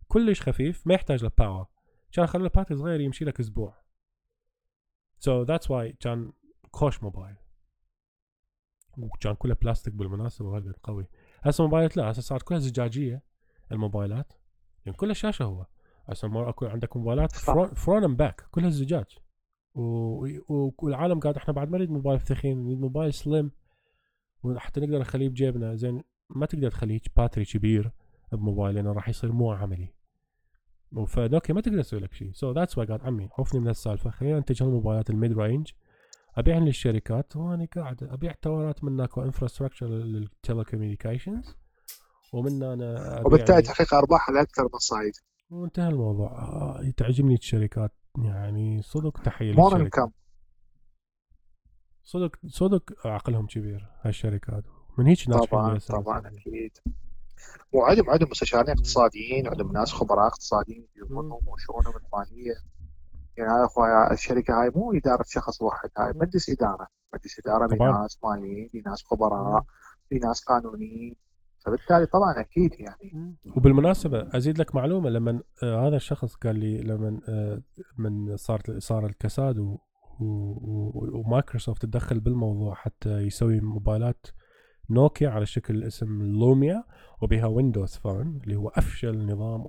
كلش 0.08 0.42
خفيف 0.42 0.86
ما 0.86 0.94
يحتاج 0.94 1.22
له 1.24 1.30
power 1.38 1.66
كان 2.12 2.26
خلوا 2.26 2.48
باتري 2.48 2.76
صغير 2.76 3.00
يمشي 3.00 3.24
لك 3.24 3.40
أسبوع. 3.40 3.82
so 5.18 5.42
that's 5.42 5.70
why 5.70 5.92
كان 5.92 6.32
خوش 6.72 7.02
موبايل. 7.02 7.36
وكان 8.98 9.34
كله 9.34 9.54
بلاستيك 9.54 9.94
بالمناسبة 9.94 10.48
وهالقد 10.48 10.76
قوي. 10.82 11.06
هسه 11.42 11.64
موبايلات 11.64 11.96
لا 11.96 12.10
هسه 12.10 12.22
صارت 12.22 12.42
كلها 12.42 12.58
زجاجية 12.58 13.22
الموبايلات. 13.72 14.32
يعني 14.86 14.98
كلها 14.98 15.14
شاشه 15.14 15.44
هو. 15.44 15.66
هسه 16.06 16.48
أكو 16.48 16.66
عندك 16.66 16.96
موبايلات 16.96 17.32
front 17.74 18.04
and 18.04 18.16
back 18.16 18.46
كلها 18.50 18.70
زجاج 18.70 19.18
والعالم 19.74 21.20
قاعد 21.20 21.36
إحنا 21.36 21.54
بعد 21.54 21.70
ما 21.70 21.78
نريد 21.78 21.90
موبايل 21.90 22.20
ثخين 22.20 22.64
نريد 22.64 22.80
موبايل 22.80 23.14
slim 23.14 23.50
وحتى 24.42 24.80
نقدر 24.80 24.98
نخليه 24.98 25.28
بجيبنا. 25.28 25.74
زين 25.74 26.02
ما 26.30 26.46
تقدر 26.46 26.70
تخليه 26.70 27.00
باتري 27.16 27.44
كبير 27.44 27.90
بموبايل 28.32 28.74
لأنه 28.74 28.92
راح 28.92 29.08
يصير 29.08 29.32
مو 29.32 29.52
عملي. 29.52 29.94
فنوكيا 31.06 31.54
ما 31.54 31.60
تقدر 31.60 31.82
تسوي 31.82 32.00
لك 32.00 32.12
شيء 32.12 32.32
so 32.32 32.52
that's 32.52 32.78
why 32.78 32.86
قال 32.86 33.02
عمي 33.02 33.28
عوفني 33.38 33.60
من 33.60 33.68
السالفه 33.68 34.10
خلينا 34.10 34.36
ننتج 34.36 34.62
الموبايلات 34.62 35.10
ال 35.10 35.17
mid 35.17 35.38
range 35.38 35.70
ابيعهم 36.36 36.64
للشركات 36.64 37.36
وأنا 37.36 37.68
قاعد 37.76 38.02
أبيع 38.02 38.32
تاورات 38.32 38.84
منك 38.84 39.16
و 39.16 39.21
infrastructure 39.21 39.86
لل 39.86 40.03
telecommunications 40.03 41.56
ومن 42.32 42.62
أنا 42.62 43.22
وبالتالي 43.26 43.62
تحقيق 43.62 43.94
ارباح 43.94 44.30
على 44.30 44.42
أكثر 44.42 44.68
من 44.74 44.87
صعيد 44.87 45.12
وانتهى 45.50 45.88
الموضوع. 45.88 46.30
آه 46.30 46.92
تعجبني 46.96 47.34
الشركات 47.34 47.92
يعني 48.18 48.82
صدق 48.82 49.22
تحية 49.22 49.54
صدق 52.02 52.36
صدق 52.46 53.06
عقلهم 53.06 53.46
كبير 53.46 53.86
هالشركات. 54.00 54.64
من 54.98 55.06
هيك 55.06 55.28
ناس 55.28 55.46
طبعا 55.46 55.78
طبعا 55.78 56.18
أكيد. 56.18 56.78
وعندهم 57.72 58.10
عندهم 58.10 58.28
مستشارين 58.30 58.70
اقتصاديين 58.70 59.48
عندهم 59.48 59.72
ناس 59.72 59.92
خبراء 59.92 60.26
اقتصاديين 60.26 60.88
يضمنهم 60.96 61.48
وشؤونهم 61.48 61.94
الماليه 61.96 62.54
يعني 63.36 63.50
هذا 63.50 63.64
اخويا 63.64 64.12
الشركة 64.12 64.62
هاي 64.62 64.70
مو 64.74 64.92
إدارة 64.92 65.24
شخص 65.28 65.62
واحد 65.62 65.90
هاي 65.98 66.12
مجلس 66.16 66.50
إدارة 66.50 66.86
مجلس 67.14 67.38
إدارة 67.38 67.66
في 67.66 67.84
ناس 67.84 68.18
ماليين 68.24 68.68
في 68.72 68.82
ناس 68.86 69.02
خبراء 69.04 69.64
في 70.08 70.18
ناس 70.18 70.44
قانونيين. 70.44 71.16
فبالتالي 71.64 72.06
طبعا 72.06 72.40
أكيد 72.40 72.70
يعني. 72.80 73.36
وبالمناسبة 73.56 74.36
أزيد 74.36 74.58
لك 74.58 74.74
معلومة 74.74 75.10
لما 75.10 75.42
آه 75.62 75.88
هذا 75.88 75.96
الشخص 75.96 76.34
قال 76.34 76.56
لي 76.56 76.82
لما 76.82 77.20
آه 77.28 77.62
من 77.98 78.36
صار 78.36 78.60
صار 78.78 79.06
الكساد 79.06 79.58
و 79.58 79.78
ومايكروسوفت 80.20 81.82
تدخل 81.82 82.20
بالموضوع 82.20 82.74
حتى 82.74 83.18
يسوي 83.18 83.60
موبايلات 83.60 84.26
نوكيا 84.90 85.30
على 85.30 85.46
شكل 85.46 85.84
اسم 85.84 86.22
لوميا 86.22 86.84
وبها 87.22 87.46
ويندوز 87.46 87.96
فون 87.96 88.40
اللي 88.44 88.56
هو 88.56 88.68
أفشل 88.68 89.26
نظام 89.26 89.66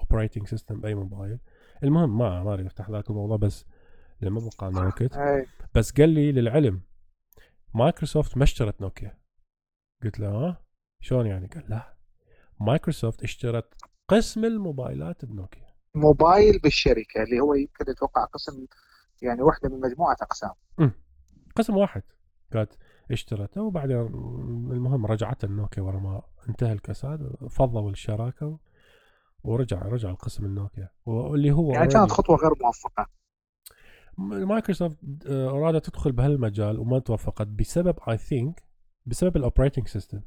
operating 0.00 0.46
system 0.46 0.80
بأي 0.80 0.94
موبايل. 0.94 1.38
المهم 1.84 2.18
ما 2.18 2.42
ما 2.42 2.52
أريد 2.54 2.66
أفتح 2.66 2.90
ذاك 2.90 3.10
الموضوع 3.10 3.36
بس 3.36 3.64
لما 4.20 4.50
بقى 4.58 4.70
لنا 4.70 4.86
وقت 4.86 5.18
بس 5.74 5.92
قال 5.92 6.08
لي 6.08 6.32
للعلم 6.32 6.80
مايكروسوفت 7.74 8.36
ما 8.36 8.44
اشترت 8.44 8.80
نوكيا. 8.80 9.18
قلت 10.04 10.20
له 10.20 10.28
ها 10.28 10.62
شلون 11.00 11.26
يعني؟ 11.26 11.46
قال 11.46 11.64
لا 11.68 11.94
مايكروسوفت 12.60 13.22
اشترت 13.22 13.74
قسم 14.08 14.44
الموبايلات 14.44 15.24
بنوكيا. 15.24 15.74
موبايل 15.94 16.58
بالشركة 16.58 17.22
اللي 17.22 17.40
هو 17.40 17.54
يمكن 17.54 17.90
أتوقع 17.90 18.24
قسم 18.24 18.66
يعني 19.22 19.42
واحدة 19.42 19.68
من 19.68 19.80
مجموعة 19.80 20.16
أقسام. 20.22 20.50
قسم 21.56 21.76
واحد 21.76 22.02
قالت 22.54 22.78
اشترته 23.10 23.62
وبعدين 23.62 23.96
المهم 24.72 25.06
رجعت 25.06 25.44
النوكيا 25.44 25.82
ورا 25.82 25.98
ما 26.00 26.22
انتهى 26.48 26.72
الكساد 26.72 27.36
فضوا 27.50 27.90
الشراكة 27.90 28.58
ورجع 29.44 29.82
رجع 29.82 30.10
القسم 30.10 30.44
النوكيا 30.44 30.90
واللي 31.06 31.50
هو 31.52 31.72
يعني 31.72 31.88
كانت 31.88 32.10
خطوة 32.10 32.36
غير 32.36 32.50
موفقة. 32.60 33.06
مايكروسوفت 34.18 34.96
آه، 35.26 35.50
أرادت 35.50 35.86
تدخل 35.86 36.12
بهالمجال 36.12 36.78
وما 36.78 36.98
توفقت 36.98 37.46
بسبب 37.46 37.96
I 38.08 38.16
think 38.16 38.62
بسبب 39.06 39.36
ال 39.36 39.41
operating 39.41 39.88
system 39.88 40.20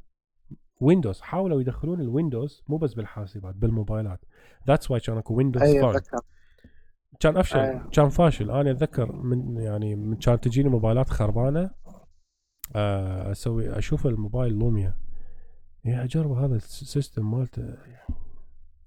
ويندوز 0.81 1.21
حاولوا 1.21 1.61
يدخلون 1.61 2.01
الويندوز 2.01 2.63
مو 2.67 2.77
بس 2.77 2.93
بالحاسبات 2.93 3.55
بالموبايلات. 3.55 4.19
that's 4.67 4.91
why 4.91 4.99
كان 4.99 5.17
اكو 5.17 5.33
ويندوز 5.33 5.61
أيوة 5.61 6.01
كان 7.19 7.37
افشل 7.37 7.59
أيوة. 7.59 7.89
كان 7.89 8.09
فاشل. 8.09 8.51
أنا 8.51 8.71
أتذكر 8.71 9.11
من 9.11 9.57
يعني 9.57 9.95
من 9.95 10.15
كانت 10.15 10.43
تجيني 10.43 10.69
موبايلات 10.69 11.09
خربانة 11.09 11.71
آه، 12.75 13.31
أسوي 13.31 13.77
أشوف 13.77 14.07
الموبايل 14.07 14.53
لوميا. 14.53 14.97
يا 15.85 16.03
اجرب 16.03 16.31
هذا 16.31 16.55
ال 16.55 16.66
system 16.66 17.31
مالته. 17.31 17.77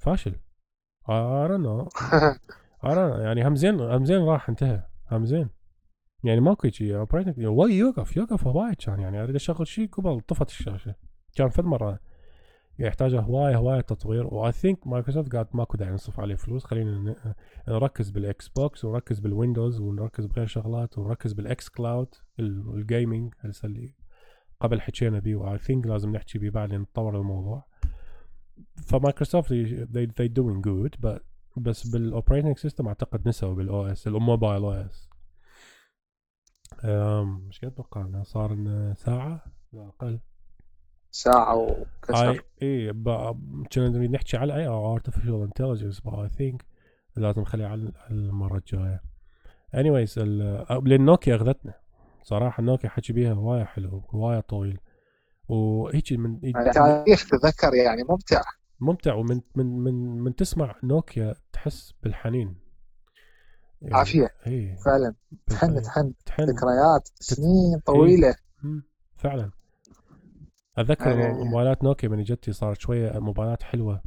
فاشل. 0.01 0.35
ارى 1.09 1.59
نو 1.59 1.89
ارى 2.85 3.23
يعني 3.25 3.49
هم 3.49 3.57
زين 3.57 3.81
هم 3.81 4.05
زين 4.05 4.23
راح 4.23 4.49
انتهى. 4.49 4.83
هم 5.11 5.25
زين 5.25 5.49
يعني 6.25 6.41
ماكو 6.41 6.69
شيء 6.69 6.97
operating 6.97 7.39
يوقف 7.39 8.17
يوقف 8.17 8.47
وايد 8.47 8.75
كان. 8.75 9.01
يعني 9.01 9.23
أريد 9.23 9.35
أشغل 9.35 9.67
شيء 9.67 9.89
قبل 9.89 10.21
طفت 10.21 10.49
الشاشة. 10.49 10.95
كان 11.37 11.49
فد 11.49 11.65
مرة. 11.65 11.99
يحتاج 12.79 13.15
هوايه 13.15 13.57
هوايه 13.57 13.81
تطوير. 13.81 14.27
و 14.27 14.53
I 14.53 14.58
think 14.58 14.87
مايكروسوفت 14.87 15.37
قالت 15.37 15.55
ماكو 15.55 15.77
داعي 15.77 15.93
نصرف 15.93 16.21
عليه 16.21 16.35
فلوس. 16.35 16.65
خلينا 16.65 17.17
نركز 17.69 18.11
بالاكس 18.11 18.49
بوكس 18.49 18.85
ونركز 18.85 19.19
بالويندوز 19.21 19.81
ونركز 19.81 20.27
بغير 20.27 20.47
شغلات 20.47 20.99
ونركز 20.99 21.33
بال 21.33 21.69
xCloud 21.69 22.15
ال 22.39 22.52
gaming 22.52 23.35
هسه 23.41 23.67
اللي 23.67 23.95
قبل 24.61 24.81
حكينا 24.81 25.19
بيه. 25.19 25.37
و 25.37 25.59
I 25.59 25.63
think 25.63 25.87
لازم 25.87 26.13
نحكي 26.13 26.39
بيه 26.39 26.51
بعدين 26.51 26.81
نطور 26.81 27.17
الموضوع. 27.17 27.70
فمايكروسوفت 28.87 29.53
they, 29.53 30.07
they 30.07 30.29
doing 30.29 30.61
good 30.67 31.07
but 31.07 31.21
بس 31.57 31.87
بال 31.87 32.00
operating 32.00 32.59
system 32.59 32.89
أعتقد 32.89 33.29
نسوا 33.29 33.55
بال 33.55 33.87
OS 33.87 34.07
الموبايل 34.07 34.63
OS 34.63 35.11
شقد 37.49 37.73
أتوقع 37.73 38.23
صار 38.23 38.55
لنا 38.55 38.95
ساعة؟ 38.95 39.45
لا 39.73 39.89
أقل. 39.89 40.21
ساعة 41.11 41.57
وكسر. 41.57 42.45
اي 42.63 42.93
كنا 43.73 43.89
نريد 43.89 44.11
نحكي 44.11 44.37
على 44.37 44.57
AI 44.57 44.67
artificial 44.67 45.43
intelligence 45.43 46.07
I 46.07 46.29
think 46.29 46.65
لازم 47.17 47.41
نخليها 47.41 47.69
على 47.69 47.93
المرة 48.11 48.57
الجاية. 48.59 49.03
anyways 49.75 50.19
لأن 50.19 51.05
نوكيا 51.05 51.37
اخذتنا 51.37 51.75
صراحة 52.23 52.63
نوكيا 52.63 52.89
حكي 52.89 53.13
بيها 53.13 53.33
هواية 53.33 53.65
حلو 53.65 54.03
هواية 54.11 54.41
طويل. 54.41 54.79
وهيك 55.51 56.13
من 56.13 56.41
تاريخ 56.73 57.29
تذكر 57.29 57.75
يعني 57.75 58.03
ممتع. 58.09 58.43
ممتع 58.81 59.15
ومن 59.15 59.41
من 59.57 59.67
من 59.67 60.19
من 60.19 60.35
تسمع 60.35 60.77
نوكيا 60.85 61.35
تحس 61.53 61.95
بالحنين. 62.03 62.57
يعني 63.83 63.95
عافية. 63.95 64.35
اي 64.47 64.77
فعلا. 64.85 65.15
تحن 65.47 65.83
تحن 66.27 66.43
ذكريات 66.43 67.09
سنين 67.15 67.79
طويلة. 67.87 68.29
إيه. 68.29 68.37
فعلا. 69.17 69.51
أتذكر 70.79 71.19
يعني 71.19 71.45
موبايلات 71.45 71.85
نوكيا 71.85 72.09
من 72.09 72.23
جتي 72.23 72.53
صارت 72.53 72.81
شوية 72.81 73.19
موبايلات 73.19 73.63
حلوة. 73.63 74.03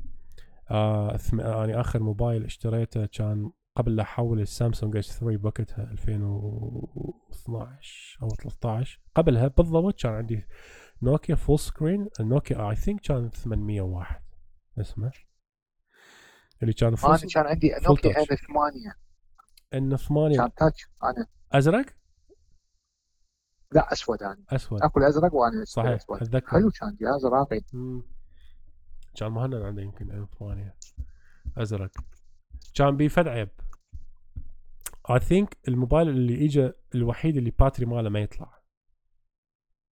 آه 0.72 1.20
يعني 1.34 1.80
آخر 1.80 2.04
موبايل 2.04 2.44
اشتريته 2.44 3.06
كان 3.06 3.52
قبل 3.76 3.96
لا 3.96 4.04
احول 4.04 4.42
السامسونج 4.42 4.98
اس 4.98 5.20
3 5.20 5.38
بوقتها 5.38 5.92
2012 5.92 8.20
أو 8.24 8.30
13 8.30 9.00
قبلها 9.16 9.48
بالضبط 9.48 10.02
كان 10.02 10.14
عندي 10.14 10.46
نوكيا 11.04 11.36
full 11.36 11.60
screen 11.60 12.10
النوكيا 12.20 12.70
I 12.70 12.76
think 12.76 13.02
كان 13.02 13.30
801 13.30 14.22
اسمه 14.80 15.12
اللي 16.62 16.74
كان 16.74 16.96
full 16.96 17.10
أنا 17.12 17.28
كان 17.34 17.46
عندي 17.46 17.72
نوكيا 17.88 18.20
N 18.20 18.26
8 18.26 18.96
N 19.74 19.98
8 19.98 20.38
كان 20.38 20.54
touch 20.54 20.88
أنا. 21.04 21.28
أزرق؟ 21.52 21.86
لا 23.72 23.94
أسود 23.94 24.22
يعني 24.22 24.46
أسود. 24.50 24.84
اكل 24.84 25.04
ازرق 25.04 25.34
وأنا 25.34 25.66
صحيح 25.66 25.90
اتذكر 25.90 26.16
أتذكر. 26.16 26.48
حلو 26.48 26.72
كان 26.72 26.98
جهاز 27.02 27.26
راقي 27.26 27.60
كان 29.16 29.32
مهند 29.32 29.56
عنده 29.56 29.82
يمكن 29.82 30.12
N 30.12 30.28
8 30.40 30.76
أزرق. 31.58 31.92
كان 32.76 32.98
بيه 32.98 33.08
فد 33.08 33.28
عيب. 33.28 33.50
I 35.10 35.20
think 35.20 35.58
الموبايل 35.68 36.10
اللي 36.10 36.46
اجى 36.46 36.72
الوحيد 36.96 37.38
اللي 37.38 37.52
باتري 37.52 37.86
ماله 37.86 38.10
ما 38.10 38.20
يطلع. 38.20 38.62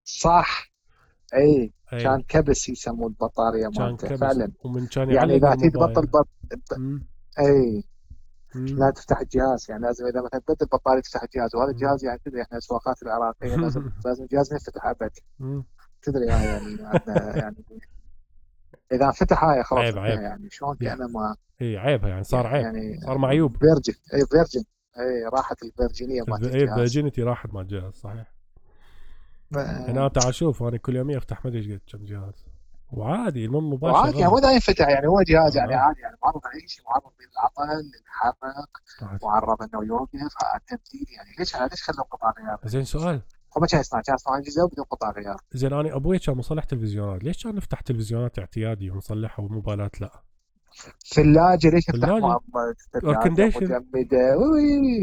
صح. 0.04 0.71
اي 1.34 1.72
أي. 1.92 2.02
كان 2.02 2.22
كبس 2.22 2.68
يسموه 2.68 3.06
البطارية 3.06 3.68
مالته 3.78 4.16
فعلا. 4.16 4.52
ومن 4.64 4.86
كان 4.86 5.10
يعني 5.10 5.34
إذا 5.34 5.54
تبطل 5.54 6.06
بط... 6.06 6.28
اي 7.38 7.84
لا 8.54 8.90
تفتح 8.90 9.20
الجهاز 9.20 9.66
يعني 9.70 9.82
لازم 9.82 10.06
إذا 10.06 10.22
مثلا 10.22 10.40
تبدل 10.40 10.56
البطاريه 10.62 11.00
تفتح 11.00 11.22
الجهاز 11.22 11.54
وهذا 11.54 11.70
الجهاز 11.70 12.04
يعني 12.04 12.20
تدري 12.24 12.42
إحنا 12.42 12.58
اسواقات 12.58 13.02
العراقية 13.02 13.56
لازم 13.62 13.90
لازم 14.04 14.24
الجهاز 14.24 14.52
ينفتح 14.52 14.86
أبد. 14.86 15.10
تدري 16.02 16.30
هاي 16.30 16.46
يعني 16.46 16.76
يعني 17.38 17.64
إذا 18.92 19.10
فتح 19.10 19.44
هاي 19.44 19.62
خلاص 19.62 19.84
عيب 19.84 19.98
عيب. 19.98 20.20
يعني 20.20 20.50
شلون 20.50 20.76
كأنه 20.76 21.06
ما 21.06 21.36
اي 21.62 21.76
عيب 21.76 22.04
يعني 22.04 22.24
صار 22.24 22.46
عيب. 22.46 22.62
يعني 22.64 23.00
صار 23.00 23.18
معيوب. 23.18 23.56
virgin 23.56 23.94
اي 24.14 24.26
virgin 24.26 24.64
اي 24.98 25.24
راحت 25.32 25.62
ال 25.62 25.68
virginity 25.68 26.22
مالت 26.28 26.42
الجهاز. 26.42 26.54
اي 26.54 26.62
ال 26.62 26.68
virginity 26.68 27.22
راحت 27.22 27.54
مع 27.54 27.60
الجهاز 27.60 27.92
صحيح. 27.92 28.32
أنا 29.56 30.08
تعال 30.08 30.34
شوف 30.34 30.62
أنا 30.62 30.76
كل 30.76 30.96
يوم 30.96 31.10
افتح 31.10 31.44
ما 31.44 31.50
أدري 31.50 31.74
قد 31.74 31.80
كم 31.92 32.04
جهاز. 32.04 32.46
وعادي 32.92 33.44
المهم 33.44 33.72
مباشر 33.72 33.94
وعادي 33.94 34.26
هو 34.26 34.38
ذا 34.38 34.52
ينفتح 34.52 34.88
يعني 34.88 35.06
هو 35.06 35.22
جهاز 35.22 35.56
يعني 35.56 35.74
عادي 35.74 36.00
يعني 36.00 36.16
معرض 36.22 36.40
على 36.44 36.68
شيء 36.68 36.84
معرض 36.84 37.12
للعطل 37.20 37.82
للحرق 37.82 38.68
معرض 39.22 39.62
إنه 39.62 39.84
يوقف 39.84 40.14
التبديل 40.56 41.06
يعني 41.16 41.30
ليش 41.38 41.56
ليش 41.56 41.82
خلوا 41.82 42.04
قطع 42.04 42.32
غيار؟ 42.38 42.58
زين 42.64 42.84
سؤال. 42.84 43.22
هو 43.56 43.60
ما 43.60 43.66
كان 43.66 43.80
يصنع 43.80 44.00
كان 44.00 44.14
يصنع 44.14 44.38
اجهزه 44.38 44.68
بدون 44.68 44.84
قطع 44.84 45.10
غيار 45.10 45.36
زين 45.52 45.72
أنا 45.72 45.96
أبوي 45.96 46.18
كان 46.18 46.36
مصلح 46.36 46.64
تلفزيونات. 46.64 47.24
ليش 47.24 47.44
كان 47.44 47.54
نفتح 47.54 47.80
تلفزيونات 47.80 48.38
اعتيادي 48.38 48.90
ونصلحها 48.90 49.44
وموبايلات؟ 49.44 50.00
لا؟ 50.00 50.22
ثلاجه 51.14 51.68
ليش 51.68 51.90
نفتح 51.90 52.08
كونديشن 53.22 53.64
مجمده 53.64 54.36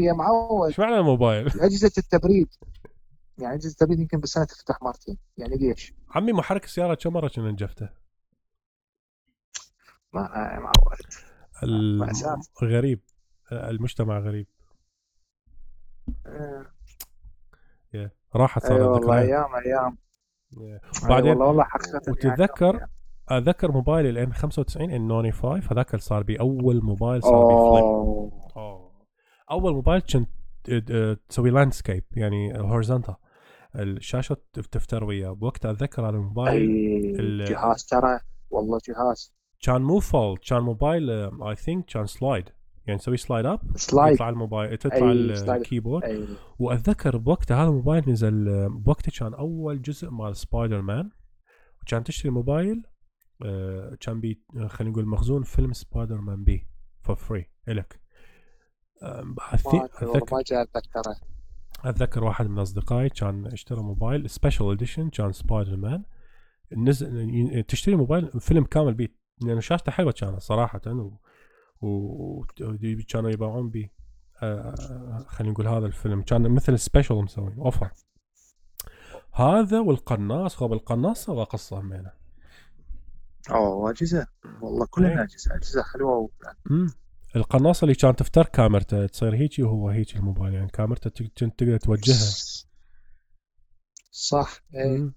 يا 0.00 0.12
معود. 0.12 0.66
إيش 0.66 0.80
معنى 0.80 0.98
الموبايل؟ 0.98 1.46
اجهزه 1.46 1.92
التبريد. 1.98 2.48
يعني 3.40 3.54
اجهزه 3.54 3.70
التبريد 3.70 4.00
يمكن 4.00 4.20
بالسنه 4.20 4.44
تفتح 4.44 4.82
مرتين 4.82 5.18
يعني 5.36 5.56
ليش؟ 5.56 5.94
عمي 6.10 6.32
محرك 6.32 6.64
السيارة 6.64 6.94
كم 6.94 7.12
مرة 7.12 7.28
كنا 7.28 7.50
نجفته؟ 7.50 7.88
ما 10.12 10.58
معود 10.58 10.98
غريب. 12.62 13.00
المجتمع 13.52 14.18
غريب. 14.18 14.46
أه. 16.26 16.66
راحت 18.34 18.62
صارت 18.62 18.72
أيوة 18.72 18.92
والله 18.92 19.20
أيام 19.20 19.54
أيام. 19.54 19.98
وبعدين 21.04 21.30
والله 21.30 21.46
والله 21.46 21.64
حقيقه 21.64 22.10
وتتذكر 22.10 22.74
يعني. 22.74 22.90
اتذكر 23.28 23.72
موبايل 23.72 24.06
ال 24.06 24.19
M 24.19 24.32
95 24.32 24.90
N 24.90 25.32
95 25.32 25.62
هذاك 25.70 25.96
صار 25.96 26.22
بي. 26.22 26.40
أول 26.40 26.84
موبايل 26.84 27.22
صار 27.22 27.46
بي 27.46 27.54
flip. 27.54 28.30
أول 29.50 29.74
موبايل 29.74 30.00
كنت 30.00 30.30
تسوي 31.28 31.50
landscape 31.50 32.04
يعني 32.12 32.60
horizontal 32.60 33.14
الشاشة 33.76 34.36
تفتر 34.52 35.04
وياه. 35.04 35.32
بوقتها 35.32 35.70
أتذكر 35.70 36.02
هذا 36.02 36.16
الموبايل 36.16 36.60
الجهاز 37.20 37.84
ترى؟ 37.84 38.20
والله 38.50 38.78
جهاز. 38.88 39.34
كان 39.62 39.82
مو 39.82 40.00
fold 40.00 40.38
كان 40.38 40.62
موبايل 40.62 41.10
I 41.10 41.56
think 41.56 41.84
كان 41.84 42.06
slide 42.06 42.44
يعني 42.86 42.98
تسوي 42.98 43.16
slide 43.16 43.46
up 43.46 43.60
slide 43.76 44.14
يطلع 44.14 44.28
الموبايل 44.28 44.76
تطلع 44.76 45.12
ال 45.56 45.61
keyboard. 45.61 46.04
أي. 46.04 46.26
وأتذكر 46.58 47.16
بوقتها 47.16 47.62
هذا 47.62 47.68
الموبايل 47.68 48.10
نزل 48.10 48.68
بوقتها 48.68 49.12
كان 49.18 49.34
أول 49.34 49.82
جزء 49.82 50.10
مال 50.10 50.36
سبايدر 50.36 50.82
مان 50.82 51.10
وكان 51.82 52.04
تشتري 52.04 52.30
موبايل 52.30 52.82
آه، 53.44 53.96
كان 54.00 54.20
بي 54.20 54.42
خلينا 54.66 54.92
نقول 54.92 55.06
مخزون 55.06 55.42
فيلم 55.42 55.72
سبايدر 55.72 56.20
مان 56.20 56.44
بي 56.44 56.68
for 57.02 57.16
free 57.16 57.50
الك 57.68 58.00
اتذكر 60.62 61.02
أتذكر 61.84 62.24
واحد 62.24 62.46
من 62.46 62.58
أصدقائي 62.58 63.08
كان 63.08 63.46
اشترى 63.46 63.82
موبايل 63.82 64.30
special 64.30 64.72
edition 64.72 65.10
كان 65.10 65.32
سبايدر 65.32 65.76
مان 65.76 66.04
نزل 66.76 67.64
تشتري 67.68 67.96
موبايل 67.96 68.40
فيلم 68.40 68.64
كامل 68.64 68.94
بيه. 68.94 69.08
لأنه 69.42 69.60
شاشته 69.60 69.92
حلوة 69.92 70.12
كانت 70.12 70.40
صراحة 70.40 70.80
وكانوا 71.80 73.30
يبيعون 73.30 73.70
به 73.70 73.88
آه، 74.42 75.24
خلينا 75.28 75.52
نقول 75.52 75.68
هذا 75.68 75.86
الفيلم. 75.86 76.22
كان 76.22 76.50
مثل 76.50 76.78
special 76.78 77.14
مسوي 77.14 77.54
offer. 77.58 77.90
هذا 79.32 79.80
والقناص. 79.80 80.56
خب 80.56 80.72
القناص 80.72 81.24
سوى 81.24 81.44
قصة 81.44 81.80
همينة. 81.80 82.12
أوه 83.50 83.90
أجهزة. 83.90 84.26
والله 84.60 84.86
كلها 84.90 85.10
إيه. 85.10 85.22
أجهزة. 85.22 85.54
أجهزة 85.54 85.82
حلوة 85.82 86.30
القناصه 87.36 87.84
اللي 87.84 87.94
كانت 87.94 88.18
تفتر 88.18 88.46
كاميرته 88.46 89.06
تصير 89.06 89.34
هيجي 89.34 89.62
وهو 89.62 89.88
هيجي 89.88 90.18
الموبايل 90.18 90.54
يعني 90.54 90.68
كاميرته 90.68 91.10
تقدر 91.36 91.76
توجهها 91.76 92.30
صح 94.10 94.62
اي 94.74 95.12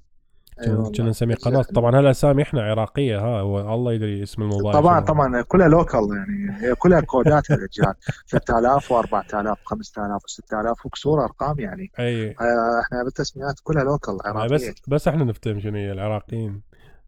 كنا 0.65 0.91
أيوة 0.99 1.09
نسميه 1.09 1.35
قناه 1.35 1.61
طبعا 1.61 1.99
هالاسامي 1.99 2.43
إحنا 2.43 2.61
عراقية 2.61 3.19
ها 3.19 3.41
والله 3.41 3.93
يدري 3.93 4.23
اسم 4.23 4.41
الموبايل 4.41 4.73
طبعا 4.73 4.99
طبعا 4.99 5.41
كلها 5.41 5.67
لوكال 5.67 6.07
يعني 6.17 6.61
هي 6.61 6.75
كلها 6.75 7.01
كودات 7.01 7.51
الرجال 7.51 7.93
3000 8.27 8.93
و4000 8.93 8.95
و5000 8.95 10.19
و6000 10.19 10.85
وكسور 10.85 11.23
أرقام 11.23 11.59
يعني. 11.59 11.91
أي. 11.99 12.29
آه، 12.29 12.81
إحنا 12.83 13.03
بالتسميات 13.03 13.55
كلها 13.63 13.83
لوكال 13.83 14.17
عراقية. 14.25 14.55
بس 14.55 14.71
بس 14.87 15.07
إحنا 15.07 15.23
نفتهم 15.23 15.59
شنو 15.59 15.77
هي 15.77 15.91
العراقيين. 15.91 16.61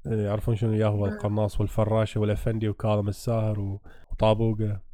يعرفون 0.05 0.55
شنو 0.55 0.85
هو 0.85 1.05
القناص 1.05 1.59
والفراشة 1.59 2.19
والأفندي 2.19 2.69
وكاظم 2.69 3.07
الساهر 3.07 3.79
وطابوقة. 4.11 4.84